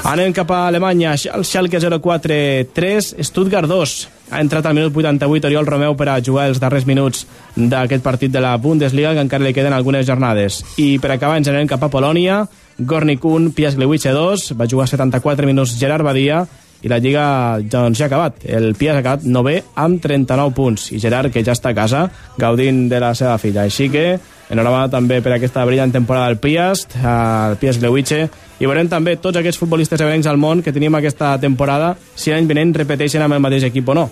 [0.06, 3.95] Anem cap a Alemanya, el Schalke 04-3, Stuttgart 2.
[4.31, 7.26] Ha entrat al minut 88 Oriol Romeu per a jugar els darrers minuts
[7.56, 10.64] d'aquest partit de la Bundesliga, que encara li queden algunes jornades.
[10.81, 12.43] I per acabar ens anem cap a Polònia,
[12.77, 16.43] Gornik 1, Piasgliwice 2, va jugar 74 minuts Gerard Badia,
[16.85, 17.26] i la Lliga
[17.61, 18.43] doncs, ja ha acabat.
[18.45, 22.06] El Pias ha acabat 9 amb 39 punts i Gerard, que ja està a casa,
[22.38, 23.64] gaudint de la seva filla.
[23.65, 24.06] Així que,
[24.50, 28.28] enhorabona també per aquesta brillant temporada del Pias, el Pias Lewiche,
[28.60, 32.48] i veurem també tots aquests futbolistes ebrencs al món que tenim aquesta temporada, si l'any
[32.48, 34.10] vinent repeteixen amb el mateix equip o no.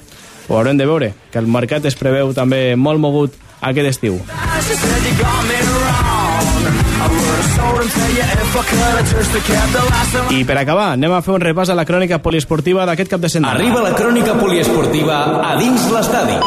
[0.49, 4.19] Ho haurem de veure, que el mercat es preveu també molt mogut aquest estiu.
[10.31, 13.29] I per acabar, anem a fer un repàs a la crònica poliesportiva d'aquest cap de
[13.29, 13.57] setmana.
[13.59, 16.39] Arriba la crònica poliesportiva a dins l'estadi.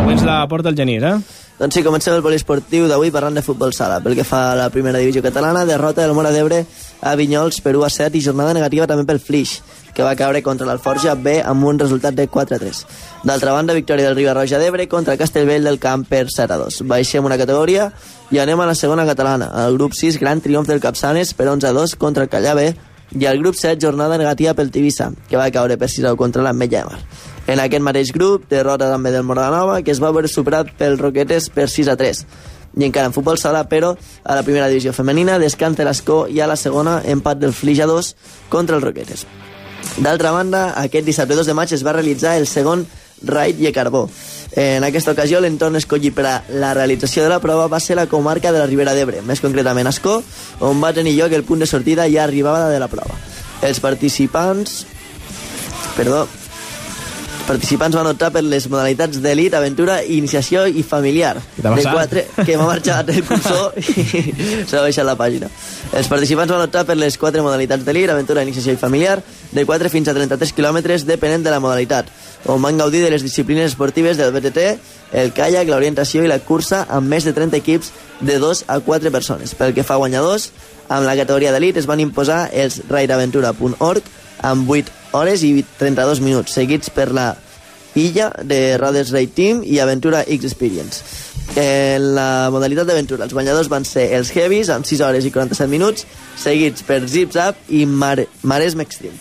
[0.00, 1.16] Avui ens la porta el Genís, eh?
[1.58, 4.00] Doncs sí, comencem el poliesportiu d'avui parlant de futbol sala.
[4.02, 6.64] Pel que fa a la primera divisió catalana, derrota del Mora d'Ebre
[7.04, 9.58] a Vinyols per 1 a 7 i jornada negativa també pel Flix,
[9.94, 12.80] que va caure contra l'Alforja B amb un resultat de 4 a 3.
[13.28, 16.80] D'altra banda, victòria del Ribarroja d'Ebre contra Castellvell del Camp per 7 a 2.
[16.88, 17.90] Baixem una categoria
[18.32, 19.52] i anem a la segona catalana.
[19.66, 22.72] El grup 6, gran triomf del Capçanes per 11 a 2 contra el Callà B
[23.14, 26.18] i el grup 7, jornada negativa pel Tivissa, que va caure per 6 a 1
[26.18, 27.04] contra l'Ametlla de Mar.
[27.46, 31.50] En aquest mateix grup, derrota també del Moranova, que es va veure superat pel Roquetes
[31.52, 32.24] per 6 a 3.
[32.76, 36.40] I encara en futbol sala, però a la primera divisió femenina, descans de l'Escó i
[36.40, 38.14] a la segona, empat del Flix a 2
[38.50, 39.26] contra el Roquetes.
[40.02, 42.86] D'altra banda, aquest dissabte 2 de maig es va realitzar el segon
[43.22, 44.08] Raid i Carbó.
[44.56, 48.06] En aquesta ocasió, l'entorn escollit per a la realització de la prova va ser la
[48.06, 50.20] comarca de la Ribera d'Ebre, més concretament Escó,
[50.60, 53.18] on va tenir lloc el punt de sortida ja arribava de la prova.
[53.62, 54.84] Els participants...
[55.94, 56.24] Perdó,
[57.46, 61.34] participants van optar per les modalitats d'elit, aventura, iniciació i familiar.
[61.60, 61.92] t'ha De passat?
[61.92, 65.50] quatre, que m'ha marxat el cursor i s'ha baixat la pàgina.
[65.92, 69.20] Els participants van optar per les quatre modalitats d'elit, aventura, iniciació i familiar,
[69.52, 72.08] de 4 fins a 33 quilòmetres, depenent de la modalitat,
[72.48, 74.66] on van gaudir de les disciplines esportives del BTT,
[75.12, 79.12] el kayak, l'orientació i la cursa amb més de 30 equips de 2 a 4
[79.12, 79.54] persones.
[79.54, 80.50] Pel que fa a guanyadors,
[80.88, 84.12] amb la categoria d'elit es van imposar els raidaventura.org
[84.44, 87.32] amb 8 hores i 32 minuts, seguits per la
[87.94, 91.02] Illa de Rodes Raid Team i Aventura X Experience.
[91.54, 95.70] En la modalitat d'aventura, els guanyadors van ser els Heavies amb 6 hores i 47
[95.70, 96.06] minuts,
[96.40, 99.14] seguits per Zip Zap i Mar Maresme Extreme.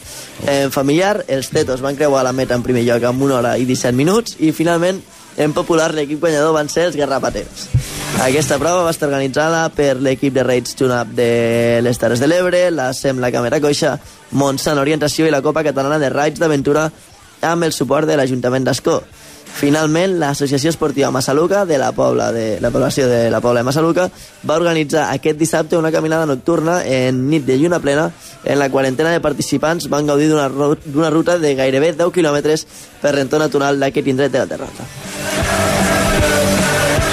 [0.50, 3.68] En familiar, els Tetos van creuar la meta en primer lloc amb 1 hora i
[3.70, 5.04] 17 minuts i finalment,
[5.38, 7.68] en popular, l'equip guanyador van ser els Garrapateros.
[8.22, 12.68] Aquesta prova va estar organitzada per l'equip de Raids Tune-Up de les Terres de l'Ebre,
[12.72, 13.96] la SEM La Càmera Coixa,
[14.38, 16.90] Montsant Orientació i la Copa Catalana de Raids d'Aventura
[17.42, 19.02] amb el suport de l'Ajuntament d'Escó.
[19.54, 24.10] Finalment, l'Associació Esportiva Massaluca de la Pobla de la població de la Pobla de Massaluca
[24.50, 28.10] va organitzar aquest dissabte una caminada nocturna en nit de lluna plena
[28.44, 32.66] en la quarantena de participants van gaudir d'una ru- d'una ruta de gairebé 10 quilòmetres
[33.02, 34.90] per l'entorn natural d'aquest indret de la Terrassa.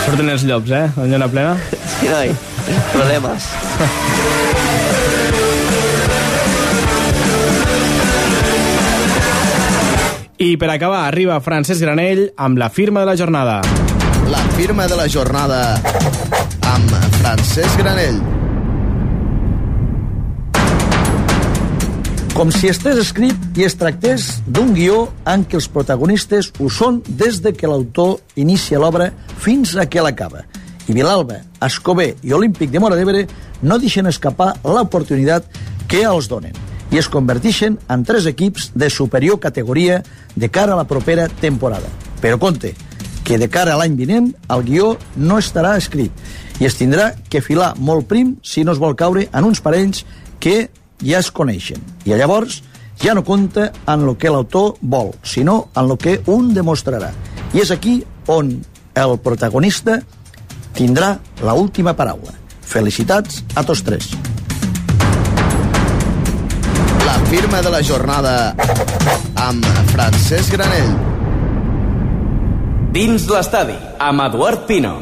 [0.08, 0.86] Surten els llops, eh?
[0.96, 1.54] En lluna plena.
[2.00, 2.32] Sí, noi,
[2.96, 3.46] problemes.
[10.40, 13.58] I per acabar, arriba Francesc Granell amb la firma de la jornada.
[14.32, 15.58] La firma de la jornada
[16.64, 18.22] amb Francesc Granell.
[22.32, 27.02] Com si estés escrit i es tractés d'un guió en què els protagonistes ho són
[27.20, 29.10] des de que l'autor inicia l'obra
[29.44, 30.46] fins a que l'acaba.
[30.88, 33.26] I Vilalba, Escobé i Olímpic de Mora d'Ebre
[33.60, 35.52] no deixen escapar l'oportunitat
[35.84, 40.02] que els donen i es converteixen en tres equips de superior categoria
[40.34, 41.88] de cara a la propera temporada.
[42.20, 42.74] Però compte,
[43.24, 46.10] que de cara a l'any vinent el guió no estarà escrit
[46.60, 50.04] i es tindrà que filar molt prim si no es vol caure en uns parells
[50.42, 51.80] que ja es coneixen.
[52.04, 52.60] I llavors
[53.00, 57.12] ja no compta en lo que l'autor vol, sinó en lo que un demostrarà.
[57.54, 58.58] I és aquí on
[58.98, 60.00] el protagonista
[60.76, 62.36] tindrà la última paraula.
[62.60, 64.12] Felicitats a tots tres.
[67.30, 68.56] Firma de la jornada
[69.38, 70.88] amb Francesc Granell.
[72.90, 74.96] Dins l'estadi, amb Eduard Pino.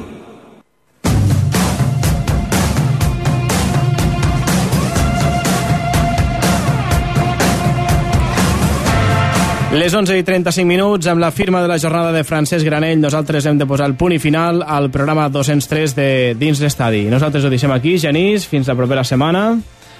[9.73, 13.49] Les 11 i 35 minuts, amb la firma de la jornada de Francesc Granell, nosaltres
[13.49, 17.07] hem de posar el punt i final al programa 203 de Dins l'Estadi.
[17.09, 19.49] Nosaltres ho deixem aquí, Genís, fins la propera setmana.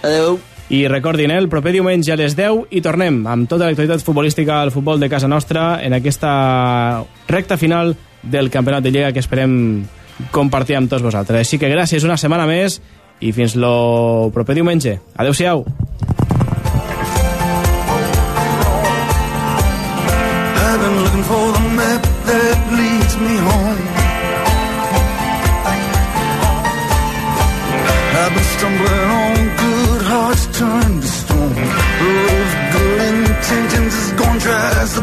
[0.05, 0.37] Adeu.
[0.71, 4.61] I recordin, eh, el proper diumenge a les 10 i tornem amb tota l'actualitat futbolística
[4.61, 9.87] al futbol de casa nostra en aquesta recta final del Campionat de Lliga que esperem
[10.31, 11.47] compartir amb tots vosaltres.
[11.47, 12.83] Així que gràcies una setmana més
[13.21, 14.99] i fins lo proper diumenge.
[15.17, 15.65] Adéu-siau.
[34.59, 34.99] eyes